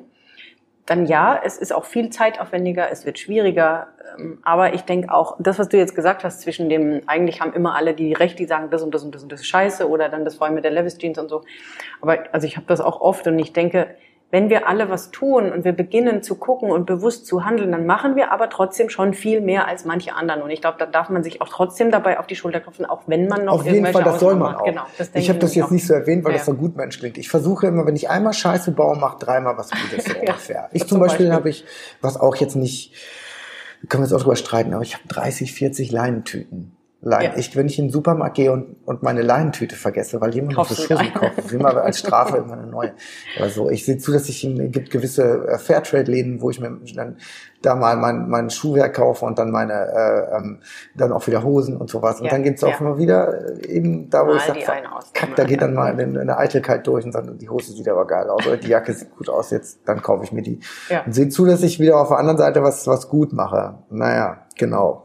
dann 0.86 1.08
ja, 1.08 1.40
es 1.44 1.58
ist 1.58 1.74
auch 1.74 1.86
viel 1.86 2.12
zeitaufwendiger, 2.12 2.92
es 2.92 3.06
wird 3.08 3.18
schwieriger. 3.18 3.88
ähm, 4.20 4.38
Aber 4.44 4.76
ich 4.76 4.82
denke 4.84 5.12
auch, 5.12 5.36
das, 5.40 5.58
was 5.58 5.68
du 5.70 5.78
jetzt 5.78 5.96
gesagt 5.96 6.24
hast, 6.24 6.42
zwischen 6.42 6.70
dem, 6.70 7.02
eigentlich 7.08 7.42
haben 7.42 7.54
immer 7.54 7.76
alle 7.76 7.96
die 7.96 8.14
Recht, 8.14 8.38
die 8.38 8.46
sagen, 8.46 8.70
das 8.70 8.84
und 8.84 8.94
das 8.94 9.04
und 9.04 9.16
das 9.16 9.24
und 9.24 9.32
das 9.32 9.40
ist 9.42 9.48
scheiße 9.48 9.90
oder 9.90 10.10
dann 10.10 10.26
das 10.26 10.36
vor 10.36 10.46
allem 10.46 10.54
mit 10.56 10.64
der 10.64 10.70
Levis 10.72 10.98
Jeans 11.00 11.18
und 11.18 11.30
so. 11.30 11.44
Aber 12.02 12.20
also 12.32 12.46
ich 12.46 12.56
habe 12.56 12.68
das 12.68 12.82
auch 12.82 13.02
oft 13.02 13.26
und 13.28 13.40
ich 13.40 13.52
denke, 13.52 13.88
wenn 14.36 14.50
wir 14.50 14.68
alle 14.68 14.90
was 14.90 15.12
tun 15.12 15.50
und 15.50 15.64
wir 15.64 15.72
beginnen 15.72 16.22
zu 16.22 16.36
gucken 16.36 16.70
und 16.70 16.86
bewusst 16.86 17.26
zu 17.26 17.46
handeln, 17.46 17.72
dann 17.72 17.86
machen 17.86 18.18
wir 18.18 18.34
aber 18.34 18.50
trotzdem 18.50 18.90
schon 18.90 19.14
viel 19.14 19.40
mehr 19.40 19.66
als 19.66 19.86
manche 19.86 20.14
anderen. 20.14 20.42
Und 20.42 20.50
ich 20.50 20.60
glaube, 20.60 20.76
da 20.78 20.86
darf 20.86 21.08
man 21.08 21.24
sich 21.24 21.42
auch 21.42 21.48
trotzdem 21.48 21.90
dabei 21.90 22.20
auf 22.20 22.28
die 22.28 22.36
Schulter 22.36 22.60
klopfen, 22.60 22.86
auch 22.86 23.04
wenn 23.08 23.30
man 23.30 23.46
noch 23.46 23.54
Auf 23.54 23.66
jeden 23.66 23.86
Fall, 23.86 24.04
das 24.04 24.20
soll 24.20 24.36
man 24.36 24.56
auch. 24.56 24.66
Genau, 24.66 24.82
ich 25.14 25.30
habe 25.30 25.40
das 25.40 25.56
jetzt 25.56 25.68
auch. 25.68 25.72
nicht 25.72 25.88
so 25.88 25.94
erwähnt, 25.94 26.26
weil 26.26 26.34
Ja. 26.34 26.40
das 26.40 26.48
so 26.48 26.54
gutmensch 26.54 27.00
klingt. 27.00 27.18
Ich 27.18 27.30
versuche 27.30 27.68
immer, 27.68 27.86
wenn 27.86 27.96
ich 27.96 28.10
einmal 28.10 28.34
Scheiße 28.34 28.74
baue, 28.74 28.98
mache 28.98 29.20
dreimal 29.20 29.58
was 29.58 29.70
Gutes 29.72 30.04
so 30.04 30.12
Ja. 30.16 30.20
ungefähr. 30.20 30.68
Ich 30.74 30.82
Zum 30.82 30.90
zum 30.90 31.00
Beispiel, 31.00 31.28
Beispiel. 31.28 31.34
habe 31.34 31.50
ich, 31.50 31.64
was 32.02 32.20
auch 32.20 32.36
jetzt 32.36 32.58
nicht, 32.58 32.94
können 33.88 34.04
wir 34.04 34.08
jetzt 34.08 34.14
auch 34.14 34.22
drüber 34.24 34.36
streiten, 34.36 34.74
aber 34.74 34.84
ich 34.84 34.96
habe 34.96 35.08
30, 35.08 35.54
40 35.54 35.94
Leinentüten. 35.94 36.76
Leinen. 37.02 37.34
Ja. 37.34 37.38
Ich, 37.38 37.56
wenn 37.56 37.68
ich 37.68 37.78
in 37.78 37.86
den 37.86 37.92
Supermarkt 37.92 38.36
gehe 38.36 38.52
und, 38.52 38.78
und 38.86 39.04
meine 39.04 39.22
Leinentüte 39.22 39.76
vergesse, 39.76 40.20
weil 40.22 40.34
jemand 40.34 40.58
noch 40.58 40.90
eine. 40.90 41.12
kauft, 41.12 41.52
immer 41.52 41.76
als 41.78 42.00
Strafe 42.00 42.38
immer 42.38 42.54
eine 42.54 42.66
neue. 42.68 42.94
Also 43.40 43.70
ich 43.70 43.86
sehe 43.86 43.98
zu, 43.98 44.12
dass 44.12 44.28
ich 44.28 44.44
es 44.44 44.72
gibt 44.72 44.90
gewisse 44.90 45.48
äh, 45.48 45.58
Fairtrade-Läden, 45.60 46.42
wo 46.42 46.50
ich 46.50 46.60
mir 46.60 46.76
dann 46.96 47.18
da 47.62 47.76
mal 47.76 47.96
mein, 47.98 48.30
mein 48.30 48.50
Schuhwerk 48.50 48.96
kaufe 48.96 49.26
und 49.26 49.38
dann 49.38 49.52
meine 49.52 49.74
äh, 49.74 50.38
ähm, 50.38 50.62
dann 50.96 51.12
auch 51.12 51.26
wieder 51.28 51.44
Hosen 51.44 51.78
und 51.78 51.90
sowas. 51.90 52.20
Und 52.20 52.26
Ja, 52.26 52.32
dann 52.32 52.44
gibt's 52.44 52.64
auch 52.64 52.70
ja. 52.70 52.80
immer 52.80 52.98
wieder 52.98 53.60
äh, 53.60 53.68
eben 53.68 54.10
da, 54.10 54.22
wo 54.26 54.32
Mal 54.32 54.38
ich 54.38 54.44
sage, 54.44 54.62
kack, 55.14 55.36
da 55.36 55.44
geht 55.44 55.62
dann 55.62 55.74
mal 55.74 55.92
eine, 55.92 56.20
eine 56.20 56.38
Eitelkeit 56.38 56.88
durch 56.88 57.06
und 57.06 57.14
dann 57.14 57.38
die 57.38 57.50
Hose 57.50 57.74
sieht 57.74 57.88
aber 57.88 58.08
geil 58.08 58.30
aus 58.30 58.46
oder 58.48 58.58
die 58.58 58.70
Jacke 58.70 58.94
sieht 58.94 59.16
gut 59.16 59.30
aus, 59.30 59.52
jetzt 59.52 59.80
dann 59.86 60.02
kaufe 60.02 60.24
ich 60.24 60.32
mir 60.32 60.42
die. 60.42 60.60
Ja. 60.90 61.04
Und 61.06 61.14
sehe 61.14 61.30
zu, 61.30 61.46
dass 61.46 61.62
ich 61.62 61.80
wieder 61.80 62.00
auf 62.00 62.10
der 62.10 62.18
anderen 62.18 62.38
Seite 62.38 62.64
was 62.64 62.88
was 62.88 63.10
gut 63.10 63.34
mache. 63.34 63.80
Naja, 63.90 64.46
genau. 64.58 65.05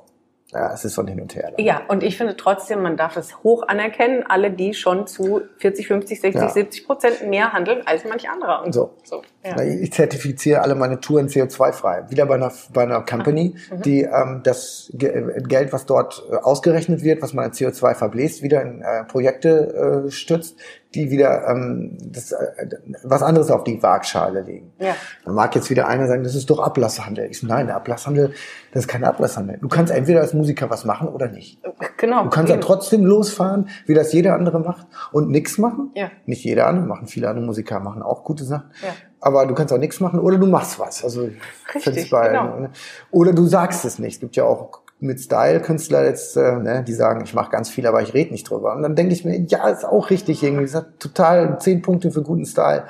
Ja, 0.53 0.73
es 0.75 0.85
ist 0.85 0.95
von 0.97 1.07
hin 1.07 1.21
und 1.21 1.35
her. 1.37 1.53
Ja, 1.59 1.83
und 1.87 2.03
ich 2.03 2.17
finde 2.17 2.37
trotzdem, 2.37 2.83
man 2.83 2.97
darf 2.97 3.17
es 3.17 3.43
hoch 3.45 3.63
anerkennen, 3.69 4.25
alle, 4.29 4.51
die 4.51 4.75
schon 4.75 5.07
zu 5.07 5.43
40, 5.59 5.87
50, 5.87 6.21
60, 6.21 6.43
Ja. 6.43 6.49
70 6.49 6.87
Prozent 6.87 7.29
mehr 7.29 7.53
handeln 7.53 7.83
als 7.87 8.05
manch 8.05 8.29
anderer. 8.29 8.65
Und 8.65 8.73
So. 8.73 8.95
so 9.05 9.23
ja. 9.45 9.61
Ich 9.63 9.93
zertifiziere 9.93 10.61
alle 10.63 10.75
meine 10.75 10.99
Touren 11.01 11.29
CO2-frei. 11.29 12.11
Wieder 12.11 12.27
bei 12.27 12.35
einer, 12.35 12.53
bei 12.73 12.83
einer 12.83 13.01
Company, 13.03 13.55
Mhm. 13.71 13.83
die 13.83 14.03
ähm, 14.03 14.41
das 14.43 14.91
Ge 14.95 15.41
Geld, 15.47 15.73
was 15.73 15.87
dort 15.87 16.23
äh, 16.31 16.35
ausgerechnet 16.37 17.03
wird, 17.05 17.23
was 17.23 17.33
man 17.33 17.45
an 17.47 17.51
CO2 17.53 17.95
verbläst, 17.95 18.43
wieder 18.43 18.61
in 18.63 18.83
äh, 18.83 19.05
Projekte 19.05 20.05
äh, 20.07 20.11
stützt, 20.11 20.57
die 20.95 21.11
wieder 21.11 21.47
ähm, 21.49 21.97
das, 22.01 22.33
äh, 22.33 22.67
was 23.05 23.23
anderes 23.23 23.51
auf 23.51 23.63
die 23.65 23.81
Waagschale 23.83 24.43
legen. 24.43 24.73
Ja. 24.79 24.95
Dann 25.25 25.35
mag 25.35 25.55
jetzt 25.55 25.71
wieder 25.71 25.87
einer 25.87 26.09
sagen, 26.09 26.25
das 26.25 26.35
ist 26.35 26.51
doch 26.51 26.59
Ablasshandel. 26.59 27.31
Ich 27.31 27.39
so, 27.39 27.47
nein, 27.47 27.67
der 27.67 27.77
Ablasshandel, 27.77 28.33
das 28.73 28.85
ist 28.85 28.89
kein 28.89 29.05
Ablasshandel. 29.05 29.59
Du 29.61 29.69
kannst 29.69 29.93
entweder 29.93 30.21
als 30.21 30.35
Musiker 30.35 30.69
was 30.69 30.85
machen 30.85 31.09
oder 31.09 31.29
nicht. 31.29 31.61
Genau. 31.97 32.25
Du 32.25 32.31
kannst 32.31 32.49
ja 32.49 32.57
eben. 32.57 32.65
trotzdem 32.65 33.05
losfahren, 33.05 33.69
wie 33.87 33.95
das 33.95 34.13
jeder 34.13 34.35
andere 34.35 34.59
macht 34.59 34.87
und 35.13 35.31
nichts 35.31 35.59
machen. 35.59 35.93
Ja. 35.95 36.11
Nicht 36.27 36.45
jeder 36.45 36.67
andere 36.67 36.87
machen, 36.87 37.07
viele 37.07 37.29
andere 37.29 37.47
Musiker 37.47 37.79
machen 37.79 38.03
auch 38.03 38.25
gute 38.25 38.45
Sachen. 38.45 38.71
Ja. 38.83 38.89
Aber 39.21 39.47
du 39.47 39.55
kannst 39.55 39.73
auch 39.73 39.79
nichts 39.79 40.01
machen 40.01 40.19
oder 40.19 40.39
du 40.39 40.47
machst 40.47 40.79
was. 40.79 41.05
Also 41.05 41.29
Richtig, 41.75 42.11
bei, 42.11 42.29
genau. 42.29 42.69
Oder 43.11 43.33
du 43.33 43.47
sagst 43.47 43.85
es 43.85 43.99
nicht. 43.99 44.15
Es 44.15 44.21
gibt 44.21 44.35
ja 44.35 44.45
auch 44.45 44.80
mit 45.01 45.21
Style-Künstler 45.21 46.05
jetzt, 46.05 46.37
äh, 46.37 46.57
ne, 46.57 46.85
die 46.87 46.93
sagen, 46.93 47.23
ich 47.25 47.35
mache 47.35 47.51
ganz 47.51 47.71
viel, 47.71 47.87
aber 47.87 48.03
ich 48.03 48.13
rede 48.15 48.33
nicht 48.33 48.49
drüber. 48.49 48.75
Und 48.75 48.83
dann 48.83 48.95
denke 48.97 49.15
ich 49.15 49.25
mir, 49.25 49.39
ja, 49.41 49.69
ist 49.69 49.85
auch 49.85 50.11
richtig 50.11 50.43
irgendwie. 50.43 50.65
Das 50.65 50.75
hat 50.75 51.01
total 51.01 51.59
zehn 51.61 51.83
Punkte 51.83 52.11
für 52.11 52.23
guten 52.23 52.45
Style, 52.45 52.85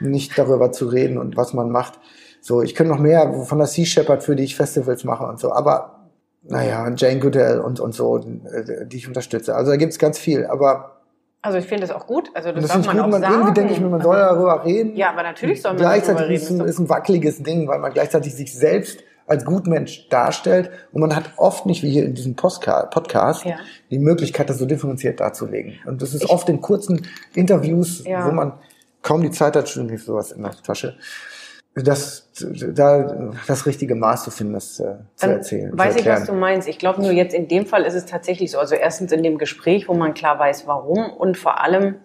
nicht 0.00 0.36
darüber 0.38 0.72
zu 0.72 0.86
reden 0.86 1.18
und 1.18 1.36
was 1.36 1.52
man 1.54 1.70
macht. 1.70 1.98
So, 2.40 2.60
ich 2.62 2.74
könnte 2.74 2.92
noch 2.92 3.00
mehr 3.00 3.32
von 3.44 3.58
der 3.58 3.66
Sea 3.66 3.86
Shepherd, 3.86 4.22
für 4.22 4.36
die 4.36 4.44
ich 4.44 4.56
Festivals 4.56 5.04
mache 5.04 5.24
und 5.24 5.40
so. 5.40 5.52
Aber 5.52 6.10
naja, 6.42 6.86
Jane 6.94 7.20
Goodell 7.20 7.58
und, 7.60 7.80
und 7.80 7.94
so, 7.94 8.18
äh, 8.18 8.86
die 8.86 8.98
ich 8.98 9.08
unterstütze. 9.08 9.54
Also 9.54 9.70
da 9.70 9.76
gibt's 9.78 9.98
ganz 9.98 10.18
viel. 10.18 10.44
Aber 10.44 11.00
Also 11.40 11.56
ich 11.56 11.64
finde 11.66 11.86
das 11.86 11.96
auch 11.96 12.06
gut. 12.06 12.28
Also 12.34 12.52
das, 12.52 12.64
das 12.66 12.72
darf 12.72 12.86
man 12.86 12.96
gut. 12.96 13.04
auch 13.06 13.08
Man, 13.08 13.22
sagen. 13.22 13.34
irgendwie 13.34 13.54
denke 13.54 13.72
ich 13.72 13.80
mir, 13.80 13.88
man 13.88 14.02
soll 14.02 14.16
darüber 14.16 14.62
reden. 14.62 14.94
Ja, 14.94 15.10
aber 15.12 15.22
natürlich 15.22 15.62
soll 15.62 15.72
man 15.72 15.80
Gleichzeitig 15.80 16.20
darüber 16.20 16.34
ist, 16.34 16.50
ein, 16.50 16.56
reden. 16.60 16.68
ist 16.68 16.78
ein 16.80 16.88
wackeliges 16.90 17.42
Ding, 17.42 17.66
weil 17.66 17.78
man 17.78 17.92
gleichzeitig 17.94 18.34
sich 18.34 18.52
selbst 18.54 18.98
als 19.26 19.44
Gutmensch 19.44 20.08
darstellt 20.10 20.70
und 20.92 21.00
man 21.00 21.14
hat 21.16 21.30
oft 21.36 21.66
nicht, 21.66 21.82
wie 21.82 21.90
hier 21.90 22.04
in 22.04 22.14
diesem 22.14 22.34
Postka 22.36 22.86
Podcast, 22.86 23.44
Ja. 23.44 23.56
die 23.90 23.98
Möglichkeit, 23.98 24.50
das 24.50 24.58
so 24.58 24.66
differenziert 24.66 25.20
darzulegen. 25.20 25.74
Und 25.86 26.02
das 26.02 26.12
ist 26.14 26.28
oft 26.28 26.48
in 26.48 26.60
kurzen 26.60 27.06
Interviews, 27.34 28.04
Ja. 28.04 28.26
wo 28.26 28.32
man 28.32 28.52
kaum 29.02 29.22
die 29.22 29.30
Zeit 29.30 29.56
hat, 29.56 29.68
schon 29.68 29.96
sowas 29.98 30.32
in 30.32 30.42
der 30.42 30.52
Tasche, 30.52 30.96
das, 31.74 32.30
da, 32.74 33.32
das 33.48 33.66
richtige 33.66 33.94
Maß 33.96 34.24
zu 34.24 34.30
finden, 34.30 34.52
das 34.52 34.78
äh, 34.78 34.82
zu 35.16 35.26
Dann 35.26 35.30
erzählen. 35.30 35.70
zu 35.72 35.78
weiß 35.78 35.90
ich, 35.92 35.96
erklären. 35.98 36.20
was 36.20 36.26
du 36.28 36.32
meinst. 36.34 36.68
Ich 36.68 36.78
glaube 36.78 37.02
nur 37.02 37.10
jetzt 37.10 37.34
in 37.34 37.48
dem 37.48 37.66
Fall 37.66 37.82
ist 37.82 37.94
es 37.94 38.06
tatsächlich 38.06 38.52
so. 38.52 38.58
Also 38.58 38.76
erstens 38.76 39.10
in 39.10 39.22
dem 39.24 39.38
Gespräch, 39.38 39.88
wo 39.88 39.94
man 39.94 40.14
klar 40.14 40.38
weiß, 40.38 40.66
warum 40.68 41.10
und 41.10 41.36
vor 41.36 41.60
allem 41.62 41.96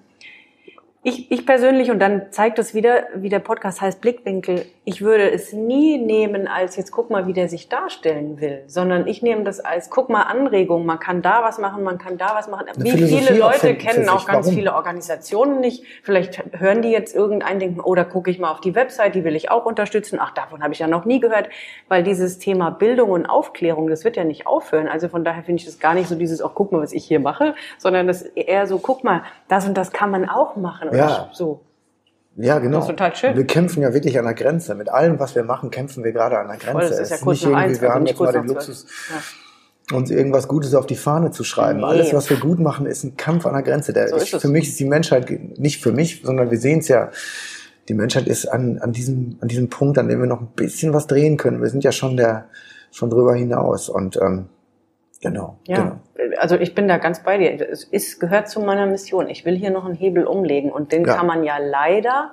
ich, 1.02 1.32
ich 1.32 1.46
persönlich, 1.46 1.92
und 1.92 2.00
dann 2.00 2.24
zeigt 2.32 2.58
das 2.58 2.74
wieder, 2.74 3.04
wie 3.16 3.30
der 3.30 3.40
Podcast 3.40 3.80
heißt, 3.80 4.02
Blickwinkel, 4.02 4.66
ich 4.90 5.04
würde 5.04 5.30
es 5.30 5.54
nie 5.54 6.00
nehmen 6.00 6.48
als, 6.48 6.76
jetzt 6.76 6.90
guck 6.92 7.12
mal, 7.12 7.28
wie 7.28 7.34
der 7.34 7.48
sich 7.48 7.70
darstellen 7.70 8.42
will, 8.42 8.64
sondern 8.66 9.06
ich 9.06 9.22
nehme 9.22 9.44
das 9.44 9.60
als, 9.60 9.92
guck 9.92 10.10
mal, 10.10 10.24
Anregung, 10.24 10.84
man 10.84 10.98
kann 11.00 11.22
da 11.22 11.44
was 11.44 11.60
machen, 11.60 11.84
man 11.84 12.00
kann 12.00 12.18
da 12.18 12.34
was 12.34 12.48
machen. 12.50 12.66
Wie 12.78 12.92
viele 12.92 13.46
auch 13.46 13.52
Leute 13.54 13.76
kennen 13.76 14.06
für 14.06 14.12
auch 14.12 14.26
ganz 14.26 14.48
Warum? 14.48 14.58
viele 14.58 14.74
Organisationen 14.74 15.60
nicht, 15.60 15.84
vielleicht 16.02 16.44
hören 16.60 16.82
die 16.82 16.90
jetzt 16.90 17.14
irgendein, 17.16 17.60
denken, 17.60 17.82
oh, 17.84 17.94
da 17.94 18.04
gucke 18.04 18.32
ich 18.32 18.40
mal 18.40 18.50
auf 18.50 18.62
die 18.62 18.74
Website, 18.74 19.14
die 19.14 19.24
will 19.24 19.36
ich 19.36 19.52
auch 19.52 19.68
unterstützen, 19.68 20.18
ach, 20.20 20.32
davon 20.32 20.64
habe 20.64 20.74
ich 20.74 20.80
ja 20.80 20.88
noch 20.88 21.06
nie 21.06 21.20
gehört, 21.20 21.50
weil 21.88 22.02
dieses 22.02 22.40
Thema 22.40 22.72
Bildung 22.72 23.12
und 23.12 23.28
Aufklärung, 23.28 23.90
das 23.90 24.04
wird 24.04 24.18
ja 24.18 24.24
nicht 24.24 24.48
aufhören, 24.48 24.88
also 24.88 25.08
von 25.08 25.24
daher 25.24 25.44
finde 25.44 25.60
ich 25.60 25.66
das 25.66 25.78
gar 25.78 25.94
nicht 25.94 26.10
so 26.10 26.16
dieses, 26.16 26.44
oh, 26.44 26.50
guck 26.52 26.72
mal, 26.72 26.82
was 26.82 26.94
ich 26.94 27.06
hier 27.06 27.20
mache, 27.20 27.54
sondern 27.78 28.08
das 28.08 28.24
eher 28.24 28.66
so, 28.66 28.80
guck 28.80 29.04
mal, 29.04 29.22
das 29.50 29.68
und 29.68 29.78
das 29.78 29.92
kann 29.92 30.10
man 30.10 30.28
auch 30.28 30.56
machen, 30.56 30.90
oder 30.90 30.98
Ja. 30.98 31.30
so. 31.32 31.62
Ja, 32.42 32.60
genau. 32.60 32.78
Das 32.78 32.86
ist 32.86 32.92
total 32.92 33.16
schön. 33.16 33.36
Wir 33.36 33.46
kämpfen 33.46 33.82
ja 33.82 33.94
wirklich 33.94 34.18
an 34.18 34.26
der 34.26 34.34
Grenze. 34.34 34.74
Mit 34.74 34.90
allem, 34.90 35.20
was 35.20 35.36
wir 35.36 35.44
machen, 35.44 35.72
kämpfen 35.72 36.04
wir 36.04 36.14
gerade 36.14 36.40
an 36.40 36.48
der 36.48 36.58
Grenze. 36.58 36.72
Voll, 36.72 36.82
das 36.82 36.92
ist 36.92 37.00
Es 37.00 37.10
ja 37.10 37.18
kurz 37.18 37.42
nicht 37.42 37.44
nach 37.44 37.50
irgendwie, 37.50 37.70
eins, 37.70 37.82
wir 37.82 37.88
also 37.90 37.96
haben 37.96 38.04
nicht 38.04 38.12
jetzt 38.12 38.20
mal 38.20 38.32
kurz 38.32 38.46
den. 38.46 38.48
Luxus, 38.48 38.86
uns 39.92 40.12
irgendwas 40.12 40.48
Gutes 40.48 40.76
auf 40.76 40.86
die 40.86 40.96
Fahne 40.96 41.32
zu 41.32 41.44
schreiben. 41.44 41.80
Nee. 41.80 41.86
Alles, 41.86 42.14
was 42.14 42.30
wir 42.30 42.38
gut 42.38 42.60
machen, 42.60 42.86
ist 42.86 43.04
ein 43.04 43.18
Kampf 43.18 43.46
an 43.46 43.54
der 43.54 43.64
Grenze. 43.64 43.92
Der 43.92 44.08
So 44.08 44.18
ich, 44.18 44.24
ist 44.24 44.34
es. 44.36 44.42
für 44.42 44.48
mich 44.48 44.70
ist 44.70 44.80
die 44.80 44.86
Menschheit, 44.86 45.30
nicht 45.58 45.82
für 45.82 45.92
mich, 45.92 46.22
sondern 46.24 46.50
wir 46.50 46.60
sehen 46.60 46.80
es 46.80 46.88
ja, 46.88 47.10
die 47.90 47.94
Menschheit 47.94 48.28
ist 48.28 48.46
an, 48.46 48.78
an, 48.78 48.94
diesem, 48.94 49.38
an 49.42 49.48
diesem 49.48 49.70
Punkt, 49.70 49.98
an 49.98 50.08
dem 50.08 50.20
wir 50.20 50.28
noch 50.28 50.42
ein 50.42 50.52
bisschen 50.56 50.94
was 50.94 51.08
drehen 51.08 51.38
können. 51.38 51.62
Wir 51.62 51.70
sind 51.70 51.84
ja 51.84 51.92
schon 51.92 52.18
der, 52.18 52.46
schon 52.92 53.10
drüber 53.10 53.36
hinaus. 53.36 53.90
Und 53.90 54.18
ähm, 54.18 54.46
genau, 55.22 55.58
Ja, 55.68 56.00
genau. 56.16 56.38
also 56.40 56.56
ich 56.56 56.76
bin 56.76 56.88
da 56.88 56.98
ganz 56.98 57.24
bei 57.24 57.38
dir. 57.38 57.70
Es 57.70 57.84
ist, 57.84 58.20
gehört 58.20 58.50
zu 58.50 58.60
meiner 58.62 58.86
Mission. 58.86 59.30
Ich 59.30 59.46
will 59.46 59.56
hier 59.56 59.72
noch 59.72 59.86
einen 59.86 59.96
Hebel 59.96 60.26
umlegen 60.26 60.72
und 60.72 60.92
den 60.92 61.06
Ja. 61.06 61.16
kann 61.16 61.28
man 61.28 61.44
ja 61.44 61.58
leider 61.58 62.32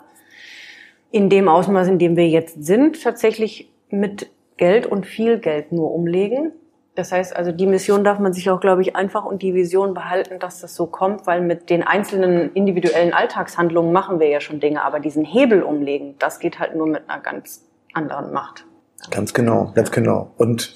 in 1.11 1.29
dem 1.31 1.49
Ausmaß, 1.49 1.89
in 1.89 1.99
dem 1.99 2.17
wir 2.17 2.29
jetzt 2.29 2.65
sind, 2.65 3.03
tatsächlich 3.03 3.73
mit 3.91 4.31
Geld 4.57 4.87
und 4.87 5.07
viel 5.07 5.39
Geld 5.39 5.73
nur 5.73 5.93
umlegen. 5.93 6.53
Das 6.95 7.13
heißt 7.13 7.37
also, 7.37 7.53
die 7.53 7.67
Mission 7.67 8.05
darf 8.05 8.19
man 8.19 8.33
sich 8.33 8.49
auch, 8.49 8.59
glaube 8.59 8.81
ich, 8.81 8.97
einfach 8.97 9.27
und 9.27 9.43
die 9.43 9.55
Vision 9.55 9.93
behalten, 9.93 10.39
dass 10.39 10.61
das 10.63 10.75
so 10.75 10.87
kommt, 10.87 11.27
weil 11.27 11.43
mit 11.43 11.69
den 11.69 11.83
einzelnen 11.83 12.53
individuellen 12.55 13.13
Alltagshandlungen 13.13 13.93
machen 13.93 14.19
wir 14.19 14.29
ja 14.29 14.41
schon 14.41 14.61
Dinge, 14.61 14.83
aber 14.83 14.99
diesen 14.99 15.25
Hebel 15.25 15.63
umlegen, 15.63 16.15
das 16.19 16.39
geht 16.39 16.59
halt 16.59 16.75
nur 16.75 16.87
mit 16.87 17.09
einer 17.09 17.21
ganz 17.23 17.67
anderen 17.93 18.33
Macht. 18.33 18.65
Ganz 19.11 19.35
genau, 19.35 19.73
ganz 19.75 19.91
genau. 19.91 20.33
Und 20.39 20.75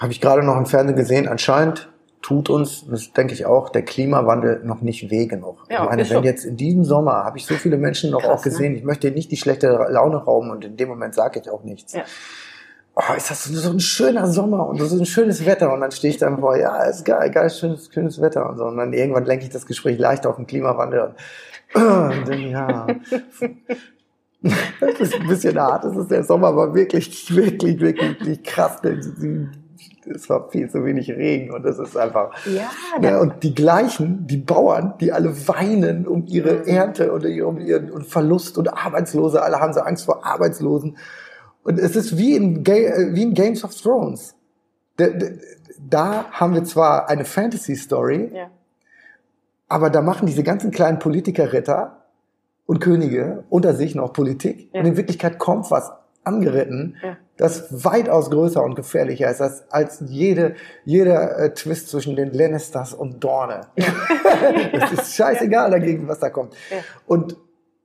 habe 0.00 0.12
ich 0.12 0.20
gerade 0.20 0.42
noch 0.42 0.56
im 0.56 0.66
Fernsehen 0.66 0.96
gesehen, 0.96 1.28
anscheinend 1.28 1.90
tut 2.22 2.50
uns, 2.50 2.86
das 2.86 3.12
denke 3.12 3.34
ich 3.34 3.46
auch, 3.46 3.68
der 3.68 3.82
Klimawandel 3.82 4.62
noch 4.64 4.80
nicht 4.80 5.10
weh 5.10 5.26
genug. 5.26 5.64
Ja, 5.70 5.84
ich 5.84 5.90
meine, 5.90 6.02
wenn 6.08 6.18
so. 6.18 6.22
jetzt 6.22 6.44
in 6.44 6.56
diesem 6.56 6.84
Sommer 6.84 7.24
habe 7.24 7.38
ich 7.38 7.46
so 7.46 7.54
viele 7.54 7.76
Menschen 7.76 8.10
noch 8.10 8.22
Krass, 8.22 8.40
auch 8.40 8.42
gesehen, 8.42 8.72
ne? 8.72 8.78
ich 8.78 8.84
möchte 8.84 9.10
nicht 9.10 9.30
die 9.30 9.36
schlechte 9.36 9.68
Laune 9.90 10.16
rauben 10.16 10.50
und 10.50 10.64
in 10.64 10.76
dem 10.76 10.88
Moment 10.88 11.14
sage 11.14 11.40
ich 11.40 11.50
auch 11.50 11.64
nichts. 11.64 11.92
Ja. 11.92 12.02
Oh, 12.94 13.14
ist 13.16 13.30
das 13.30 13.44
so 13.44 13.70
ein 13.70 13.80
schöner 13.80 14.26
Sommer 14.26 14.66
und 14.66 14.78
so 14.78 14.98
ein 14.98 15.06
schönes 15.06 15.46
Wetter 15.46 15.72
und 15.72 15.80
dann 15.80 15.92
stehe 15.92 16.12
ich 16.12 16.18
dann 16.18 16.40
vor, 16.40 16.56
ja, 16.56 16.82
ist 16.84 17.04
geil, 17.04 17.30
geil, 17.30 17.48
schönes, 17.48 17.88
schönes 17.92 18.20
Wetter 18.20 18.50
und 18.50 18.58
so 18.58 18.64
und 18.64 18.76
dann 18.76 18.92
irgendwann 18.92 19.24
lenke 19.24 19.44
ich 19.44 19.50
das 19.50 19.64
Gespräch 19.64 19.98
leicht 19.98 20.26
auf 20.26 20.36
den 20.36 20.46
Klimawandel 20.46 21.00
und, 21.00 21.14
und 21.82 22.28
dann, 22.28 22.40
ja, 22.40 22.86
das 24.80 25.00
ist 25.00 25.14
ein 25.14 25.26
bisschen 25.26 25.58
hart, 25.58 25.84
das 25.84 25.96
ist 25.96 26.10
der 26.10 26.24
Sommer 26.24 26.54
war 26.54 26.74
wirklich, 26.74 27.34
wirklich, 27.34 27.80
wirklich, 27.80 28.18
wirklich 28.18 28.42
krass 28.42 28.82
es 30.10 30.28
war 30.28 30.50
viel 30.50 30.68
zu 30.70 30.84
wenig 30.84 31.10
Regen 31.10 31.52
und 31.52 31.64
es 31.64 31.78
ist 31.78 31.96
einfach. 31.96 32.32
Ja, 32.46 32.70
ja, 33.00 33.20
und 33.20 33.42
die 33.42 33.54
gleichen, 33.54 34.26
die 34.26 34.36
Bauern, 34.36 34.94
die 35.00 35.12
alle 35.12 35.48
weinen 35.48 36.06
um 36.06 36.26
ihre. 36.26 36.66
Ernte 36.66 37.12
und 37.12 37.24
um 37.24 37.58
ihren 37.58 38.02
Verlust 38.02 38.58
und 38.58 38.68
Arbeitslose, 38.68 39.42
alle 39.42 39.60
haben 39.60 39.72
so 39.72 39.80
Angst 39.80 40.04
vor 40.04 40.24
Arbeitslosen. 40.24 40.96
Und 41.62 41.78
es 41.78 41.96
ist 41.96 42.16
wie 42.16 42.36
in, 42.36 42.64
äh, 42.66 43.14
wie 43.14 43.22
in 43.22 43.34
Games 43.34 43.64
of 43.64 43.74
Thrones. 43.74 44.34
Da, 44.96 45.06
da 45.78 46.24
haben 46.30 46.54
wir 46.54 46.64
zwar 46.64 47.08
eine 47.08 47.24
Fantasy-Story, 47.24 48.30
ja. 48.34 48.50
aber 49.68 49.90
da 49.90 50.02
machen 50.02 50.26
diese 50.26 50.42
ganzen 50.42 50.70
kleinen 50.70 50.98
Politiker-Ritter 50.98 52.04
und 52.66 52.80
Könige 52.80 53.44
unter 53.48 53.74
sich 53.74 53.94
noch 53.94 54.12
Politik. 54.12 54.70
Ja. 54.72 54.80
Und 54.80 54.86
in 54.86 54.96
Wirklichkeit 54.96 55.38
kommt 55.38 55.70
was 55.70 55.90
angeritten, 56.24 56.96
ja. 57.02 57.16
das 57.36 57.84
weitaus 57.84 58.30
größer 58.30 58.62
und 58.62 58.74
gefährlicher 58.74 59.30
ist 59.30 59.40
als, 59.40 59.64
als 59.70 60.02
jede, 60.06 60.54
jeder 60.84 61.38
äh, 61.38 61.54
Twist 61.54 61.88
zwischen 61.88 62.16
den 62.16 62.32
Lannisters 62.32 62.92
und 62.94 63.24
Dorne. 63.24 63.62
Ja. 63.76 63.86
das 64.72 64.92
ist 64.92 65.14
scheißegal 65.14 65.70
dagegen, 65.70 66.08
was 66.08 66.18
da 66.18 66.30
kommt. 66.30 66.54
Ja. 66.70 66.78
Und 67.06 67.36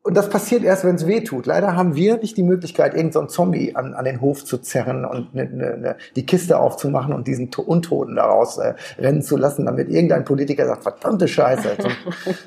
und 0.06 0.14
das 0.14 0.30
passiert 0.30 0.64
erst, 0.64 0.84
wenn 0.84 0.94
es 0.94 1.08
weh 1.08 1.22
tut. 1.22 1.48
Leider 1.48 1.76
haben 1.76 1.96
wir 1.96 2.18
nicht 2.18 2.38
die 2.38 2.44
Möglichkeit, 2.44 2.94
irgendeinen 2.94 3.28
so 3.28 3.38
Zombie 3.38 3.76
an, 3.76 3.96
an 3.96 4.06
den 4.06 4.22
Hof 4.22 4.46
zu 4.46 4.60
zerren 4.60 5.04
und 5.04 5.34
ne, 5.34 5.46
ne, 5.46 5.78
ne, 5.78 5.96
die 6.16 6.28
Kiste 6.28 6.60
aufzumachen 6.60 7.12
und 7.12 7.26
diesen 7.26 7.50
Untoten 7.56 8.16
daraus 8.16 8.60
äh, 8.60 8.76
rennen 9.00 9.24
zu 9.24 9.36
lassen, 9.36 9.66
damit 9.66 9.90
irgendein 9.90 10.24
Politiker 10.24 10.68
sagt, 10.68 10.84
verdammte 10.84 11.28
Scheiße. 11.28 11.78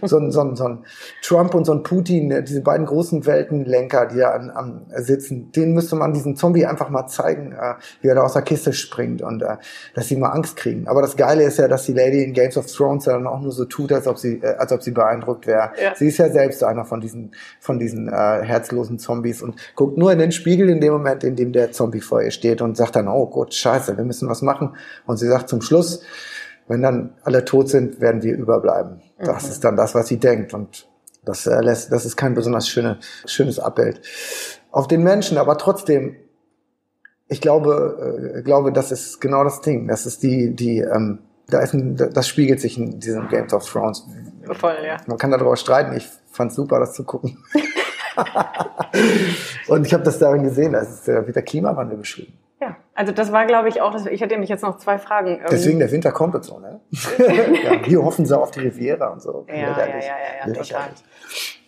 So, 0.03 0.21
so, 0.21 0.31
so, 0.31 0.55
so 0.55 0.65
ein 0.69 0.85
Trump 1.21 1.53
und 1.57 1.65
so 1.65 1.73
ein 1.73 1.83
Putin, 1.83 2.31
äh, 2.31 2.45
diese 2.45 2.61
beiden 2.61 2.87
großen 2.87 3.27
Weltenlenker, 3.27 4.07
die 4.07 4.19
da 4.19 4.31
an, 4.31 4.51
am 4.55 4.87
sitzen, 4.95 5.51
denen 5.51 5.75
müsste 5.75 5.97
man 5.97 6.13
diesen 6.13 6.37
Zombie 6.37 6.65
einfach 6.65 6.91
mal 6.91 7.09
zeigen, 7.09 7.51
äh, 7.51 7.75
wie 8.03 8.07
er 8.07 8.15
da 8.15 8.23
aus 8.23 8.35
der 8.35 8.43
Kiste 8.43 8.73
springt 8.73 9.21
und 9.21 9.43
äh, 9.43 9.57
dass 9.95 10.07
sie 10.07 10.17
mal 10.17 10.31
Angst 10.31 10.55
kriegen. 10.55 10.87
Aber 10.87 11.03
das 11.03 11.17
Geile 11.17 11.43
ist 11.43 11.59
ja, 11.59 11.67
dass 11.67 11.87
die 11.87 11.93
Lady 11.93 12.23
in 12.23 12.35
Games 12.35 12.57
of 12.57 12.67
Thrones 12.67 13.07
dann 13.07 13.27
auch 13.27 13.41
nur 13.41 13.51
so 13.51 13.65
tut, 13.65 13.93
als 13.93 14.07
ob 14.07 14.17
sie, 14.17 14.35
äh, 14.35 14.55
als 14.59 14.71
ob 14.71 14.81
sie 14.81 14.93
beeindruckt 14.93 15.49
wäre. 15.49 15.73
Ja. 15.83 15.97
Sie 15.97 16.07
ist 16.07 16.19
ja 16.19 16.31
selbst 16.31 16.63
einer 16.63 16.85
von 16.85 17.01
diesen 17.01 17.33
von 17.61 17.79
diesen 17.79 18.09
äh, 18.09 18.13
herzlosen 18.43 18.99
Zombies 18.99 19.43
und 19.43 19.57
guckt 19.75 19.99
nur 19.99 20.13
in 20.13 20.19
den 20.19 20.33
Spiegel 20.33 20.69
in 20.69 20.81
dem 20.81 20.93
Moment, 20.93 21.25
in 21.25 21.37
dem 21.37 21.53
der 21.53 21.73
Zombie 21.73 22.01
vor 22.01 22.23
ihr 22.23 22.31
steht 22.31 22.61
und 22.61 22.77
sagt 22.77 22.97
dann, 22.97 23.09
oh 23.09 23.27
Gott, 23.27 23.55
scheiße, 23.55 23.97
wir 23.97 24.05
müssen 24.05 24.29
was 24.29 24.43
machen. 24.43 24.77
Und 25.07 25.17
sie 25.17 25.29
sagt 25.29 25.49
zum 25.49 25.61
Schluss, 25.61 26.03
wenn 26.67 26.83
dann 26.83 27.15
alle 27.23 27.45
tot 27.45 27.69
sind, 27.69 28.01
werden 28.01 28.23
wir 28.23 28.37
überbleiben. 28.37 29.01
Das 29.19 29.45
mhm. 29.45 29.51
ist 29.51 29.65
dann 29.65 29.77
das, 29.77 29.95
was 29.95 30.09
sie 30.09 30.19
denkt. 30.19 30.55
Und 30.55 30.89
das 31.25 31.47
äh, 31.47 31.61
lässt, 31.61 31.93
das 31.93 32.05
ist 32.05 32.17
kein 32.17 32.35
besonders 32.35 32.69
schöne, 32.69 32.99
schönes 33.27 33.59
Abbild 33.59 34.01
auf 34.71 34.89
den 34.89 35.03
Menschen, 35.03 35.39
aber 35.39 35.59
trotzdem, 35.59 36.17
ich 37.29 37.41
glaube, 37.41 38.35
äh, 38.37 38.43
glaube, 38.43 38.73
das 38.73 38.93
ist 38.93 39.21
genau 39.21 39.45
das 39.45 39.61
Ding. 39.61 39.89
Das 39.89 40.07
ist 40.07 40.23
die, 40.23 40.55
die, 40.55 40.79
ähm, 40.79 41.21
da 41.49 41.61
ist 41.61 41.75
ein, 41.75 41.97
das 41.97 42.29
spiegelt 42.29 42.61
sich 42.61 42.79
in 42.79 43.01
diesem 43.01 43.29
Games 43.29 43.53
of 43.53 43.69
Thrones. 43.71 44.07
Voll, 44.53 44.77
ja. 44.85 44.99
Man 45.07 45.19
kann 45.19 45.31
darüber 45.31 45.57
streiten. 45.57 45.97
Ich 45.97 46.09
fand 46.31 46.53
super, 46.53 46.79
das 46.79 46.95
zu 46.95 47.05
gucken. 47.05 47.43
und 49.69 49.87
ich 49.87 49.95
habe 49.95 50.05
das 50.05 50.19
darin 50.19 50.43
gesehen, 50.43 50.73
da 50.73 50.81
ist 50.81 51.09
äh, 51.09 51.27
wird 51.27 51.37
der 51.37 51.43
Klimawandel 51.43 51.99
beschrieben. 51.99 52.39
Also 52.99 53.13
das 53.13 53.31
war, 53.31 53.47
glaube 53.47 53.69
ich, 53.69 53.81
auch, 53.81 53.95
ich 54.07 54.23
hatte 54.23 54.33
nämlich 54.33 54.51
jetzt 54.51 54.65
noch 54.65 54.79
zwei 54.79 54.99
Fragen. 54.99 55.37
Ähm, 55.37 55.47
Deswegen 55.53 55.79
der 55.79 55.93
Winter 55.93 56.11
kommt 56.11 56.35
und 56.35 56.45
so, 56.45 56.59
ne? 56.59 56.81
ja, 57.65 57.81
hier 57.85 58.03
hoffen 58.03 58.27
sie 58.27 58.37
auf 58.37 58.51
die 58.51 58.59
Riviera 58.59 59.13
und 59.13 59.23
so. 59.23 59.47
Ja, 59.49 59.55
ja, 59.55 59.79
ja, 59.79 59.87
ja, 59.87 60.49
ja, 60.49 60.53
total. 60.53 60.89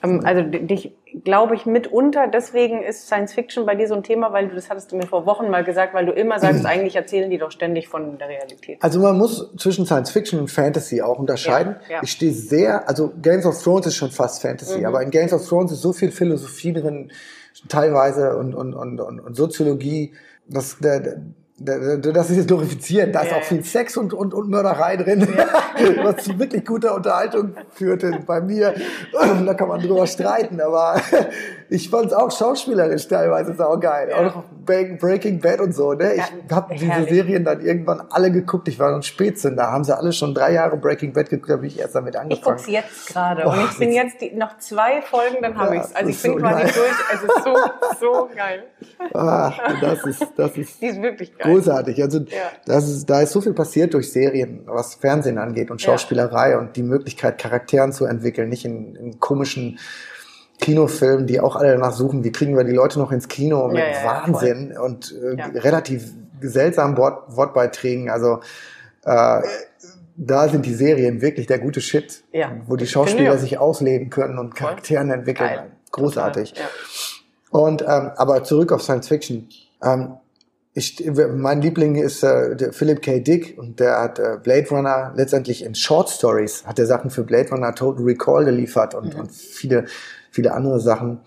Ähm, 0.02 0.22
also 0.24 0.42
dich 0.42 0.92
glaube 1.22 1.54
ich 1.54 1.66
mitunter, 1.66 2.26
deswegen 2.26 2.82
ist 2.82 3.06
Science 3.06 3.32
Fiction 3.32 3.64
bei 3.64 3.76
dir 3.76 3.86
so 3.86 3.94
ein 3.94 4.02
Thema, 4.02 4.32
weil 4.32 4.48
du, 4.48 4.56
das 4.56 4.70
hattest 4.70 4.90
du 4.90 4.96
mir 4.96 5.06
vor 5.06 5.24
Wochen 5.24 5.50
mal 5.50 5.62
gesagt, 5.62 5.94
weil 5.94 6.04
du 6.04 6.10
immer 6.10 6.40
sagst, 6.40 6.66
eigentlich 6.66 6.96
erzählen 6.96 7.30
die 7.30 7.38
doch 7.38 7.52
ständig 7.52 7.86
von 7.86 8.18
der 8.18 8.28
Realität. 8.28 8.78
Also 8.82 8.98
man 8.98 9.16
muss 9.16 9.54
zwischen 9.56 9.86
Science 9.86 10.10
Fiction 10.10 10.40
und 10.40 10.50
Fantasy 10.50 11.00
auch 11.00 11.20
unterscheiden. 11.20 11.76
Ja, 11.88 11.96
ja. 11.96 12.00
Ich 12.02 12.10
stehe 12.10 12.32
sehr, 12.32 12.88
also 12.88 13.12
Games 13.22 13.46
of 13.46 13.62
Thrones 13.62 13.86
ist 13.86 13.94
schon 13.94 14.10
fast 14.10 14.42
Fantasy, 14.42 14.80
mhm. 14.80 14.86
aber 14.86 15.00
in 15.00 15.12
Games 15.12 15.32
of 15.32 15.46
Thrones 15.48 15.70
ist 15.70 15.80
so 15.80 15.92
viel 15.92 16.10
Philosophie 16.10 16.72
drin, 16.72 17.12
teilweise 17.68 18.36
und, 18.36 18.52
und, 18.52 18.74
und, 18.74 18.98
und 18.98 19.36
Soziologie, 19.36 20.12
dass 20.50 20.78
der, 20.78 21.20
das 21.58 22.30
ist 22.30 22.36
jetzt 22.36 22.48
glorifizieren, 22.48 23.12
da 23.12 23.20
ist 23.22 23.32
auch 23.34 23.42
viel 23.42 23.62
Sex 23.64 23.96
und, 23.96 24.14
und, 24.14 24.32
und 24.32 24.48
Mörderei 24.48 24.96
drin, 24.96 25.28
was 26.02 26.24
zu 26.24 26.38
wirklich 26.38 26.64
guter 26.64 26.94
Unterhaltung 26.94 27.54
führte 27.70 28.20
bei 28.26 28.40
mir. 28.40 28.74
da 29.12 29.54
kann 29.54 29.68
man 29.68 29.80
drüber 29.80 30.06
streiten, 30.06 30.60
aber 30.60 31.00
ich 31.70 31.88
fand 31.88 32.06
es 32.06 32.12
auch 32.12 32.32
schauspielerisch 32.32 33.06
teilweise 33.06 33.54
saugeil. 33.54 34.10
Ja. 34.10 34.26
Auch 34.26 34.44
Breaking 34.66 35.40
Bad 35.40 35.60
und 35.60 35.72
so. 35.72 35.92
Ne? 35.92 36.14
Ich 36.14 36.18
ja, 36.18 36.56
habe 36.56 36.74
diese 36.74 37.04
Serien 37.04 37.44
dann 37.44 37.60
irgendwann 37.60 38.02
alle 38.10 38.32
geguckt. 38.32 38.66
Ich 38.66 38.78
war 38.80 38.92
ein 38.92 39.02
Spätzünder. 39.02 39.62
Da 39.62 39.70
haben 39.70 39.84
sie 39.84 39.96
alle 39.96 40.12
schon 40.12 40.34
drei 40.34 40.52
Jahre 40.52 40.76
Breaking 40.76 41.12
Bad 41.12 41.30
geguckt, 41.30 41.50
da 41.50 41.56
bin 41.56 41.66
ich 41.66 41.78
erst 41.78 41.94
damit 41.94 42.16
angefangen. 42.16 42.56
Ich 42.58 42.64
gucke 42.64 42.72
jetzt 42.72 43.08
gerade 43.08 43.46
und 43.46 43.64
ich 43.70 43.78
bin 43.78 43.92
jetzt 43.92 44.20
die, 44.20 44.32
noch 44.32 44.58
zwei 44.58 45.00
Folgen, 45.02 45.36
dann 45.42 45.56
habe 45.56 45.76
ja, 45.76 45.82
ich's. 45.82 45.94
Also 45.94 46.10
ich 46.10 46.20
bin 46.20 46.32
so 46.32 46.38
quasi 46.38 46.62
geil. 46.62 46.72
durch. 46.74 47.14
Es 47.14 47.22
ist 47.22 47.44
so, 47.44 47.56
so 48.00 48.28
geil. 48.34 48.64
Ach, 49.14 49.80
das 49.80 50.04
ist, 50.04 50.26
das 50.36 50.56
ist, 50.56 50.82
die 50.82 50.86
ist 50.86 51.00
wirklich 51.00 51.38
geil. 51.38 51.52
großartig. 51.52 52.02
Also 52.02 52.20
das 52.66 52.88
ist, 52.88 53.08
da 53.08 53.20
ist 53.20 53.30
so 53.30 53.40
viel 53.40 53.54
passiert 53.54 53.94
durch 53.94 54.10
Serien, 54.12 54.62
was 54.66 54.96
Fernsehen 54.96 55.38
angeht 55.38 55.70
und 55.70 55.80
Schauspielerei 55.80 56.58
und 56.58 56.74
die 56.74 56.82
Möglichkeit, 56.82 57.38
Charakteren 57.38 57.92
zu 57.92 58.06
entwickeln, 58.06 58.48
nicht 58.48 58.64
in, 58.64 58.96
in 58.96 59.20
komischen 59.20 59.78
Kinofilmen, 60.60 61.26
die 61.26 61.40
auch 61.40 61.56
alle 61.56 61.72
danach 61.72 61.92
suchen, 61.92 62.24
wie 62.24 62.32
kriegen 62.32 62.56
wir 62.56 62.64
die 62.64 62.72
Leute 62.72 62.98
noch 62.98 63.12
ins 63.12 63.28
Kino 63.28 63.68
mit 63.68 63.78
ja, 63.78 63.90
ja, 63.90 64.04
Wahnsinn 64.04 64.72
voll. 64.74 64.84
und 64.84 65.14
äh, 65.22 65.36
ja. 65.36 65.46
relativ 65.46 66.12
seltsamen 66.40 66.96
Wort, 66.96 67.36
Wortbeiträgen. 67.36 68.10
Also 68.10 68.40
äh, 69.04 69.42
da 70.16 70.48
sind 70.48 70.66
die 70.66 70.74
Serien 70.74 71.22
wirklich 71.22 71.46
der 71.46 71.58
gute 71.58 71.80
Shit, 71.80 72.22
ja. 72.32 72.52
wo 72.66 72.76
die 72.76 72.86
Schauspieler 72.86 73.38
sich 73.38 73.58
ausleben 73.58 74.10
können 74.10 74.38
und 74.38 74.54
Charakteren 74.54 75.10
entwickeln. 75.10 75.48
Geil. 75.48 75.70
Großartig. 75.92 76.54
Und 77.50 77.82
ähm, 77.82 78.12
aber 78.16 78.44
zurück 78.44 78.72
auf 78.72 78.82
Science 78.82 79.08
Fiction. 79.08 79.48
Ähm, 79.82 80.14
ich, 80.72 81.04
mein 81.34 81.60
Liebling 81.60 81.96
ist 81.96 82.22
äh, 82.22 82.54
der 82.54 82.72
Philip 82.72 83.02
K. 83.02 83.18
Dick 83.18 83.58
und 83.58 83.80
der 83.80 83.98
hat 83.98 84.18
äh, 84.20 84.38
Blade 84.40 84.68
Runner 84.70 85.12
letztendlich 85.16 85.64
in 85.64 85.74
Short 85.74 86.08
Stories 86.10 86.64
hat 86.64 86.78
er 86.78 86.86
Sachen 86.86 87.10
für 87.10 87.24
Blade 87.24 87.50
Runner 87.50 87.74
Total 87.74 88.04
Recall 88.04 88.44
geliefert 88.44 88.94
und, 88.94 89.14
mhm. 89.14 89.20
und 89.20 89.32
viele 89.32 89.86
viele 90.30 90.52
andere 90.52 90.80
Sachen, 90.80 91.20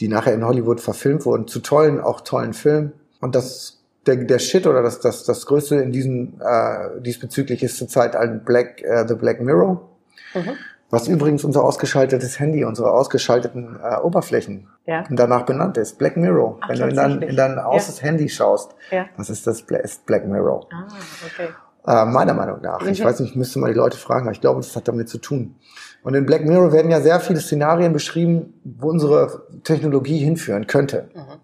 die 0.00 0.08
nachher 0.08 0.34
in 0.34 0.44
Hollywood 0.44 0.80
verfilmt 0.80 1.24
wurden, 1.26 1.46
zu 1.46 1.60
tollen, 1.60 2.00
auch 2.00 2.22
tollen 2.22 2.52
Filmen. 2.54 2.92
Und 3.20 3.34
das 3.34 3.82
der, 4.06 4.16
der 4.16 4.38
Shit 4.38 4.66
oder 4.66 4.82
das, 4.82 5.00
das, 5.00 5.24
das 5.24 5.46
Größte 5.46 5.76
in 5.76 5.92
diesem 5.92 6.40
äh, 6.40 7.00
diesbezüglich 7.00 7.62
ist 7.62 7.76
zurzeit 7.76 8.16
ein 8.16 8.44
Black, 8.44 8.82
äh, 8.82 9.06
The 9.06 9.14
Black 9.14 9.40
Mirror. 9.40 9.88
Mhm. 10.34 10.56
Was 10.90 11.08
übrigens 11.08 11.42
unser 11.42 11.64
ausgeschaltetes 11.64 12.38
Handy, 12.38 12.64
unsere 12.64 12.90
ausgeschalteten 12.90 13.78
äh, 13.82 13.96
Oberflächen 13.96 14.68
ja. 14.84 15.04
danach 15.08 15.46
benannt 15.46 15.78
ist. 15.78 15.98
Black 15.98 16.18
Mirror. 16.18 16.58
Ach, 16.60 16.68
Wenn 16.68 16.78
du 16.78 16.86
in 16.88 16.96
dein, 16.96 17.22
in 17.22 17.36
dein 17.36 17.58
außes 17.58 18.00
ja. 18.00 18.04
Handy 18.04 18.28
schaust, 18.28 18.74
ja. 18.90 19.06
das 19.16 19.30
ist 19.30 19.46
das 19.46 19.62
Black 19.62 20.26
Mirror. 20.26 20.66
Ah, 20.70 20.88
okay. 21.24 21.48
Äh, 21.86 22.04
meiner 22.04 22.34
Meinung 22.34 22.60
nach. 22.60 22.82
Ich 22.86 23.02
weiß 23.02 23.20
nicht, 23.20 23.30
ich 23.30 23.36
müsste 23.36 23.58
mal 23.58 23.72
die 23.72 23.78
Leute 23.78 23.96
fragen, 23.96 24.26
aber 24.26 24.32
ich 24.32 24.42
glaube, 24.42 24.60
das 24.60 24.76
hat 24.76 24.86
damit 24.86 25.08
zu 25.08 25.18
tun. 25.18 25.56
Und 26.02 26.14
in 26.14 26.26
Black 26.26 26.44
Mirror 26.44 26.72
werden 26.72 26.90
ja 26.90 27.00
sehr 27.00 27.20
viele 27.20 27.40
Szenarien 27.40 27.92
beschrieben, 27.92 28.54
wo 28.64 28.88
unsere 28.88 29.46
Technologie 29.62 30.18
hinführen 30.18 30.66
könnte. 30.66 31.08
Mhm. 31.14 31.40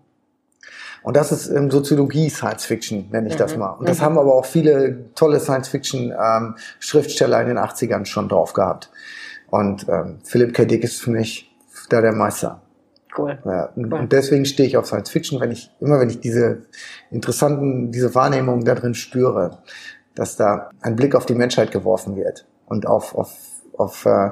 Und 1.03 1.17
das 1.17 1.31
ist 1.33 1.49
ähm, 1.49 1.71
Soziologie 1.71 2.29
Science 2.29 2.65
Fiction, 2.65 3.09
nenne 3.11 3.29
ich 3.29 3.35
mhm. 3.35 3.39
das 3.39 3.57
mal. 3.57 3.71
Und 3.71 3.89
das 3.89 3.99
mhm. 3.99 4.03
haben 4.03 4.19
aber 4.19 4.35
auch 4.35 4.45
viele 4.45 5.13
tolle 5.15 5.41
Science 5.41 5.69
Fiction 5.69 6.13
ähm, 6.13 6.57
Schriftsteller 6.81 7.41
in 7.41 7.49
den 7.49 7.59
80ern 7.59 8.05
schon 8.05 8.29
drauf 8.29 8.53
gehabt. 8.53 8.91
Und 9.51 9.87
ähm, 9.89 10.19
Philip 10.25 10.53
K. 10.53 10.65
Dick 10.65 10.85
ist 10.85 11.01
für 11.01 11.11
mich 11.11 11.55
da 11.89 12.01
der 12.01 12.13
Meister. 12.13 12.61
Cool. 13.17 13.39
Ja, 13.45 13.71
und, 13.75 13.93
cool. 13.93 14.01
und 14.01 14.13
deswegen 14.13 14.45
stehe 14.45 14.69
ich 14.69 14.77
auf 14.77 14.87
Science 14.87 15.11
Fiction, 15.11 15.41
wenn 15.41 15.51
ich, 15.51 15.71
immer 15.81 15.99
wenn 15.99 16.11
ich 16.11 16.21
diese 16.21 16.63
interessanten, 17.11 17.91
diese 17.91 18.15
Wahrnehmung 18.15 18.65
da 18.65 18.75
drin 18.75 18.95
spüre, 18.95 19.59
dass 20.15 20.37
da 20.37 20.71
ein 20.81 20.97
Blick 20.97 21.15
auf 21.15 21.27
die 21.27 21.35
Menschheit 21.35 21.71
geworfen 21.71 22.17
wird 22.17 22.45
und 22.67 22.87
auf, 22.87 23.15
auf, 23.15 23.35
auf, 23.79 24.07
äh, 24.07 24.31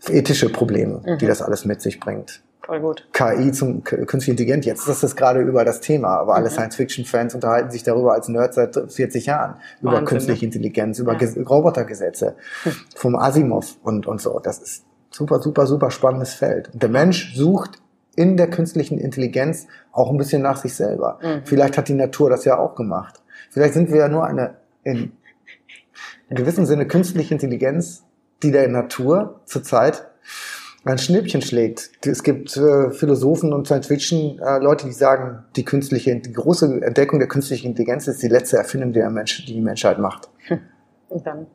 auf 0.00 0.10
ethische 0.10 0.48
Probleme, 0.48 1.02
mhm. 1.04 1.18
die 1.18 1.26
das 1.26 1.42
alles 1.42 1.64
mit 1.64 1.80
sich 1.80 2.00
bringt. 2.00 2.42
Voll 2.64 2.80
gut. 2.80 3.08
KI 3.12 3.50
zum 3.50 3.82
künstliche 3.82 4.30
Intelligenz. 4.30 4.64
Jetzt 4.66 4.86
ist 4.88 5.02
das 5.02 5.16
gerade 5.16 5.40
über 5.40 5.64
das 5.64 5.80
Thema, 5.80 6.18
aber 6.18 6.36
alle 6.36 6.48
mhm. 6.48 6.52
Science-Fiction-Fans 6.52 7.34
unterhalten 7.34 7.70
sich 7.72 7.82
darüber 7.82 8.12
als 8.12 8.28
Nerds 8.28 8.54
seit 8.54 8.76
40 8.76 9.26
Jahren 9.26 9.56
über 9.80 9.92
Wahnsinn, 9.92 10.04
künstliche 10.06 10.44
ne? 10.44 10.46
Intelligenz, 10.46 10.98
über 11.00 11.20
ja. 11.20 11.28
Robotergesetze 11.42 12.36
hm. 12.62 12.72
vom 12.94 13.16
Asimov 13.16 13.78
und 13.82 14.06
und 14.06 14.20
so. 14.20 14.38
Das 14.38 14.58
ist 14.60 14.84
super, 15.10 15.40
super, 15.40 15.66
super 15.66 15.90
spannendes 15.90 16.34
Feld. 16.34 16.70
Und 16.72 16.82
der 16.82 16.88
Mensch 16.88 17.34
sucht 17.34 17.82
in 18.14 18.36
der 18.36 18.48
künstlichen 18.48 18.98
Intelligenz 18.98 19.66
auch 19.90 20.10
ein 20.10 20.16
bisschen 20.16 20.42
nach 20.42 20.58
sich 20.58 20.74
selber. 20.74 21.18
Mhm. 21.22 21.42
Vielleicht 21.44 21.78
hat 21.78 21.88
die 21.88 21.94
Natur 21.94 22.30
das 22.30 22.44
ja 22.44 22.58
auch 22.58 22.74
gemacht. 22.74 23.22
Vielleicht 23.50 23.74
sind 23.74 23.90
wir 23.90 23.98
ja 23.98 24.08
nur 24.08 24.24
eine 24.24 24.56
in, 24.84 25.12
in 26.28 26.36
gewissem 26.36 26.66
Sinne 26.66 26.86
künstliche 26.86 27.34
Intelligenz, 27.34 28.04
die 28.42 28.50
der 28.50 28.68
Natur 28.68 29.40
zurzeit 29.44 30.08
ein 30.84 30.98
Schnippchen 30.98 31.42
schlägt. 31.42 31.90
Es 32.04 32.22
gibt 32.22 32.56
äh, 32.56 32.90
Philosophen 32.90 33.52
und 33.52 33.66
Science 33.66 33.86
Fiction 33.86 34.40
äh, 34.40 34.58
Leute, 34.58 34.86
die 34.86 34.92
sagen, 34.92 35.44
die 35.54 35.64
künstliche, 35.64 36.16
die 36.16 36.32
große 36.32 36.80
Entdeckung 36.82 37.20
der 37.20 37.28
künstlichen 37.28 37.68
Intelligenz 37.68 38.08
ist 38.08 38.22
die 38.22 38.28
letzte 38.28 38.56
Erfindung, 38.56 38.92
die, 38.92 38.98
der 38.98 39.10
Mensch, 39.10 39.46
die 39.46 39.54
die 39.54 39.60
Menschheit 39.60 39.98
macht. 39.98 40.28
Und 41.08 41.26
dann 41.26 41.46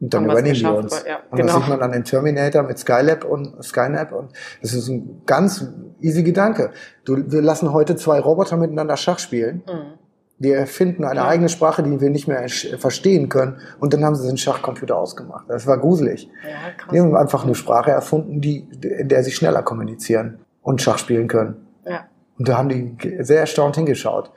und 0.00 0.14
dann 0.14 0.24
übernehmen 0.24 0.60
wir 0.60 0.74
uns. 0.74 1.04
Ja, 1.06 1.20
und 1.30 1.36
genau. 1.36 1.52
das 1.52 1.56
sieht 1.56 1.68
man 1.68 1.80
dann 1.80 1.92
in 1.92 2.04
Terminator 2.04 2.62
mit 2.62 2.78
Skylab 2.78 3.24
und 3.24 3.62
Skynap 3.62 4.12
und 4.12 4.32
das 4.62 4.72
ist 4.72 4.88
ein 4.88 5.22
ganz 5.26 5.66
easy 6.00 6.22
Gedanke. 6.22 6.70
Du, 7.04 7.30
wir 7.30 7.42
lassen 7.42 7.72
heute 7.72 7.96
zwei 7.96 8.18
Roboter 8.18 8.56
miteinander 8.56 8.96
Schach 8.96 9.18
spielen. 9.18 9.62
Mhm. 9.66 9.98
Die 10.40 10.52
erfinden 10.52 11.04
eine 11.04 11.20
ja. 11.20 11.28
eigene 11.28 11.50
Sprache, 11.50 11.82
die 11.82 12.00
wir 12.00 12.08
nicht 12.10 12.26
mehr 12.26 12.48
verstehen 12.78 13.28
können. 13.28 13.58
Und 13.78 13.92
dann 13.92 14.04
haben 14.04 14.16
sie 14.16 14.26
den 14.26 14.38
Schachcomputer 14.38 14.96
ausgemacht. 14.96 15.44
Das 15.48 15.66
war 15.66 15.78
gruselig. 15.78 16.30
Ja, 16.42 16.72
krass. 16.76 16.92
Die 16.92 16.98
haben 16.98 17.14
einfach 17.14 17.44
eine 17.44 17.54
Sprache 17.54 17.90
erfunden, 17.90 18.40
die, 18.40 18.66
in 18.82 19.08
der 19.08 19.22
sie 19.22 19.32
schneller 19.32 19.62
kommunizieren 19.62 20.38
und 20.62 20.80
Schach 20.80 20.98
spielen 20.98 21.28
können. 21.28 21.68
Ja. 21.84 22.06
Und 22.38 22.48
da 22.48 22.56
haben 22.56 22.70
die 22.70 22.96
sehr 23.22 23.40
erstaunt 23.40 23.76
hingeschaut. 23.76 24.32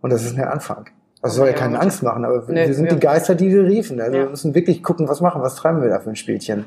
Und 0.00 0.10
das 0.10 0.24
ist 0.24 0.36
der 0.36 0.50
Anfang. 0.50 0.86
Das 1.20 1.34
soll 1.34 1.48
ja 1.48 1.54
keine 1.54 1.78
Angst 1.80 2.02
machen, 2.02 2.24
aber 2.24 2.44
nee, 2.48 2.66
wir 2.66 2.74
sind 2.74 2.90
die 2.90 2.98
Geister, 2.98 3.34
die 3.34 3.50
wir 3.50 3.64
riefen. 3.64 4.00
Also 4.00 4.16
ja. 4.16 4.24
wir 4.24 4.30
müssen 4.30 4.54
wirklich 4.54 4.82
gucken, 4.82 5.08
was 5.08 5.20
machen, 5.20 5.42
was 5.42 5.56
treiben 5.56 5.82
wir 5.82 5.88
da 5.90 6.00
für 6.00 6.10
ein 6.10 6.16
Spielchen. 6.16 6.66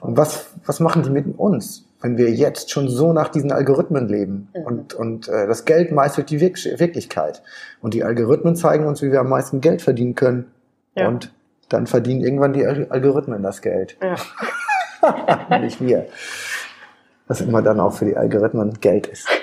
Und 0.00 0.16
was, 0.16 0.46
was 0.64 0.80
machen 0.80 1.02
die 1.02 1.10
mit 1.10 1.38
uns, 1.38 1.85
wenn 2.06 2.16
wir 2.16 2.30
jetzt 2.30 2.70
schon 2.70 2.88
so 2.88 3.12
nach 3.12 3.28
diesen 3.28 3.52
Algorithmen 3.52 4.08
leben? 4.08 4.48
Mhm. 4.54 4.62
Und, 4.62 4.94
und 4.94 5.28
äh, 5.28 5.46
das 5.46 5.64
Geld 5.64 5.92
meistert 5.92 6.30
die 6.30 6.40
Wir 6.40 6.50
Wirklichkeit. 6.78 7.42
Und 7.82 7.94
die 7.94 8.04
Algorithmen 8.04 8.56
zeigen 8.56 8.86
uns, 8.86 9.02
wie 9.02 9.10
wir 9.10 9.20
am 9.20 9.28
meisten 9.28 9.60
Geld 9.60 9.82
verdienen 9.82 10.14
können. 10.14 10.50
Ja. 10.94 11.08
Und 11.08 11.32
dann 11.68 11.86
verdienen 11.86 12.20
irgendwann 12.20 12.52
die 12.52 12.64
Algorithmen 12.64 13.42
das 13.42 13.60
Geld. 13.60 13.96
Ja. 14.00 15.58
Nicht 15.58 15.80
wir. 15.80 16.06
Was 17.26 17.40
immer 17.40 17.60
dann 17.60 17.80
auch 17.80 17.92
für 17.92 18.04
die 18.04 18.16
Algorithmen 18.16 18.80
Geld 18.80 19.06
ist. 19.06 19.28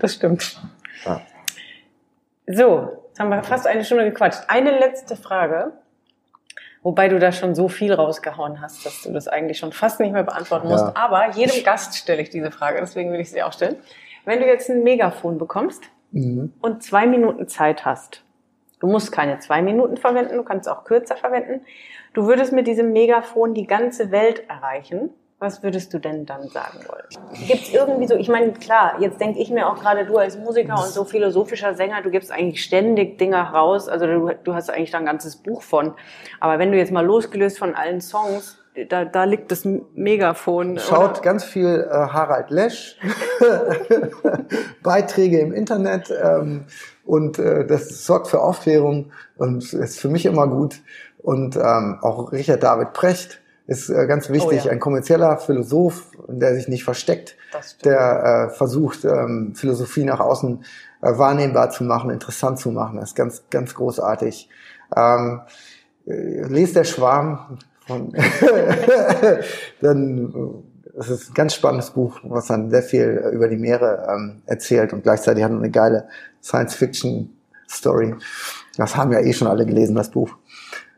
Das 0.00 0.14
stimmt. 0.14 0.58
Ja. 1.04 1.20
So, 2.46 3.02
Jetzt 3.12 3.20
haben 3.20 3.28
wir 3.28 3.42
fast 3.42 3.66
eine 3.66 3.84
Stunde 3.84 4.04
gequatscht. 4.06 4.44
Eine 4.48 4.70
letzte 4.78 5.16
Frage, 5.16 5.72
wobei 6.82 7.08
du 7.08 7.18
da 7.18 7.32
schon 7.32 7.54
so 7.54 7.68
viel 7.68 7.92
rausgehauen 7.92 8.60
hast, 8.60 8.84
dass 8.84 9.02
du 9.02 9.12
das 9.12 9.28
eigentlich 9.28 9.58
schon 9.58 9.72
fast 9.72 10.00
nicht 10.00 10.12
mehr 10.12 10.24
beantworten 10.24 10.68
musst. 10.68 10.84
Ja. 10.84 10.92
Aber 10.94 11.30
jedem 11.30 11.62
Gast 11.64 11.96
stelle 11.96 12.22
ich 12.22 12.30
diese 12.30 12.50
Frage, 12.50 12.80
deswegen 12.80 13.12
will 13.12 13.20
ich 13.20 13.30
sie 13.30 13.42
auch 13.42 13.52
stellen. 13.52 13.76
Wenn 14.24 14.40
du 14.40 14.46
jetzt 14.46 14.68
ein 14.70 14.82
Megafon 14.82 15.38
bekommst 15.38 15.84
mhm. 16.10 16.52
und 16.60 16.82
zwei 16.82 17.06
Minuten 17.06 17.48
Zeit 17.48 17.84
hast, 17.84 18.24
du 18.80 18.86
musst 18.86 19.12
keine 19.12 19.38
zwei 19.38 19.62
Minuten 19.62 19.96
verwenden, 19.96 20.36
du 20.36 20.42
kannst 20.42 20.68
auch 20.68 20.84
kürzer 20.84 21.16
verwenden, 21.16 21.64
du 22.14 22.26
würdest 22.26 22.52
mit 22.52 22.66
diesem 22.66 22.92
Megafon 22.92 23.54
die 23.54 23.66
ganze 23.66 24.10
Welt 24.10 24.48
erreichen 24.48 25.10
was 25.42 25.62
würdest 25.62 25.92
du 25.92 25.98
denn 25.98 26.24
dann 26.24 26.48
sagen 26.48 26.78
wollen? 26.86 27.04
Gibt 27.48 27.64
es 27.64 27.74
irgendwie 27.74 28.06
so, 28.06 28.14
ich 28.14 28.28
meine, 28.28 28.52
klar, 28.52 28.94
jetzt 29.00 29.20
denke 29.20 29.40
ich 29.40 29.50
mir 29.50 29.68
auch 29.68 29.78
gerade 29.78 30.06
du 30.06 30.16
als 30.16 30.38
Musiker 30.38 30.74
und 30.74 30.86
so 30.86 31.04
philosophischer 31.04 31.74
Sänger, 31.74 32.00
du 32.00 32.10
gibst 32.10 32.30
eigentlich 32.30 32.62
ständig 32.62 33.18
Dinge 33.18 33.36
raus, 33.36 33.88
also 33.88 34.06
du, 34.06 34.30
du 34.44 34.54
hast 34.54 34.70
eigentlich 34.70 34.92
da 34.92 34.98
ein 34.98 35.04
ganzes 35.04 35.36
Buch 35.36 35.62
von. 35.62 35.94
Aber 36.38 36.58
wenn 36.60 36.70
du 36.70 36.78
jetzt 36.78 36.92
mal 36.92 37.04
losgelöst 37.04 37.58
von 37.58 37.74
allen 37.74 38.00
Songs, 38.00 38.58
da, 38.88 39.04
da 39.04 39.24
liegt 39.24 39.50
das 39.50 39.66
Megafon. 39.66 40.78
Schaut 40.78 41.10
oder? 41.10 41.20
ganz 41.20 41.44
viel 41.44 41.86
äh, 41.90 41.92
Harald 41.92 42.50
Lesch, 42.50 42.96
Beiträge 44.82 45.40
im 45.40 45.52
Internet 45.52 46.10
ähm, 46.10 46.64
und 47.04 47.38
äh, 47.38 47.66
das 47.66 48.06
sorgt 48.06 48.28
für 48.28 48.40
Aufklärung 48.40 49.10
und 49.36 49.72
ist 49.72 49.98
für 49.98 50.08
mich 50.08 50.24
immer 50.24 50.46
gut. 50.46 50.76
Und 51.18 51.56
ähm, 51.56 51.98
auch 52.00 52.32
Richard 52.32 52.62
David 52.62 52.94
Precht 52.94 53.41
ist 53.66 53.88
äh, 53.88 54.06
ganz 54.06 54.28
wichtig. 54.30 54.62
Oh, 54.62 54.66
ja. 54.66 54.72
Ein 54.72 54.80
kommerzieller 54.80 55.38
Philosoph, 55.38 56.06
der 56.28 56.54
sich 56.54 56.68
nicht 56.68 56.84
versteckt, 56.84 57.36
der 57.84 58.50
äh, 58.50 58.56
versucht, 58.56 59.04
ähm, 59.04 59.54
Philosophie 59.54 60.04
nach 60.04 60.20
außen 60.20 60.64
äh, 61.02 61.18
wahrnehmbar 61.18 61.70
zu 61.70 61.84
machen, 61.84 62.10
interessant 62.10 62.58
zu 62.58 62.70
machen. 62.70 62.98
Das 62.98 63.10
ist 63.10 63.16
ganz, 63.16 63.42
ganz 63.50 63.74
großartig. 63.74 64.48
Ähm, 64.96 65.40
äh, 66.06 66.42
lest 66.48 66.76
der 66.76 66.84
Schwarm 66.84 67.58
von 67.86 68.12
dann 69.80 70.32
äh, 70.34 70.72
das 70.94 71.08
ist 71.08 71.30
ein 71.30 71.34
ganz 71.34 71.54
spannendes 71.54 71.90
Buch, 71.90 72.20
was 72.22 72.46
dann 72.46 72.70
sehr 72.70 72.82
viel 72.82 73.30
über 73.32 73.48
die 73.48 73.56
Meere 73.56 74.06
ähm, 74.10 74.42
erzählt 74.46 74.92
und 74.92 75.02
gleichzeitig 75.02 75.42
hat 75.42 75.50
eine 75.50 75.70
geile 75.70 76.08
Science-Fiction-Story. 76.42 78.14
Das 78.76 78.96
haben 78.96 79.12
ja 79.12 79.20
eh 79.20 79.32
schon 79.32 79.48
alle 79.48 79.64
gelesen, 79.64 79.94
das 79.94 80.10
Buch. 80.10 80.36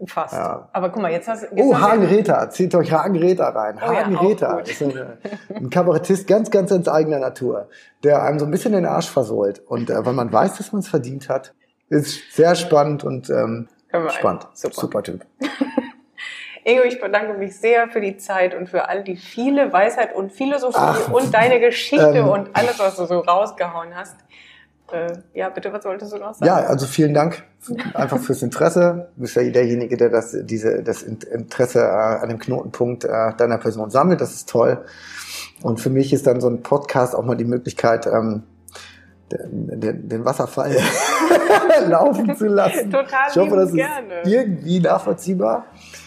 Fast. 0.06 0.34
Ja. 0.34 0.68
Aber 0.72 0.90
guck 0.90 1.02
mal, 1.02 1.12
jetzt 1.12 1.28
hast 1.28 1.44
du. 1.44 1.46
Oh, 1.56 1.78
Hagen 1.78 2.04
Räther. 2.04 2.50
Zieht 2.50 2.74
euch 2.74 2.92
Hagen 2.92 3.16
Räther 3.16 3.46
rein. 3.46 3.78
Oh, 3.78 3.86
Hagen 3.86 4.12
ja, 4.12 4.20
Räther 4.20 4.62
ist 4.66 4.82
ein, 4.82 5.18
ein 5.54 5.70
Kabarettist 5.70 6.26
ganz, 6.26 6.50
ganz 6.50 6.70
ins 6.70 6.88
eigener 6.88 7.18
Natur, 7.18 7.68
der 8.02 8.22
einem 8.22 8.38
so 8.38 8.44
ein 8.44 8.50
bisschen 8.50 8.72
den 8.72 8.86
Arsch 8.86 9.08
versohlt. 9.08 9.62
Und 9.66 9.90
äh, 9.90 10.04
wenn 10.04 10.14
man 10.14 10.32
weiß, 10.32 10.56
dass 10.58 10.72
man 10.72 10.80
es 10.80 10.88
verdient 10.88 11.28
hat, 11.28 11.54
ist 11.88 12.34
sehr 12.34 12.54
spannend 12.54 13.04
und 13.04 13.30
ähm, 13.30 13.68
spannend. 14.08 14.48
Super. 14.54 14.74
Super 14.74 15.02
Typ. 15.02 15.26
Ingo, 16.64 16.82
ich 16.82 16.98
bedanke 16.98 17.34
mich 17.34 17.58
sehr 17.58 17.88
für 17.88 18.00
die 18.00 18.16
Zeit 18.16 18.54
und 18.54 18.68
für 18.68 18.88
all 18.88 19.04
die 19.04 19.16
viele 19.16 19.72
Weisheit 19.72 20.14
und 20.14 20.32
Philosophie 20.32 20.78
Ach, 20.78 21.12
und 21.12 21.32
deine 21.34 21.60
Geschichte 21.60 22.14
ähm, 22.14 22.28
und 22.28 22.56
alles, 22.56 22.78
was 22.78 22.96
du 22.96 23.04
so 23.04 23.20
rausgehauen 23.20 23.94
hast. 23.94 24.16
Äh, 24.92 25.12
ja, 25.32 25.48
bitte, 25.48 25.72
was 25.72 25.84
wolltest 25.84 26.12
du 26.12 26.18
noch 26.18 26.34
sagen? 26.34 26.46
Ja, 26.46 26.56
also 26.56 26.86
vielen 26.86 27.14
Dank 27.14 27.42
einfach 27.94 28.18
fürs 28.18 28.42
Interesse. 28.42 29.08
Du 29.16 29.22
bist 29.22 29.34
ja 29.34 29.42
derjenige, 29.42 29.96
der 29.96 30.10
das, 30.10 30.36
diese, 30.42 30.82
das 30.82 31.02
Interesse 31.02 31.80
äh, 31.80 32.22
an 32.22 32.28
dem 32.28 32.38
Knotenpunkt 32.38 33.04
äh, 33.04 33.08
deiner 33.36 33.58
Person 33.58 33.90
sammelt. 33.90 34.20
Das 34.20 34.34
ist 34.34 34.48
toll. 34.48 34.84
Und 35.62 35.80
für 35.80 35.90
mich 35.90 36.12
ist 36.12 36.26
dann 36.26 36.40
so 36.40 36.48
ein 36.48 36.62
Podcast 36.62 37.14
auch 37.14 37.24
mal 37.24 37.36
die 37.36 37.44
Möglichkeit, 37.44 38.06
ähm, 38.06 38.42
den, 39.30 40.08
den, 40.08 40.24
Wasserfall 40.24 40.76
laufen 41.88 42.36
zu 42.36 42.46
lassen. 42.46 42.90
Total 42.90 43.30
ich 43.30 43.36
hoffe, 43.36 43.56
das 43.56 43.70
ist 43.70 43.76
gerne. 43.76 44.22
irgendwie 44.24 44.80
nachvollziehbar. 44.80 45.66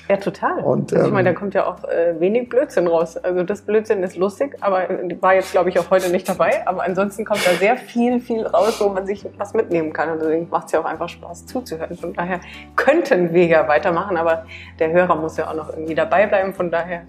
Ja, 0.09 0.17
total. 0.17 0.59
Und, 0.59 0.93
also 0.93 1.07
ich 1.07 1.13
meine, 1.13 1.25
da 1.25 1.29
ähm, 1.31 1.35
kommt 1.35 1.53
ja 1.53 1.65
auch 1.65 1.83
äh, 1.83 2.19
wenig 2.19 2.49
Blödsinn 2.49 2.87
raus. 2.87 3.17
Also 3.17 3.43
das 3.43 3.61
Blödsinn 3.61 4.03
ist 4.03 4.15
lustig, 4.15 4.55
aber 4.61 4.87
war 5.19 5.33
jetzt, 5.33 5.51
glaube 5.51 5.69
ich, 5.69 5.79
auch 5.79 5.89
heute 5.89 6.09
nicht 6.09 6.27
dabei. 6.29 6.65
Aber 6.65 6.83
ansonsten 6.83 7.25
kommt 7.25 7.45
da 7.45 7.51
sehr 7.51 7.75
viel, 7.77 8.19
viel 8.19 8.45
raus, 8.45 8.79
wo 8.79 8.89
man 8.89 9.05
sich 9.05 9.25
was 9.37 9.53
mitnehmen 9.53 9.91
kann. 9.91 10.09
Und 10.11 10.21
deswegen 10.21 10.49
macht 10.49 10.67
es 10.67 10.71
ja 10.71 10.79
auch 10.79 10.85
einfach 10.85 11.09
Spaß 11.09 11.45
zuzuhören. 11.45 11.97
Von 11.97 12.13
daher 12.13 12.39
könnten 12.75 13.33
wir 13.33 13.45
ja 13.45 13.67
weitermachen, 13.67 14.17
aber 14.17 14.45
der 14.79 14.91
Hörer 14.91 15.15
muss 15.15 15.37
ja 15.37 15.49
auch 15.49 15.55
noch 15.55 15.69
irgendwie 15.69 15.95
dabei 15.95 16.25
bleiben. 16.25 16.53
Von 16.53 16.71
daher 16.71 17.03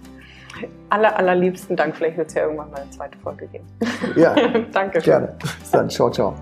aller, 0.91 1.17
allerliebsten 1.17 1.77
Dank. 1.77 1.97
Vielleicht 1.97 2.17
wird 2.17 2.29
es 2.29 2.35
ja 2.35 2.43
irgendwann 2.43 2.71
mal 2.71 2.81
eine 2.81 2.91
zweite 2.91 3.19
Folge 3.19 3.47
geben. 3.47 3.67
Ja, 4.17 4.35
danke. 4.73 5.01
Gerne. 5.01 5.37
Bis 5.41 5.71
dann. 5.71 5.89
Ciao, 5.89 6.11
ciao. 6.11 6.35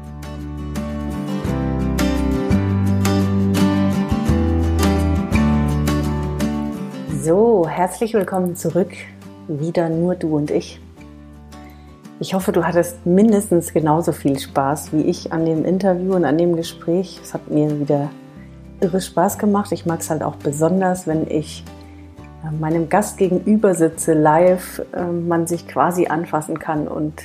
Herzlich 7.77 8.14
willkommen 8.14 8.57
zurück. 8.57 8.89
Wieder 9.49 9.91
nur 9.91 10.14
du 10.14 10.35
und 10.35 10.51
ich. 10.51 10.81
Ich 12.20 12.33
hoffe, 12.33 12.51
du 12.51 12.64
hattest 12.64 13.05
mindestens 13.05 13.74
genauso 13.74 14.12
viel 14.12 14.39
Spaß 14.39 14.95
wie 14.95 15.03
ich 15.03 15.31
an 15.31 15.45
dem 15.45 15.62
Interview 15.66 16.14
und 16.14 16.24
an 16.24 16.39
dem 16.39 16.57
Gespräch. 16.57 17.20
Es 17.22 17.35
hat 17.35 17.51
mir 17.51 17.79
wieder 17.79 18.09
irre 18.81 19.03
Spaß 19.03 19.37
gemacht. 19.37 19.72
Ich 19.72 19.85
mag 19.85 20.01
es 20.01 20.09
halt 20.09 20.22
auch 20.22 20.37
besonders, 20.37 21.07
wenn 21.07 21.31
ich 21.31 21.64
äh, 22.47 22.51
meinem 22.59 22.89
Gast 22.89 23.18
gegenüber 23.18 23.74
sitze, 23.74 24.14
live, 24.14 24.81
äh, 24.95 25.05
man 25.05 25.47
sich 25.47 25.68
quasi 25.68 26.07
anfassen 26.07 26.59
kann 26.59 26.89
und 26.89 27.20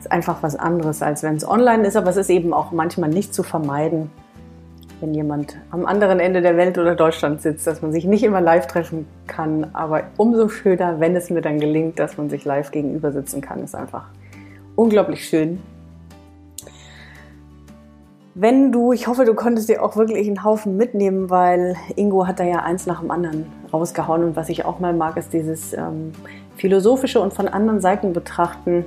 es 0.00 0.06
ist 0.06 0.10
einfach 0.10 0.42
was 0.42 0.56
anderes, 0.56 1.00
als 1.00 1.22
wenn 1.22 1.36
es 1.36 1.46
online 1.46 1.86
ist, 1.86 1.96
aber 1.96 2.10
es 2.10 2.16
ist 2.16 2.30
eben 2.30 2.52
auch 2.52 2.72
manchmal 2.72 3.10
nicht 3.10 3.32
zu 3.32 3.44
vermeiden 3.44 4.10
wenn 5.00 5.14
jemand 5.14 5.56
am 5.70 5.86
anderen 5.86 6.20
Ende 6.20 6.42
der 6.42 6.56
Welt 6.56 6.78
oder 6.78 6.94
Deutschland 6.94 7.42
sitzt, 7.42 7.66
dass 7.66 7.82
man 7.82 7.92
sich 7.92 8.04
nicht 8.04 8.22
immer 8.22 8.40
live 8.40 8.66
treffen 8.66 9.06
kann, 9.26 9.68
aber 9.72 10.04
umso 10.16 10.48
schöner, 10.48 11.00
wenn 11.00 11.16
es 11.16 11.30
mir 11.30 11.40
dann 11.40 11.58
gelingt, 11.58 11.98
dass 11.98 12.18
man 12.18 12.28
sich 12.28 12.44
live 12.44 12.70
gegenüber 12.70 13.12
sitzen 13.12 13.40
kann, 13.40 13.62
ist 13.62 13.74
einfach 13.74 14.04
unglaublich 14.76 15.28
schön. 15.28 15.60
Wenn 18.34 18.70
du, 18.72 18.92
ich 18.92 19.06
hoffe, 19.06 19.24
du 19.24 19.34
konntest 19.34 19.68
dir 19.68 19.82
auch 19.82 19.96
wirklich 19.96 20.26
einen 20.26 20.44
Haufen 20.44 20.76
mitnehmen, 20.76 21.30
weil 21.30 21.76
Ingo 21.96 22.26
hat 22.26 22.38
da 22.38 22.44
ja 22.44 22.60
eins 22.60 22.86
nach 22.86 23.00
dem 23.00 23.10
anderen 23.10 23.46
rausgehauen. 23.72 24.22
Und 24.22 24.36
was 24.36 24.48
ich 24.48 24.64
auch 24.64 24.78
mal 24.78 24.94
mag, 24.94 25.16
ist 25.16 25.32
dieses 25.32 25.72
ähm, 25.72 26.12
philosophische 26.56 27.20
und 27.20 27.34
von 27.34 27.48
anderen 27.48 27.80
Seiten 27.80 28.12
betrachten, 28.12 28.84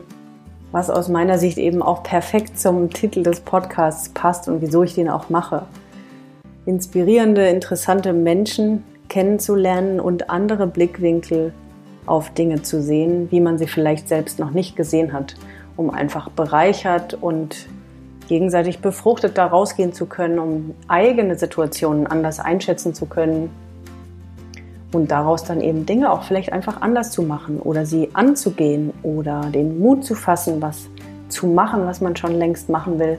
was 0.71 0.89
aus 0.89 1.09
meiner 1.09 1.37
Sicht 1.37 1.57
eben 1.57 1.83
auch 1.83 2.03
perfekt 2.03 2.57
zum 2.57 2.89
Titel 2.89 3.21
des 3.21 3.41
Podcasts 3.41 4.09
passt 4.09 4.47
und 4.47 4.61
wieso 4.61 4.81
ich 4.83 4.95
den 4.95 5.09
auch 5.09 5.29
mache. 5.29 5.63
Inspirierende, 6.65 7.47
interessante 7.47 8.13
Menschen 8.13 8.83
kennenzulernen 9.09 9.99
und 9.99 10.29
andere 10.29 10.67
Blickwinkel 10.67 11.53
auf 12.05 12.29
Dinge 12.33 12.61
zu 12.61 12.81
sehen, 12.81 13.29
wie 13.31 13.41
man 13.41 13.57
sie 13.57 13.67
vielleicht 13.67 14.07
selbst 14.07 14.39
noch 14.39 14.51
nicht 14.51 14.75
gesehen 14.75 15.13
hat, 15.13 15.35
um 15.75 15.89
einfach 15.89 16.29
bereichert 16.29 17.13
und 17.13 17.67
gegenseitig 18.27 18.79
befruchtet 18.79 19.37
da 19.37 19.45
rausgehen 19.45 19.93
zu 19.93 20.05
können, 20.05 20.39
um 20.39 20.73
eigene 20.87 21.37
Situationen 21.37 22.07
anders 22.07 22.39
einschätzen 22.39 22.93
zu 22.93 23.05
können 23.05 23.49
und 24.93 25.11
daraus 25.11 25.43
dann 25.43 25.61
eben 25.61 25.85
Dinge 25.85 26.11
auch 26.11 26.23
vielleicht 26.23 26.53
einfach 26.53 26.81
anders 26.81 27.11
zu 27.11 27.23
machen 27.23 27.59
oder 27.59 27.85
sie 27.85 28.09
anzugehen 28.13 28.93
oder 29.03 29.41
den 29.53 29.79
Mut 29.79 30.05
zu 30.05 30.15
fassen, 30.15 30.61
was 30.61 30.89
zu 31.29 31.47
machen, 31.47 31.85
was 31.85 31.99
man 31.99 32.15
schon 32.15 32.33
längst 32.33 32.69
machen 32.69 32.99
will, 32.99 33.17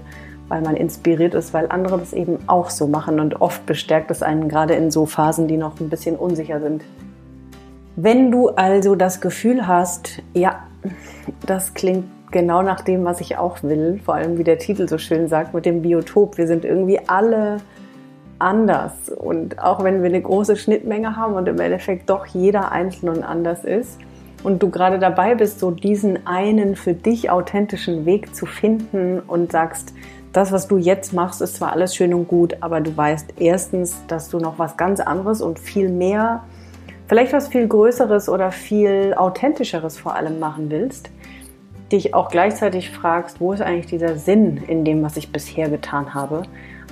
weil 0.48 0.62
man 0.62 0.76
inspiriert 0.76 1.34
ist, 1.34 1.54
weil 1.54 1.66
andere 1.68 1.98
das 1.98 2.12
eben 2.12 2.38
auch 2.46 2.70
so 2.70 2.86
machen 2.86 3.20
und 3.20 3.40
oft 3.40 3.64
bestärkt 3.66 4.10
es 4.10 4.22
einen 4.22 4.48
gerade 4.48 4.74
in 4.74 4.90
so 4.90 5.06
Phasen, 5.06 5.48
die 5.48 5.56
noch 5.56 5.80
ein 5.80 5.88
bisschen 5.88 6.16
unsicher 6.16 6.60
sind. 6.60 6.82
Wenn 7.96 8.30
du 8.30 8.48
also 8.48 8.96
das 8.96 9.20
Gefühl 9.20 9.66
hast, 9.66 10.22
ja, 10.34 10.64
das 11.46 11.74
klingt 11.74 12.04
genau 12.30 12.62
nach 12.62 12.80
dem, 12.80 13.04
was 13.04 13.20
ich 13.20 13.38
auch 13.38 13.62
will. 13.62 14.00
Vor 14.04 14.14
allem, 14.14 14.36
wie 14.36 14.44
der 14.44 14.58
Titel 14.58 14.88
so 14.88 14.98
schön 14.98 15.28
sagt, 15.28 15.54
mit 15.54 15.64
dem 15.64 15.82
Biotop. 15.82 16.36
Wir 16.36 16.48
sind 16.48 16.64
irgendwie 16.64 16.98
alle 17.06 17.58
anders. 18.40 19.08
Und 19.08 19.60
auch 19.62 19.84
wenn 19.84 20.02
wir 20.02 20.08
eine 20.08 20.20
große 20.20 20.56
Schnittmenge 20.56 21.16
haben 21.16 21.34
und 21.34 21.48
im 21.48 21.60
Endeffekt 21.60 22.10
doch 22.10 22.26
jeder 22.26 22.72
einzeln 22.72 23.08
und 23.08 23.22
anders 23.22 23.64
ist 23.64 24.00
und 24.42 24.62
du 24.62 24.70
gerade 24.70 24.98
dabei 24.98 25.36
bist, 25.36 25.60
so 25.60 25.70
diesen 25.70 26.26
einen 26.26 26.76
für 26.76 26.92
dich 26.92 27.30
authentischen 27.30 28.04
Weg 28.04 28.34
zu 28.34 28.46
finden 28.46 29.20
und 29.20 29.52
sagst, 29.52 29.94
das, 30.34 30.52
was 30.52 30.68
du 30.68 30.76
jetzt 30.76 31.12
machst, 31.12 31.40
ist 31.40 31.56
zwar 31.56 31.72
alles 31.72 31.94
schön 31.94 32.12
und 32.12 32.28
gut, 32.28 32.56
aber 32.60 32.80
du 32.80 32.94
weißt 32.94 33.34
erstens, 33.38 33.96
dass 34.08 34.28
du 34.28 34.38
noch 34.38 34.58
was 34.58 34.76
ganz 34.76 35.00
anderes 35.00 35.40
und 35.40 35.58
viel 35.58 35.88
mehr, 35.88 36.44
vielleicht 37.08 37.32
was 37.32 37.48
viel 37.48 37.66
Größeres 37.66 38.28
oder 38.28 38.52
viel 38.52 39.14
authentischeres 39.16 39.96
vor 39.96 40.14
allem 40.14 40.38
machen 40.38 40.70
willst 40.70 41.10
dich 41.94 42.14
auch 42.14 42.28
gleichzeitig 42.28 42.90
fragst, 42.90 43.40
wo 43.40 43.52
ist 43.52 43.60
eigentlich 43.60 43.86
dieser 43.86 44.16
Sinn 44.16 44.58
in 44.68 44.84
dem, 44.84 45.02
was 45.02 45.16
ich 45.16 45.32
bisher 45.32 45.68
getan 45.68 46.14
habe? 46.14 46.42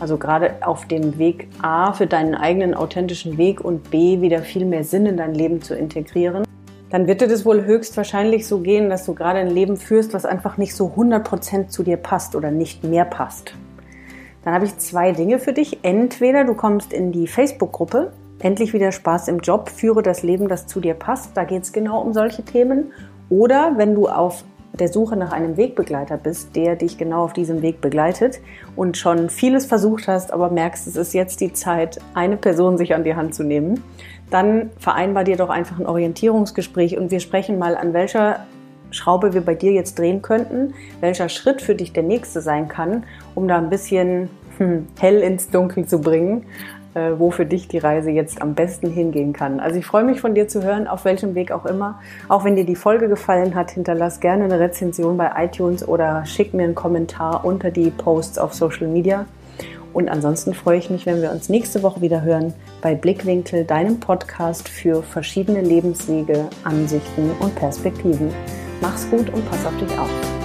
Also 0.01 0.16
gerade 0.16 0.55
auf 0.62 0.86
dem 0.86 1.18
Weg 1.18 1.49
A 1.61 1.93
für 1.93 2.07
deinen 2.07 2.34
eigenen 2.34 2.74
authentischen 2.74 3.36
Weg 3.38 3.61
und 3.61 3.90
B 3.90 4.20
wieder 4.20 4.40
viel 4.40 4.64
mehr 4.64 4.84
Sinn 4.84 5.07
in 5.07 5.16
dein 5.16 5.34
Leben 5.34 5.62
zu 5.62 5.74
integrieren, 5.74 6.45
dann 6.93 7.07
wird 7.07 7.22
dir 7.22 7.26
das 7.26 7.47
wohl 7.47 7.64
höchstwahrscheinlich 7.64 8.47
so 8.47 8.59
gehen, 8.59 8.90
dass 8.90 9.07
du 9.07 9.14
gerade 9.14 9.38
ein 9.38 9.49
Leben 9.49 9.78
führst, 9.78 10.12
was 10.12 10.26
einfach 10.26 10.59
nicht 10.59 10.74
so 10.74 10.93
100% 10.95 11.68
zu 11.68 11.82
dir 11.82 11.97
passt 11.97 12.36
oder 12.36 12.51
nicht 12.51 12.84
mehr 12.84 13.07
passt. 13.07 13.55
Dann 14.45 14.53
habe 14.53 14.66
ich 14.66 14.76
zwei 14.76 15.12
Dinge 15.12 15.38
für 15.38 15.55
dich. 15.55 15.78
Entweder 15.84 16.45
du 16.45 16.53
kommst 16.53 16.93
in 16.93 17.11
die 17.11 17.26
Facebook-Gruppe, 17.26 18.12
endlich 18.40 18.74
wieder 18.74 18.93
Spaß 18.93 19.28
im 19.28 19.38
Job, 19.38 19.70
führe 19.70 20.03
das 20.03 20.22
Leben, 20.22 20.49
das 20.49 20.66
zu 20.66 20.80
dir 20.80 20.93
passt. 20.93 21.34
Da 21.34 21.45
geht 21.45 21.62
es 21.62 21.72
genau 21.72 22.03
um 22.03 22.12
solche 22.12 22.45
Themen. 22.45 22.93
Oder 23.30 23.78
wenn 23.78 23.95
du 23.95 24.09
auf 24.09 24.45
der 24.74 24.88
Suche 24.88 25.16
nach 25.16 25.32
einem 25.32 25.57
Wegbegleiter 25.57 26.18
bist, 26.18 26.57
der 26.57 26.76
dich 26.76 26.99
genau 26.99 27.24
auf 27.24 27.32
diesem 27.32 27.62
Weg 27.62 27.80
begleitet 27.80 28.40
und 28.76 28.99
schon 28.99 29.30
vieles 29.30 29.64
versucht 29.64 30.09
hast, 30.09 30.30
aber 30.30 30.51
merkst, 30.51 30.86
es 30.86 30.97
ist 30.97 31.14
jetzt 31.14 31.40
die 31.40 31.55
Zeit, 31.55 32.01
eine 32.12 32.36
Person 32.36 32.76
sich 32.76 32.95
an 32.95 33.05
die 33.05 33.14
Hand 33.14 33.34
zu 33.34 33.45
nehmen, 33.45 33.82
dann 34.33 34.70
vereinbar 34.78 35.24
dir 35.24 35.37
doch 35.37 35.51
einfach 35.51 35.78
ein 35.78 35.87
Orientierungsgespräch 35.87 36.97
und 36.97 37.11
wir 37.11 37.20
sprechen 37.20 37.59
mal, 37.59 37.76
an 37.76 37.93
welcher 37.93 38.41
Schraube 38.91 39.33
wir 39.35 39.41
bei 39.41 39.55
dir 39.55 39.72
jetzt 39.72 39.99
drehen 39.99 40.22
könnten, 40.22 40.74
welcher 41.01 41.28
Schritt 41.28 41.62
für 41.62 41.74
dich 41.74 41.93
der 41.93 42.03
nächste 42.03 42.41
sein 42.41 42.68
kann, 42.68 43.05
um 43.35 43.49
da 43.49 43.59
ein 43.59 43.70
bisschen 43.70 44.28
hm, 44.59 44.87
hell 44.99 45.20
ins 45.20 45.51
Dunkel 45.51 45.87
zu 45.87 46.01
bringen, 46.01 46.45
äh, 46.95 47.12
wo 47.16 47.30
für 47.30 47.47
dich 47.47 47.68
die 47.68 47.78
Reise 47.78 48.11
jetzt 48.11 48.43
am 48.43 48.55
besten 48.55 48.91
hingehen 48.91 49.33
kann. 49.33 49.61
Also 49.61 49.78
ich 49.78 49.87
freue 49.87 50.05
mich 50.05 50.20
von 50.20 50.35
dir 50.35 50.47
zu 50.49 50.62
hören, 50.62 50.87
auf 50.87 51.05
welchem 51.05 51.35
Weg 51.35 51.51
auch 51.51 51.64
immer. 51.64 52.01
Auch 52.28 52.45
wenn 52.45 52.55
dir 52.55 52.66
die 52.66 52.76
Folge 52.76 53.09
gefallen 53.09 53.55
hat, 53.55 53.70
hinterlass 53.70 54.20
gerne 54.20 54.45
eine 54.45 54.61
Rezension 54.61 55.16
bei 55.16 55.30
iTunes 55.39 55.87
oder 55.87 56.26
schick 56.26 56.53
mir 56.53 56.64
einen 56.64 56.74
Kommentar 56.74 57.45
unter 57.45 57.70
die 57.70 57.91
Posts 57.91 58.39
auf 58.39 58.53
Social 58.53 58.89
Media. 58.89 59.24
Und 59.93 60.09
ansonsten 60.09 60.55
freue 60.55 60.78
ich 60.78 60.90
mich, 60.90 61.07
wenn 61.07 61.22
wir 61.22 61.30
uns 61.30 61.49
nächste 61.49 61.82
Woche 61.82 62.01
wieder 62.01 62.22
hören 62.22 62.55
bei 62.80 62.95
Blickwinkel, 62.95 63.64
deinem 63.64 64.01
Podcast 64.01 64.68
für 64.68 65.03
verschiedene 65.03 65.61
Lebenswege, 65.61 66.49
Ansichten 66.64 67.30
und 67.40 67.55
Perspektiven. 67.55 68.30
Mach's 68.80 69.09
gut 69.11 69.30
und 69.30 69.49
pass 69.49 69.64
auf 69.66 69.76
dich 69.78 69.99
auf. 69.99 70.41